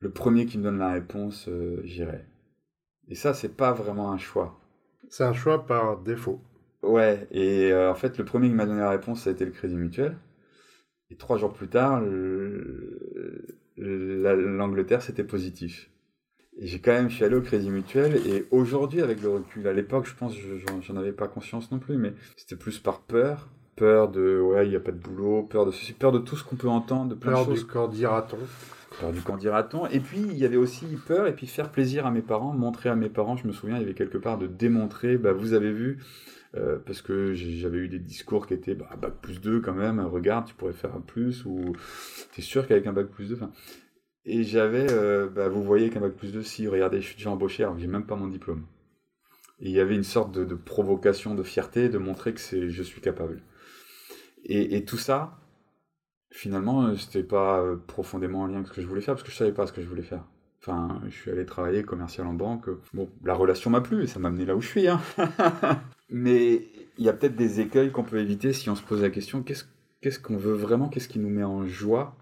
[0.00, 1.48] le premier qui me donne la réponse,
[1.84, 2.26] j'irai.
[3.08, 4.60] Et ça, c'est pas vraiment un choix
[5.10, 6.40] c'est un choix par défaut.
[6.82, 9.44] Ouais, et euh, en fait, le premier qui m'a donné la réponse, ça a été
[9.44, 10.16] le Crédit Mutuel.
[11.10, 12.02] Et trois jours plus tard,
[13.76, 15.90] l'Angleterre, c'était positif.
[16.60, 19.66] Et j'ai quand même, je suis allé au Crédit Mutuel, et aujourd'hui, avec le recul,
[19.66, 20.34] à l'époque, je pense,
[20.82, 23.48] j'en avais pas conscience non plus, mais c'était plus par peur.
[23.76, 26.36] Peur de, ouais, il n'y a pas de boulot, peur de ceci, peur de tout
[26.36, 27.64] ce qu'on peut entendre, de plein de choses.
[27.64, 28.38] Peur du dira-t-on
[29.00, 29.86] Peur du qu'en dira-t-on.
[29.86, 32.88] Et puis, il y avait aussi peur, et puis faire plaisir à mes parents, montrer
[32.88, 35.52] à mes parents, je me souviens, il y avait quelque part de démontrer, bah, vous
[35.52, 35.98] avez vu,
[36.56, 40.00] euh, parce que j'avais eu des discours qui étaient, bah, bac plus 2 quand même,
[40.00, 41.74] regarde, tu pourrais faire un plus, ou
[42.34, 43.38] t'es sûr qu'avec un bac plus 2,
[44.24, 47.30] Et j'avais, euh, bah, vous voyez qu'un bac plus 2, si, regardez, je suis déjà
[47.30, 48.66] embauché, alors j'ai même pas mon diplôme.
[49.60, 53.00] Et il y avait une sorte de, provocation, de fierté, de montrer que je suis
[53.00, 53.42] capable.
[54.44, 55.38] Et tout ça,
[56.30, 59.24] finalement, euh, c'était pas euh, profondément en lien avec ce que je voulais faire, parce
[59.24, 60.24] que je savais pas ce que je voulais faire.
[60.60, 62.66] Enfin, je suis allé travailler commercial en banque.
[62.92, 64.88] Bon, la relation m'a plu et ça m'a amené là où je suis.
[64.88, 65.00] Hein.
[66.10, 66.66] Mais
[66.98, 69.42] il y a peut-être des écueils qu'on peut éviter si on se pose la question
[69.42, 72.16] qu'est-ce qu'on veut vraiment Qu'est-ce qui nous met en joie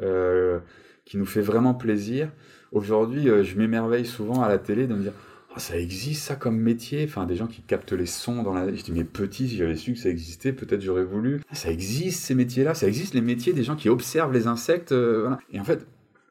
[0.00, 0.60] euh,
[1.04, 2.30] Qui nous fait vraiment plaisir
[2.72, 5.14] Aujourd'hui, je m'émerveille souvent à la télé de me dire
[5.58, 7.04] ça existe ça comme métier?
[7.04, 8.74] Enfin, des gens qui captent les sons dans la.
[8.74, 11.40] Je dis, mais petit, si j'avais su que ça existait, peut-être j'aurais voulu.
[11.52, 14.92] Ça existe ces métiers-là, ça existe les métiers des gens qui observent les insectes.
[14.92, 15.34] Euh.
[15.52, 15.86] Et en fait,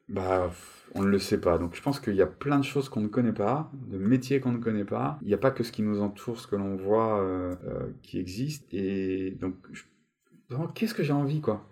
[0.10, 0.52] bah.
[0.96, 1.58] On ne le sait pas.
[1.58, 4.40] Donc je pense qu'il y a plein de choses qu'on ne connaît pas, de métiers
[4.40, 5.20] qu'on ne connaît pas.
[5.22, 7.88] Il n'y a pas que ce qui nous entoure, ce que l'on voit euh, euh,
[8.02, 8.74] qui existe.
[8.74, 9.54] Et donc,
[10.50, 11.68] vraiment, qu'est-ce que j'ai envie, quoi?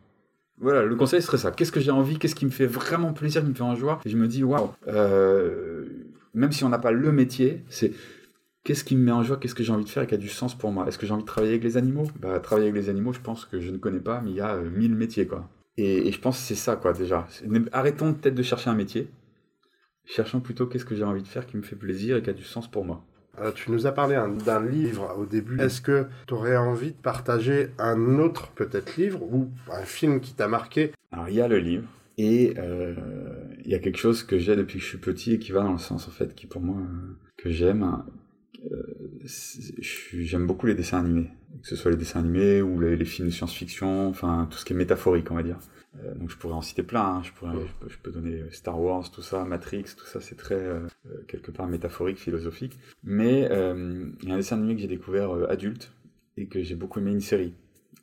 [0.58, 1.52] Voilà, le conseil serait ça.
[1.52, 2.18] Qu'est-ce que j'ai envie?
[2.20, 4.00] Qu'est-ce qui me fait vraiment plaisir, qui me fait en joie?
[4.06, 4.70] Et je me dis, waouh,
[6.36, 7.94] même si on n'a pas le métier, c'est
[8.64, 10.18] qu'est-ce qui me met en joie, qu'est-ce que j'ai envie de faire et qui a
[10.18, 10.88] du sens pour moi?
[10.88, 12.08] Est-ce que j'ai envie de travailler avec les animaux?
[12.20, 14.42] Bah travailler avec les animaux, je pense que je ne connais pas, mais il y
[14.42, 15.50] a euh, mille métiers quoi.
[15.78, 17.28] Et, je pense que c'est ça quoi déjà.
[17.72, 19.10] Arrêtons peut-être de chercher un métier,
[20.06, 22.34] cherchons plutôt qu'est-ce que j'ai envie de faire qui me fait plaisir et qui a
[22.34, 23.04] du sens pour moi.
[23.42, 25.60] Euh, tu nous as parlé d'un livre au début.
[25.60, 30.34] Est-ce que tu aurais envie de partager un autre peut-être livre ou un film qui
[30.34, 30.92] t'a marqué?
[31.12, 31.88] Alors il y a le livre.
[32.18, 32.96] Et euh,
[33.64, 35.64] il y a quelque chose que j'ai depuis que je suis petit et qui va
[35.64, 37.84] dans le sens en fait qui pour moi euh, que j'aime.
[37.84, 38.06] Hein.
[38.72, 39.28] Euh,
[40.14, 41.30] j'aime beaucoup les dessins animés,
[41.62, 44.74] que ce soit les dessins animés ou les, films de science-fiction, enfin tout ce qui
[44.74, 45.60] est métaphorique on va dire.
[46.16, 47.18] donc je pourrais en citer plein.
[47.18, 47.22] Hein.
[47.24, 47.54] Je, pourrais,
[47.88, 50.64] je, peux, donner Star Wars, tout ça, Matrix, tout ça, c'est très
[51.28, 52.80] quelque part métaphorique, philosophique.
[53.04, 55.92] Mais il y a un dessin animé que j'ai découvert adulte
[56.38, 57.54] et que j'ai beaucoup aimé une série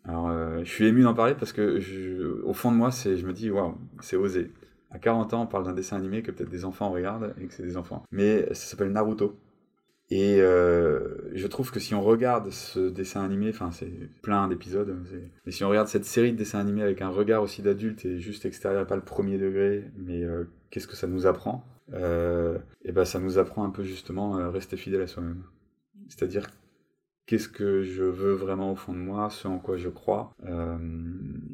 [0.05, 3.27] alors, euh, je suis ému d'en parler parce que, au fond de moi, c'est, je
[3.27, 4.51] me dis, waouh, c'est osé.
[4.91, 7.55] À 40 ans, on parle d'un dessin animé que peut-être des enfants regardent et que
[7.55, 8.03] c'est des enfants.
[8.11, 9.39] Mais ça s'appelle Naruto.
[10.11, 13.91] Et euh, je trouve que si on regarde ce dessin animé, enfin c'est
[14.21, 14.95] plein d'épisodes,
[15.47, 18.19] mais si on regarde cette série de dessins animés avec un regard aussi d'adulte et
[18.19, 23.07] juste extérieur, pas le premier degré, mais euh, qu'est-ce que ça nous apprend Et ben
[23.07, 25.45] ça nous apprend un peu justement à rester fidèle à soi-même.
[26.09, 26.51] C'est-à-dire
[27.27, 30.79] qu'est-ce que je veux vraiment au fond de moi, ce en quoi je crois, euh,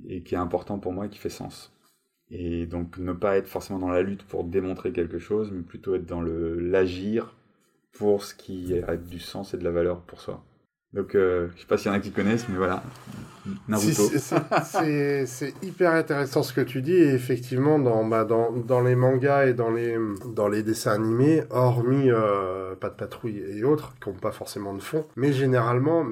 [0.09, 1.73] et qui est important pour moi et qui fait sens.
[2.31, 5.95] Et donc ne pas être forcément dans la lutte pour démontrer quelque chose, mais plutôt
[5.95, 7.35] être dans l'agir
[7.93, 10.45] pour ce qui a du sens et de la valeur pour soi.
[10.95, 12.82] Donc, euh, je sais pas s'il y en a qui connaissent, mais voilà,
[13.68, 14.03] Naruto.
[14.14, 16.95] c'est hyper intéressant ce que tu dis.
[16.95, 18.26] Et effectivement, dans, bah,
[18.84, 24.09] les mangas et dans les, dessins animés, hormis euh, Pas de patrouille et autres, qui
[24.09, 26.07] n'ont pas forcément de fond, mais généralement,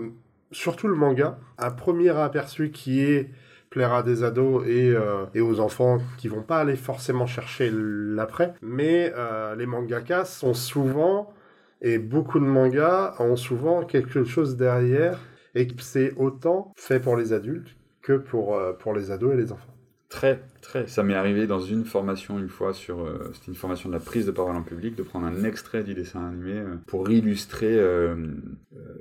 [0.52, 3.30] surtout le manga, un premier aperçu qui est
[3.70, 8.54] plaire à des ados et, euh, aux enfants qui vont pas aller forcément chercher l'après,
[8.62, 11.32] mais euh, les mangakas sont souvent
[11.80, 15.20] et beaucoup de mangas ont souvent quelque chose derrière
[15.54, 19.52] et c'est autant fait pour les adultes que pour, euh, pour les ados et les
[19.52, 19.72] enfants.
[20.08, 20.86] Très, très.
[20.86, 23.00] Ça m'est arrivé dans une formation une fois sur.
[23.00, 25.82] Euh, c'était une formation de la prise de parole en public, de prendre un extrait
[25.82, 27.74] du dessin animé euh, pour illustrer.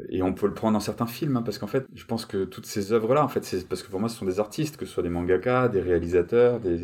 [0.10, 2.46] et on peut le prendre dans certains films, hein, parce qu'en fait, je pense que
[2.46, 4.86] toutes ces œuvres-là, en fait, c'est parce que pour moi, ce sont des artistes, que
[4.86, 6.82] ce soit des mangakas, des réalisateurs, des,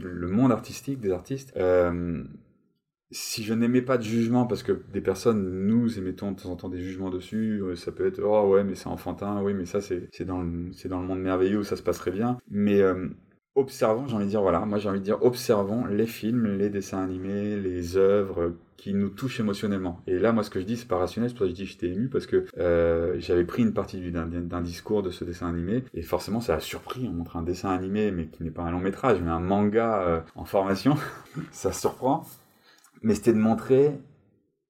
[0.00, 1.52] le monde artistique des artistes
[3.12, 6.56] si je n'aimais pas de jugement, parce que des personnes, nous émettons de temps en
[6.56, 9.80] temps des jugements dessus, ça peut être oh ouais, mais c'est enfantin, oui, mais ça
[9.80, 12.38] c'est dans, le, dans le monde merveilleux où ça se passerait bien.
[12.50, 13.08] Mais euh,
[13.54, 16.70] observons, j'ai envie de dire, voilà, moi j'ai envie de dire, observons les films, les
[16.70, 20.00] dessins animés, les œuvres qui nous touchent émotionnellement.
[20.08, 21.62] Et là, moi, ce que je dis, c'est pas rationnel, c'est pour ça que je
[21.62, 25.48] dis j'étais ému, parce que euh, j'avais pris une partie d'un discours de ce dessin
[25.48, 27.06] animé, et forcément, ça a surpris.
[27.08, 30.02] On montre un dessin animé, mais qui n'est pas un long métrage, mais un manga
[30.02, 30.96] euh, en formation,
[31.52, 32.24] ça surprend.
[33.02, 33.92] Mais c'était de montrer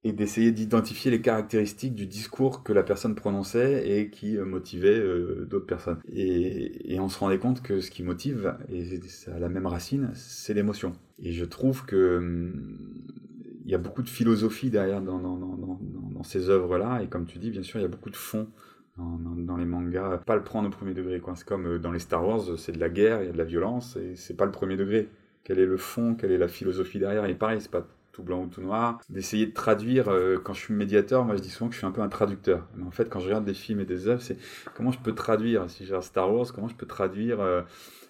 [0.05, 4.99] et d'essayer d'identifier les caractéristiques du discours que la personne prononçait et qui euh, motivait
[4.99, 6.01] euh, d'autres personnes.
[6.12, 9.66] Et, et, on se rendait compte que ce qui motive, et ça a la même
[9.66, 10.93] racine, c'est l'émotion.
[11.20, 12.53] Et je trouve que hum,
[13.64, 15.78] il y a beaucoup de philosophie derrière dans, dans, dans,
[16.11, 18.49] dans ces œuvres-là, et comme tu dis, bien sûr, il y a beaucoup de fond
[18.97, 20.18] dans, les mangas.
[20.18, 21.20] Pas le prendre au premier degré.
[21.35, 23.39] C'est comme euh, dans les Star Wars, c'est de la guerre, il y a de
[23.39, 25.09] la violence, et c'est pas le premier degré.
[25.45, 27.24] Quel est le fond, quelle est la philosophie derrière?
[27.26, 30.08] Et pareil, c'est pas tout blanc ou tout noir, d'essayer de traduire.
[30.08, 32.08] Euh, quand je suis médiateur, moi je dis souvent que je suis un peu un
[32.08, 32.68] traducteur.
[32.76, 34.36] Mais en fait, quand je regarde des films et des œuvres, c'est
[34.74, 35.68] comment je peux traduire.
[35.70, 37.62] Si j'ai Star Wars, comment je peux traduire euh,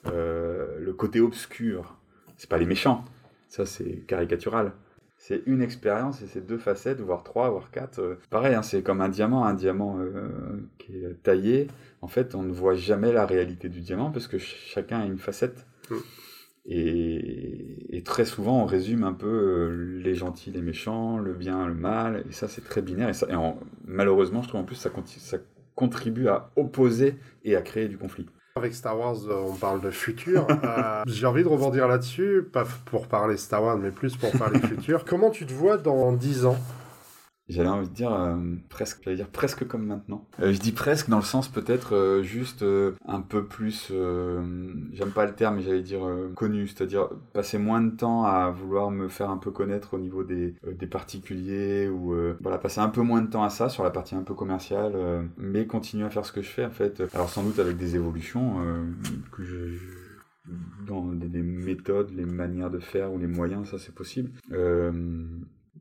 [0.06, 1.96] euh, le côté obscur?
[2.36, 3.04] C'est pas les méchants,
[3.48, 4.72] ça c'est caricatural.
[5.16, 8.18] C'est une expérience et c'est deux facettes, voire trois, voire quatre.
[8.28, 9.98] pareil, hein, c'est comme un diamant, un diamant
[10.78, 11.68] qui est taillé.
[12.00, 15.18] En fait, on ne voit jamais la réalité du diamant parce que chacun a une
[15.18, 15.64] facette.
[15.90, 15.94] Mm.
[16.64, 21.74] Et, très souvent, on résume un peu euh, les gentils, les méchants, le bien, le
[21.74, 23.08] mal, et ça, c'est très binaire.
[23.08, 23.26] Et, ça,
[23.84, 25.38] malheureusement, je trouve en plus, ça, ça
[25.74, 28.26] contribue à opposer et à créer du conflit.
[28.56, 30.46] Avec Star Wars, euh, on parle de futur.
[30.50, 34.58] Euh, j'ai envie de rebondir là-dessus, pas pour parler Star Wars, mais plus pour parler
[34.68, 35.04] futur.
[35.04, 36.58] Comment tu te vois dans 10 ans?
[37.48, 38.36] J'allais envie de dire euh,
[38.68, 40.26] presque, j'allais dire presque comme maintenant.
[40.40, 42.64] Euh, je dis presque dans le sens peut-être euh, juste
[43.06, 43.92] un peu plus,
[44.92, 48.90] j'aime pas le terme, mais j'allais dire connu, c'est-à-dire passer moins de temps à vouloir
[48.90, 53.02] me faire un peu connaître au niveau des, des particuliers ou voilà passer un peu
[53.02, 54.94] moins de temps à ça sur la partie un peu commerciale,
[55.36, 57.02] mais continuer à faire ce que je fais en fait.
[57.14, 58.56] Alors sans doute avec des évolutions
[59.32, 59.76] que je
[60.86, 64.30] dans les méthodes, les manières de faire ou les moyens, ça c'est possible.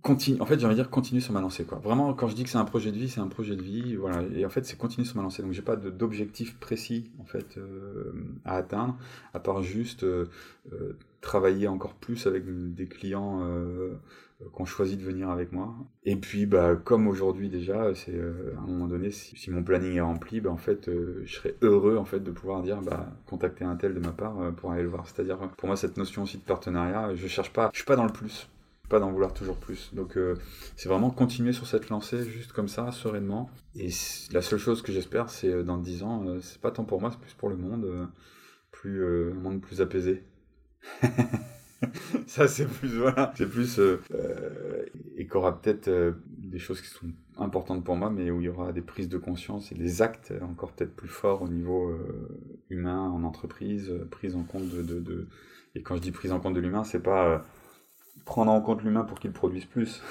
[0.01, 1.79] Continue en fait j'ai envie de dire continuer sur ma lancée quoi.
[1.79, 3.95] Vraiment quand je dis que c'est un projet de vie c'est un projet de vie
[3.95, 4.23] voilà.
[4.35, 5.43] Et en fait c'est continuer sur ma lancée.
[5.43, 8.13] Donc j'ai pas d'objectif précis en fait euh,
[8.45, 8.97] à atteindre
[9.33, 10.25] à part juste euh,
[10.73, 12.43] euh, travailler encore plus avec
[12.73, 13.47] des clients
[14.55, 15.75] qui ont choisi de venir avec moi.
[16.03, 20.01] Et puis bah comme aujourd'hui déjà c'est à un moment donné si, mon planning est
[20.01, 20.89] rempli bah en fait
[21.25, 24.51] je serais heureux en fait de pouvoir dire bah contacter un tel de ma part
[24.55, 25.07] pour aller le voir.
[25.07, 27.85] C'est à dire pour moi cette notion aussi de partenariat je cherche pas je suis
[27.85, 28.49] pas dans le plus
[28.91, 29.89] pas d'en vouloir toujours plus.
[29.95, 30.35] Donc euh,
[30.75, 33.49] c'est vraiment continuer sur cette lancée juste comme ça, sereinement.
[33.75, 33.89] Et
[34.33, 36.99] la seule chose que j'espère, c'est euh, dans 10 ans, euh, c'est pas tant pour
[36.99, 38.09] moi, c'est plus pour le monde,
[38.69, 40.23] plus un monde plus apaisé.
[42.27, 43.79] ça c'est plus voilà, c'est plus
[45.15, 45.89] et qu'aura peut-être
[46.37, 49.17] des choses qui sont importantes pour moi, mais où il y aura des prises de
[49.17, 51.95] conscience et des actes encore peut-être plus forts au niveau
[52.69, 55.27] humain en entreprise, prise en compte de,
[55.75, 57.45] et quand je dis prise en compte de l'humain, c'est pas
[58.25, 60.01] prendre en compte l'humain pour qu'il produise plus.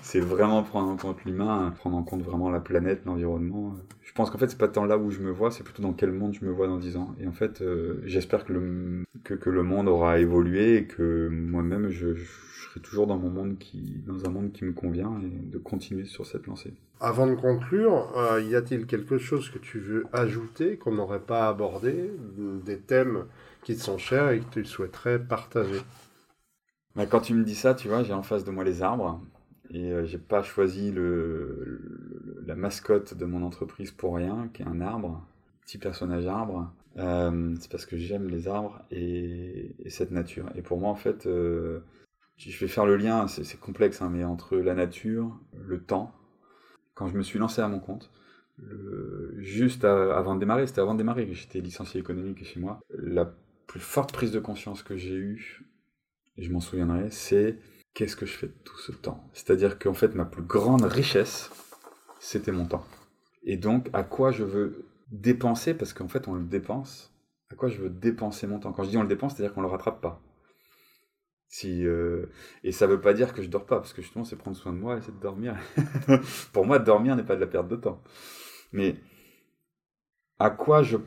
[0.02, 3.76] c'est vraiment prendre en compte l'humain, prendre en compte vraiment la planète, l'environnement.
[4.02, 5.92] Je pense qu'en fait, c'est pas tant là où je me vois, c'est plutôt dans
[5.92, 7.14] quel monde je me vois dans 10 ans.
[7.20, 11.90] Et en fait, euh, j'espère que le, que, le monde aura évolué et que moi-même,
[11.90, 15.58] je, serai toujours dans mon monde qui, dans un monde qui me convient et de
[15.58, 16.74] continuer sur cette lancée.
[17.00, 21.48] Avant de conclure, euh, y a-t-il quelque chose que tu veux ajouter qu'on n'aurait pas
[21.48, 22.10] abordé,
[22.66, 23.24] des thèmes
[23.62, 25.80] qui te sont chers et que tu souhaiterais partager?
[26.98, 29.20] Bah, quand tu me dis ça, tu vois, j'ai en face de moi les arbres.
[29.70, 30.92] Et euh, j'ai pas choisi
[32.44, 35.24] la mascotte de mon entreprise pour rien, qui est un arbre,
[35.60, 36.72] petit personnage arbre.
[36.96, 40.46] Euh, c'est parce que j'aime les arbres et, cette nature.
[40.56, 41.84] Et pour moi, en fait, euh,
[42.36, 46.12] je vais faire le lien, c'est complexe, hein, mais entre la nature, le temps.
[46.94, 48.10] Quand je me suis lancé à mon compte,
[49.36, 53.32] juste avant de démarrer, c'était avant de démarrer que j'étais licencié économique chez moi, la
[53.68, 55.62] plus forte prise de conscience que j'ai eue
[56.38, 57.58] je m'en souviendrai, c'est
[57.94, 59.28] qu'est-ce que je fais de tout ce temps?
[59.32, 61.50] C'est-à-dire qu'en fait, ma plus grande richesse,
[62.20, 62.86] c'était mon temps.
[63.42, 67.12] Et donc, à quoi je veux dépenser, parce qu'en fait, on le dépense,
[67.50, 68.72] à quoi je veux dépenser mon temps?
[68.72, 70.22] Quand je dis on le dépense, c'est-à-dire qu'on le rattrape pas.
[71.48, 72.26] Si, euh,
[72.62, 74.72] et ça veut pas dire que je dors pas, parce que justement, c'est prendre soin
[74.72, 75.56] de moi et c'est de dormir.
[76.52, 78.02] Pour moi, dormir n'est pas de la perte de temps.
[78.72, 78.96] Mais
[80.38, 80.98] à quoi je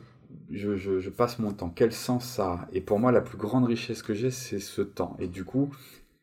[0.50, 1.70] je, passe mon temps.
[1.74, 2.68] Quel sens ça a?
[2.72, 5.16] Et pour moi, la plus grande richesse que j'ai, c'est ce temps.
[5.18, 5.70] Et du coup,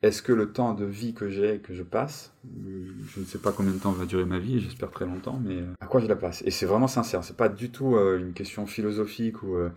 [0.02, 3.52] est-ce que le temps de vie que j'ai, que je passe, je ne sais pas
[3.52, 6.08] combien de temps va durer ma vie, j'espère très longtemps, mais euh, à quoi je
[6.08, 6.42] la passe?
[6.46, 9.70] Et c'est vraiment sincère, c'est pas du tout euh, une question philosophique ou euh,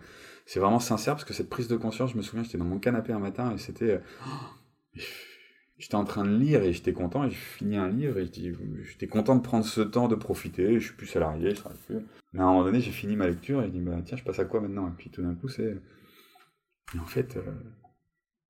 [0.45, 2.79] c'est vraiment sincère parce que cette prise de conscience, je me souviens, j'étais dans mon
[2.79, 3.99] canapé un matin et c'était
[5.83, 9.07] j'étais en train de lire et j'étais content et j'ai fini un livre et j'étais
[9.07, 10.79] content de prendre ce temps de profiter.
[10.79, 11.97] Je suis plus salarié, je travaille plus.
[12.31, 14.23] Mais à un moment donné, j'ai fini ma lecture et je dis bah tiens, je
[14.23, 14.87] passe à quoi maintenant?
[14.87, 15.75] Et puis tout d'un coup, c'est
[16.97, 17.41] en fait, euh,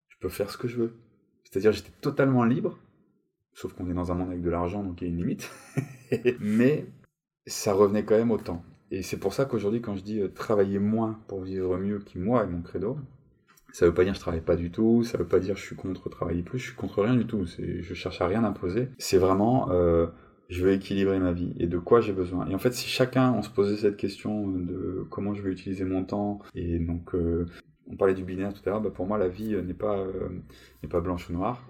[0.10, 0.94] je peux faire ce que je veux.
[1.44, 2.78] C'est-à-dire, j'étais totalement libre,
[3.54, 5.50] sauf qu'on est dans un monde avec de l'argent, donc il y a une limite.
[6.40, 6.86] Mais
[7.48, 8.64] ça revenait quand même au temps.
[8.92, 12.20] Et c'est pour ça qu'aujourd'hui, quand je dis euh, travailler moins pour vivre mieux, qui
[12.20, 13.00] moi est mon credo,
[13.74, 15.76] ça veut pas dire je travaille pas du tout, ça veut pas dire je suis
[15.76, 17.46] contre travailler plus, je suis contre rien du tout.
[17.46, 18.88] Je cherche à rien imposer.
[18.98, 20.08] C'est vraiment, euh,
[20.48, 22.48] je veux équilibrer ma vie et de quoi j'ai besoin.
[22.48, 25.84] Et en fait, si chacun on se posait cette question de comment je veux utiliser
[25.84, 27.46] mon temps, et donc euh,
[27.92, 30.06] on parlait du binaire tout à l'heure, bah pour moi la vie n'est pas
[30.90, 31.68] pas blanche ou noire.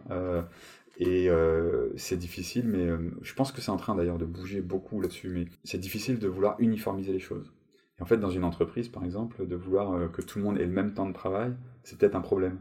[0.98, 4.62] Et euh, c'est difficile, mais euh, je pense que c'est en train d'ailleurs de bouger
[4.62, 7.52] beaucoup là-dessus, mais c'est difficile de vouloir uniformiser les choses.
[8.00, 10.60] Et en fait, dans une entreprise, par exemple, de vouloir euh, que tout le monde
[10.60, 11.54] ait le même temps de travail,
[11.84, 12.60] c'est peut-être un problème.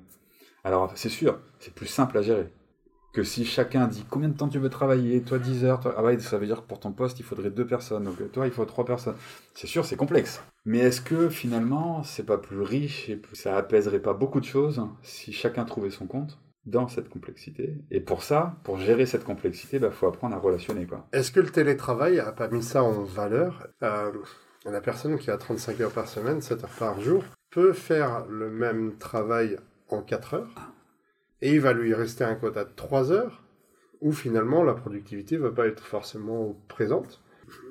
[0.65, 2.53] Alors, c'est sûr, c'est plus simple à gérer
[3.13, 5.95] que si chacun dit combien de temps tu veux travailler, toi 10 heures, toi...
[5.97, 8.47] ah ouais, ça veut dire que pour ton poste, il faudrait deux personnes, donc toi,
[8.47, 9.17] il faut trois personnes.
[9.55, 10.43] C'est sûr, c'est complexe.
[10.65, 14.83] Mais est-ce que finalement, c'est pas plus riche et ça apaiserait pas beaucoup de choses
[15.03, 17.75] si chacun trouvait son compte dans cette complexité?
[17.91, 20.87] Et pour ça, pour gérer cette complexité, il bah, faut apprendre à relationner.
[21.13, 23.67] Est-ce que le télétravail a pas mis ça en valeur?
[23.83, 24.11] Euh,
[24.65, 28.49] La personne qui a 35 heures par semaine, 7 heures par jour, peut faire le
[28.49, 29.59] même travail
[29.89, 30.73] en 4 heures,
[31.41, 33.43] et il va lui rester un quota de 3 heures,
[34.01, 37.23] où finalement la productivité ne va pas être forcément présente.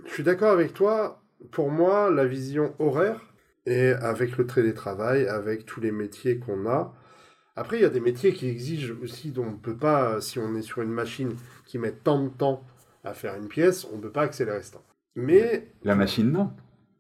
[0.06, 3.22] Je suis d'accord avec toi, pour moi, la vision horaire,
[3.66, 6.94] et avec le télétravail, avec tous les métiers qu'on a,
[7.56, 10.40] après, il y a des métiers qui exigent aussi, dont on ne peut pas, si
[10.40, 11.36] on est sur une machine
[11.66, 12.64] qui met tant de temps
[13.04, 14.86] à faire une pièce, on ne peut pas accélérer ce temps.
[15.16, 15.74] Mais...
[15.84, 16.54] La machine, non.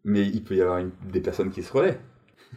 [0.03, 1.99] Mais il peut y avoir des personnes qui se relaient.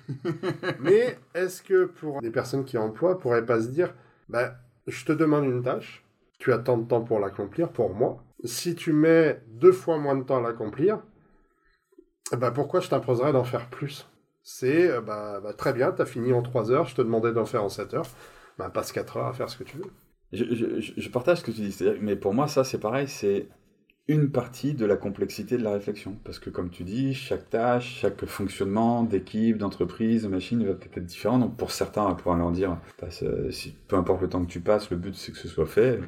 [0.80, 3.94] Mais est-ce que pour des personnes qui emploient, pourraient pas se dire,
[4.28, 4.54] bah,
[4.86, 6.04] je te demande une tâche,
[6.38, 8.22] tu as tant de temps pour l'accomplir, pour moi.
[8.44, 11.00] Si tu mets deux fois moins de temps à l'accomplir,
[12.32, 14.08] bah pourquoi je t'imposerais d'en faire plus?
[14.42, 17.32] C'est euh, bah, bah, très bien, tu as fini en 3 heures, je te demandais
[17.32, 18.06] d'en faire en 7 heures,
[18.58, 19.90] bah, passe 4 heures à faire ce que tu veux.
[20.32, 23.48] Je, partage ce que tu dis, mais pour moi, ça c'est pareil, c'est
[24.06, 26.16] une partie de la complexité de la réflexion.
[26.24, 30.98] Parce que comme tu dis, chaque tâche, chaque fonctionnement d'équipe, d'entreprise, de machine va peut-être
[30.98, 31.38] être différent.
[31.38, 32.78] Donc pour certains, on va pouvoir leur dire,
[33.88, 36.00] peu importe le temps que tu passes, le but c'est que ce soit fait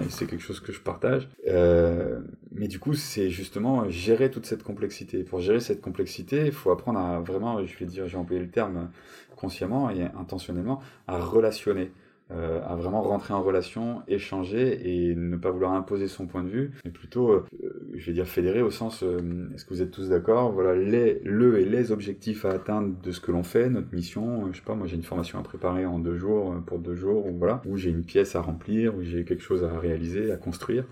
[0.00, 1.28] et c'est quelque chose que je partage.
[1.48, 2.20] Euh,
[2.52, 5.24] mais du coup, c'est justement gérer toute cette complexité.
[5.24, 8.50] Pour gérer cette complexité, il faut apprendre à vraiment, je vais dire, j'ai employé le
[8.50, 8.90] terme
[9.36, 11.92] consciemment et intentionnellement, à relationner.
[12.30, 16.48] Euh, à vraiment rentrer en relation, échanger et ne pas vouloir imposer son point de
[16.48, 17.44] vue, mais plutôt, euh,
[17.92, 20.50] je vais dire fédérer au sens, euh, est-ce que vous êtes tous d'accord?
[20.50, 24.50] Voilà, les, le et les objectifs à atteindre de ce que l'on fait, notre mission.
[24.50, 27.26] je sais pas, moi j'ai une formation à préparer en deux jours pour deux jours,
[27.26, 30.38] ou voilà, où j'ai une pièce à remplir, où j'ai quelque chose à réaliser, à
[30.38, 30.86] construire.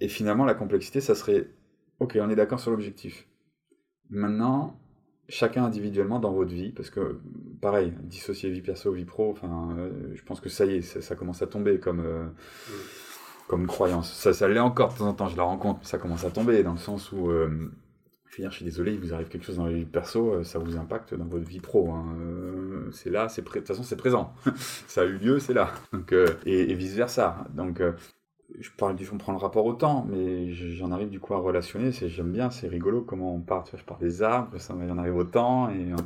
[0.00, 1.46] et finalement, la complexité, ça serait,
[2.00, 3.28] ok, on est d'accord sur l'objectif.
[4.10, 4.76] Maintenant,
[5.28, 7.18] chacun individuellement dans votre vie, parce que
[7.60, 11.16] pareil, dissocier vie perso, vie pro, enfin, euh, je pense que ça y est, ça,
[11.16, 12.72] commence à tomber comme, euh, mm.
[13.48, 14.12] comme croyance.
[14.12, 16.30] Ça, ça l'est encore de temps en temps, je la rencontre, mais ça commence à
[16.30, 17.70] tomber dans le sens où, euh,
[18.38, 21.14] je suis désolé, il vous arrive quelque chose dans la vie perso, ça vous impacte
[21.14, 21.90] dans votre vie pro.
[21.90, 22.04] Hein.
[22.92, 24.34] c'est là, c'est de toute façon, c'est présent.
[24.86, 25.72] ça a eu lieu, c'est là.
[25.94, 27.46] Donc, et, et vice versa.
[27.54, 27.80] Donc,
[28.58, 31.38] je parle du on prend le rapport au temps, mais j'en arrive du coup à
[31.38, 31.92] relationner.
[31.92, 33.64] C'est j'aime bien, c'est rigolo comment on part.
[33.64, 35.96] Tu vois, je pars des arbres, ça en arrive au temps et euh,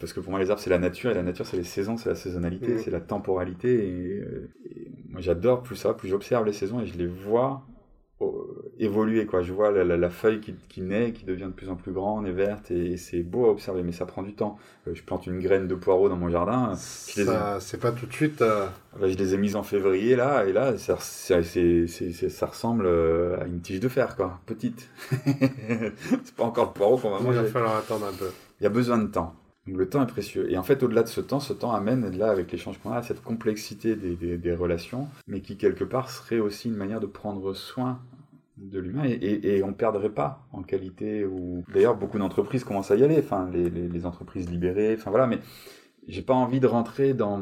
[0.00, 1.96] parce que pour moi les arbres c'est la nature et la nature c'est les saisons,
[1.96, 2.78] c'est la saisonnalité, mmh.
[2.78, 6.86] c'est la temporalité et, euh, et moi j'adore plus ça, plus j'observe les saisons et
[6.86, 7.62] je les vois
[8.78, 9.42] évoluer quoi.
[9.42, 12.32] Je vois la, feuille qui, qui, naît qui devient de plus en plus grande et
[12.32, 14.58] verte et, c'est beau à observer mais ça prend du temps.
[14.88, 18.12] Euh, je plante une graine de poireau dans mon jardin ça c'est pas tout de
[18.12, 18.66] suite euh,
[19.00, 23.46] je les ai mises en février là et là ça, ça, ça ressemble euh, à
[23.46, 24.88] une tige de fer quoi petite.
[25.10, 28.30] C'est pas encore le poireau qu'on va manger il va falloir attendre un peu.
[28.60, 29.34] Il y a besoin de temps
[29.66, 30.50] donc le temps est précieux.
[30.50, 33.02] Et en fait, au-delà de ce temps, ce temps amène, là, avec l'échange qu'on a,
[33.02, 37.06] cette complexité des, des, des, relations, mais qui, quelque part, serait aussi une manière de
[37.06, 38.00] prendre soin
[38.56, 42.90] de l'humain et, et, et, on perdrait pas en qualité ou d'ailleurs beaucoup d'entreprises commencent
[42.90, 45.40] à y aller enfin les, les, les entreprises libérées enfin voilà mais
[46.08, 47.40] j'ai pas envie de rentrer dans.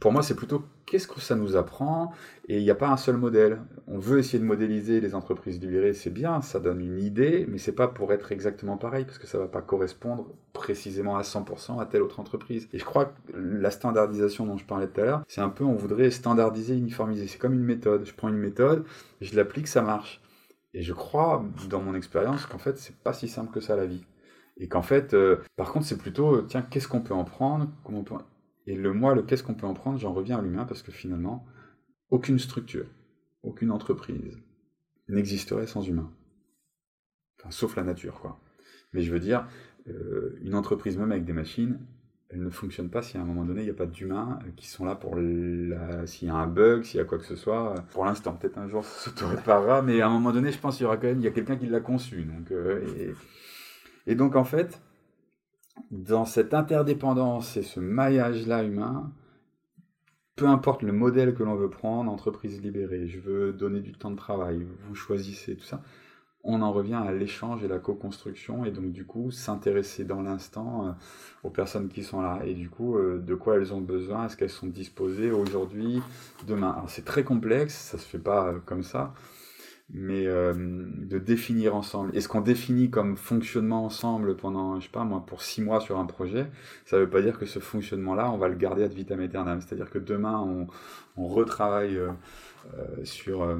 [0.00, 2.12] Pour moi, c'est plutôt qu'est-ce que ça nous apprend?
[2.48, 3.60] Et il n'y a pas un seul modèle.
[3.86, 7.58] On veut essayer de modéliser les entreprises libérées, c'est bien, ça donne une idée, mais
[7.58, 11.80] c'est pas pour être exactement pareil, parce que ça va pas correspondre précisément à 100%
[11.80, 12.68] à telle autre entreprise.
[12.72, 15.64] Et je crois que la standardisation dont je parlais tout à l'heure, c'est un peu,
[15.64, 17.26] on voudrait standardiser, uniformiser.
[17.26, 18.04] C'est comme une méthode.
[18.04, 18.84] Je prends une méthode,
[19.20, 20.20] je l'applique, ça marche.
[20.74, 23.86] Et je crois, dans mon expérience, qu'en fait, c'est pas si simple que ça la
[23.86, 24.04] vie.
[24.58, 27.68] Et qu'en fait, euh, par contre, c'est plutôt, euh, tiens, qu'est-ce qu'on peut en prendre?
[28.66, 30.90] Et le moi, le qu'est-ce qu'on peut en prendre, j'en reviens à l'humain parce que
[30.90, 31.46] finalement,
[32.10, 32.86] aucune structure,
[33.42, 34.38] aucune entreprise
[35.08, 36.10] n'existerait sans humain.
[37.38, 38.40] Enfin, sauf la nature, quoi.
[38.92, 39.46] Mais je veux dire,
[39.88, 41.78] euh, une entreprise même avec des machines,
[42.30, 44.66] elle ne fonctionne pas si à un moment donné il n'y a pas d'humains qui
[44.66, 46.06] sont là pour la...
[46.06, 47.74] s'il y a un bug, s'il y a quoi que ce soit.
[47.92, 50.84] Pour l'instant, peut-être un jour ça s'auto-réparera, mais à un moment donné, je pense qu'il
[50.84, 52.24] y aura quand même il y a quelqu'un qui l'a conçu.
[52.24, 52.52] Donc.
[54.08, 54.14] Et...
[54.14, 54.80] donc en fait,
[55.90, 59.12] dans cette interdépendance et ce maillage-là humain,
[60.36, 64.10] peu importe le modèle que l'on veut prendre, entreprise libérée, je veux donner du temps
[64.10, 65.82] de travail, vous choisissez tout ça
[66.44, 70.86] on en revient à l'échange et la co-construction et donc du coup s'intéresser dans l'instant
[70.86, 70.92] euh,
[71.42, 72.40] aux personnes qui sont là.
[72.44, 76.00] Et du coup euh, de quoi elles ont besoin, est-ce qu'elles sont disposées aujourd'hui,
[76.46, 76.70] demain?
[76.70, 79.12] Alors c'est très complexe, ça se fait pas euh, comme ça,
[79.90, 82.14] mais de définir ensemble.
[82.14, 85.80] Et ce qu'on définit comme fonctionnement ensemble pendant, je sais pas moi, pour six mois
[85.80, 86.46] sur un projet,
[86.84, 89.60] ça veut pas dire que ce fonctionnement-là, on va le garder ad vitam aeternam.
[89.60, 90.38] C'est-à-dire que demain,
[91.16, 93.56] on, retravaille euh, sur, euh,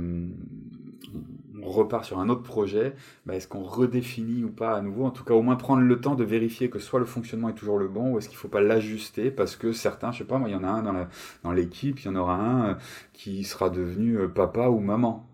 [1.62, 2.94] on repart sur un autre projet,
[3.26, 5.06] bah, est-ce qu'on redéfinit ou pas à nouveau?
[5.06, 7.54] En tout cas, au moins prendre le temps de vérifier que soit le fonctionnement est
[7.54, 10.24] toujours le bon, ou est-ce qu'il ne faut pas l'ajuster parce que certains, je sais
[10.24, 11.08] pas, moi, il y en a un
[11.42, 12.74] dans l'équipe, il y en aura un euh,
[13.12, 15.26] qui sera devenu papa ou maman.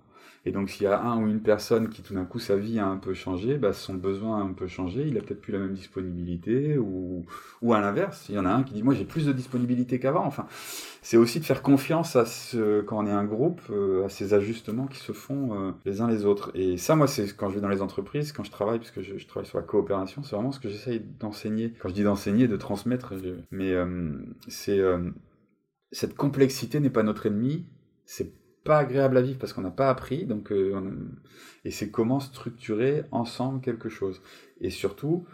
[0.47, 2.79] Et donc, s'il y a un ou une personne qui tout d'un coup sa vie
[2.79, 5.53] a un peu changé, bah, son besoin a un peu changé, il a peut-être plus
[5.53, 7.25] la même disponibilité, ou,
[7.63, 9.99] ou à l'inverse, il y en a un qui dit moi j'ai plus de disponibilité
[9.99, 10.25] qu'avant.
[10.27, 10.47] Enfin,
[11.01, 14.35] c'est aussi de faire confiance à ce, quand on est un groupe, euh, à ces
[14.35, 16.51] ajustements qui se font euh, les uns les autres.
[16.55, 19.17] Et ça, moi, c'est quand je vais dans les entreprises, quand je travaille, puisque je,
[19.17, 21.73] je travaille sur la coopération, c'est vraiment ce que j'essaye d'enseigner.
[21.81, 23.15] Quand je dis d'enseigner, de transmettre,
[23.51, 24.13] mais euh,
[24.49, 24.81] c'est
[25.95, 27.67] cette complexité n'est pas notre ennemi,
[28.05, 28.33] c'est
[28.65, 30.81] pas agréable à vivre parce qu'on n'a pas appris, donc euh,
[31.65, 34.23] et c'est comment structurer ensemble quelque chose.
[34.61, 35.27] Et surtout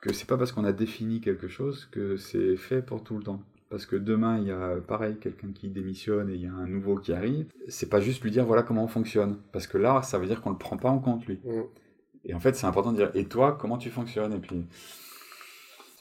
[0.00, 3.22] que c'est pas parce qu'on a défini quelque chose que c'est fait pour tout le
[3.22, 3.42] temps.
[3.70, 6.66] Parce que demain, il y a pareil quelqu'un qui démissionne et il y a un
[6.66, 7.46] nouveau qui arrive.
[7.68, 9.38] C'est pas juste lui dire voilà comment on fonctionne.
[9.52, 11.38] Parce que là, ça veut dire qu'on le prend pas en compte lui.
[11.44, 11.62] Mm.
[12.24, 14.32] Et en fait, c'est important de dire et toi, comment tu fonctionnes?
[14.32, 14.64] Et puis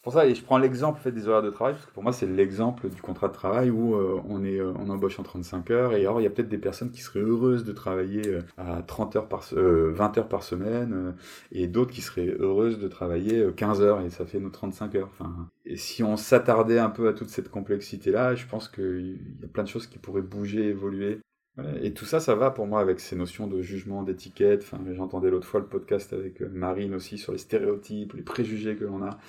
[0.08, 2.14] pour ça, et je prends l'exemple fait, des horaires de travail, parce que pour moi,
[2.14, 5.70] c'est l'exemple du contrat de travail où euh, on, est, euh, on embauche en 35
[5.70, 8.42] heures, et alors il y a peut-être des personnes qui seraient heureuses de travailler euh,
[8.56, 11.14] à 30 heures par, 20 heures par semaine,
[11.52, 15.10] et d'autres qui seraient heureuses de travailler 15 heures, et ça fait nos 35 heures.
[15.12, 19.44] Enfin, et si on s'attardait un peu à toute cette complexité-là, je pense qu'il y
[19.44, 21.20] a plein de choses qui pourraient bouger, évoluer.
[21.82, 24.62] Et tout ça, ça va pour moi avec ces notions de jugement, d'étiquette.
[24.62, 28.86] Enfin, j'entendais l'autre fois le podcast avec Marine aussi sur les stéréotypes, les préjugés que
[28.86, 29.20] l'on a.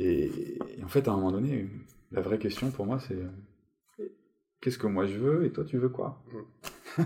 [0.00, 1.68] Et, en fait, à un moment donné,
[2.12, 4.06] la vraie question pour moi, c'est euh,
[4.60, 6.22] qu'est-ce que moi je veux et toi tu veux quoi?
[6.32, 6.38] Mm.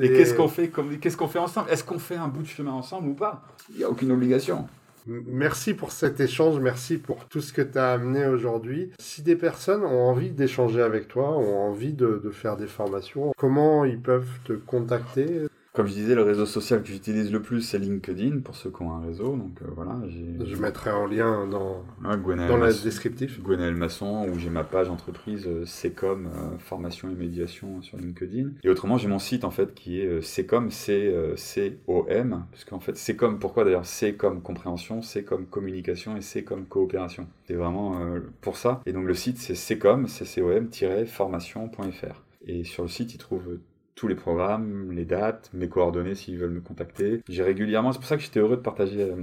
[0.00, 0.70] Et qu'est-ce qu'on fait,
[1.00, 1.70] qu'est-ce qu'on fait ensemble?
[1.70, 3.42] Est-ce qu'on fait un bout de chemin ensemble ou pas?
[3.70, 4.68] Il n'y a aucune obligation.
[5.06, 8.90] Merci pour cet échange, merci pour tout ce que tu as amené aujourd'hui.
[8.98, 13.32] Si des personnes ont envie d'échanger avec toi, ont envie de, de, faire des formations,
[13.36, 15.42] comment ils peuvent te contacter?
[15.74, 18.80] Comme je disais, le réseau social que j'utilise le plus, c'est LinkedIn, pour ceux qui
[18.82, 19.36] ont un réseau.
[19.36, 23.42] Donc euh, voilà, Je mettrai en lien dans, dans le descriptif.
[23.42, 28.50] Gwenaël Masson, où j'ai ma page entreprise euh, Secom, euh, formation et médiation sur LinkedIn.
[28.62, 33.40] Et autrement, j'ai mon site en fait qui est Secom, C-C-O-M, parce qu'en fait, Secom,
[33.40, 33.84] pourquoi d'ailleurs?
[33.84, 37.26] C comme compréhension, C comme communication et C comme coopération.
[37.48, 38.00] C'est vraiment
[38.42, 38.80] pour ça.
[38.86, 42.22] Et donc le site, c'est Secom, C-C-O-M-formation.fr.
[42.46, 43.58] Et sur le site, ils trouvent
[43.94, 47.22] tous les programmes, les dates, mes coordonnées s'ils veulent me contacter.
[47.28, 49.14] J'ai régulièrement, c'est pour ça que j'étais heureux de partager euh,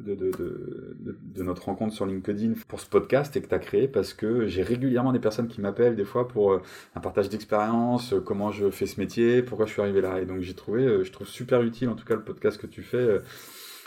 [0.00, 3.60] de, de, de, de, notre rencontre sur LinkedIn pour ce podcast et que tu as
[3.60, 6.62] créé parce que j'ai régulièrement des personnes qui m'appellent des fois pour euh,
[6.96, 10.20] un partage d'expérience, euh, comment je fais ce métier, pourquoi je suis arrivé là.
[10.20, 12.82] Et donc j'ai trouvé, je trouve super utile en tout cas le podcast que tu
[12.82, 13.20] fais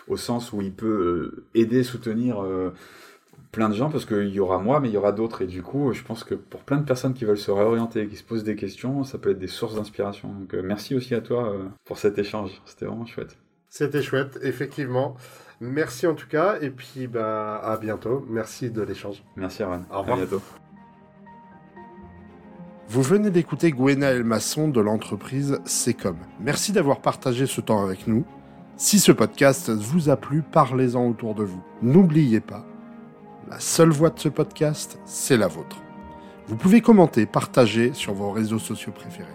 [0.07, 2.43] au sens où il peut aider, soutenir
[3.51, 5.41] plein de gens parce qu'il y aura moi, mais il y aura d'autres.
[5.41, 8.15] Et du coup, je pense que pour plein de personnes qui veulent se réorienter, qui
[8.15, 10.29] se posent des questions, ça peut être des sources d'inspiration.
[10.29, 12.61] Donc euh, merci aussi à toi euh, pour cet échange.
[12.65, 13.37] C'était vraiment chouette.
[13.69, 15.15] C'était chouette, effectivement.
[15.59, 18.25] Merci en tout cas, et puis bah, à bientôt.
[18.29, 19.23] Merci de l'échange.
[19.35, 19.85] Merci Arwan.
[19.91, 20.17] Au revoir.
[20.17, 20.41] À bientôt.
[22.89, 26.17] Vous venez d'écouter Gwenaël Masson de l'entreprise Secom.
[26.41, 28.25] Merci d'avoir partagé ce temps avec nous.
[28.75, 31.63] Si ce podcast vous a plu, parlez-en autour de vous.
[31.81, 32.65] N'oubliez pas,
[33.49, 35.77] la seule voix de ce podcast, c'est la vôtre.
[36.47, 39.27] Vous pouvez commenter, partager sur vos réseaux sociaux préférés.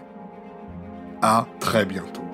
[1.21, 2.26] À très bientôt.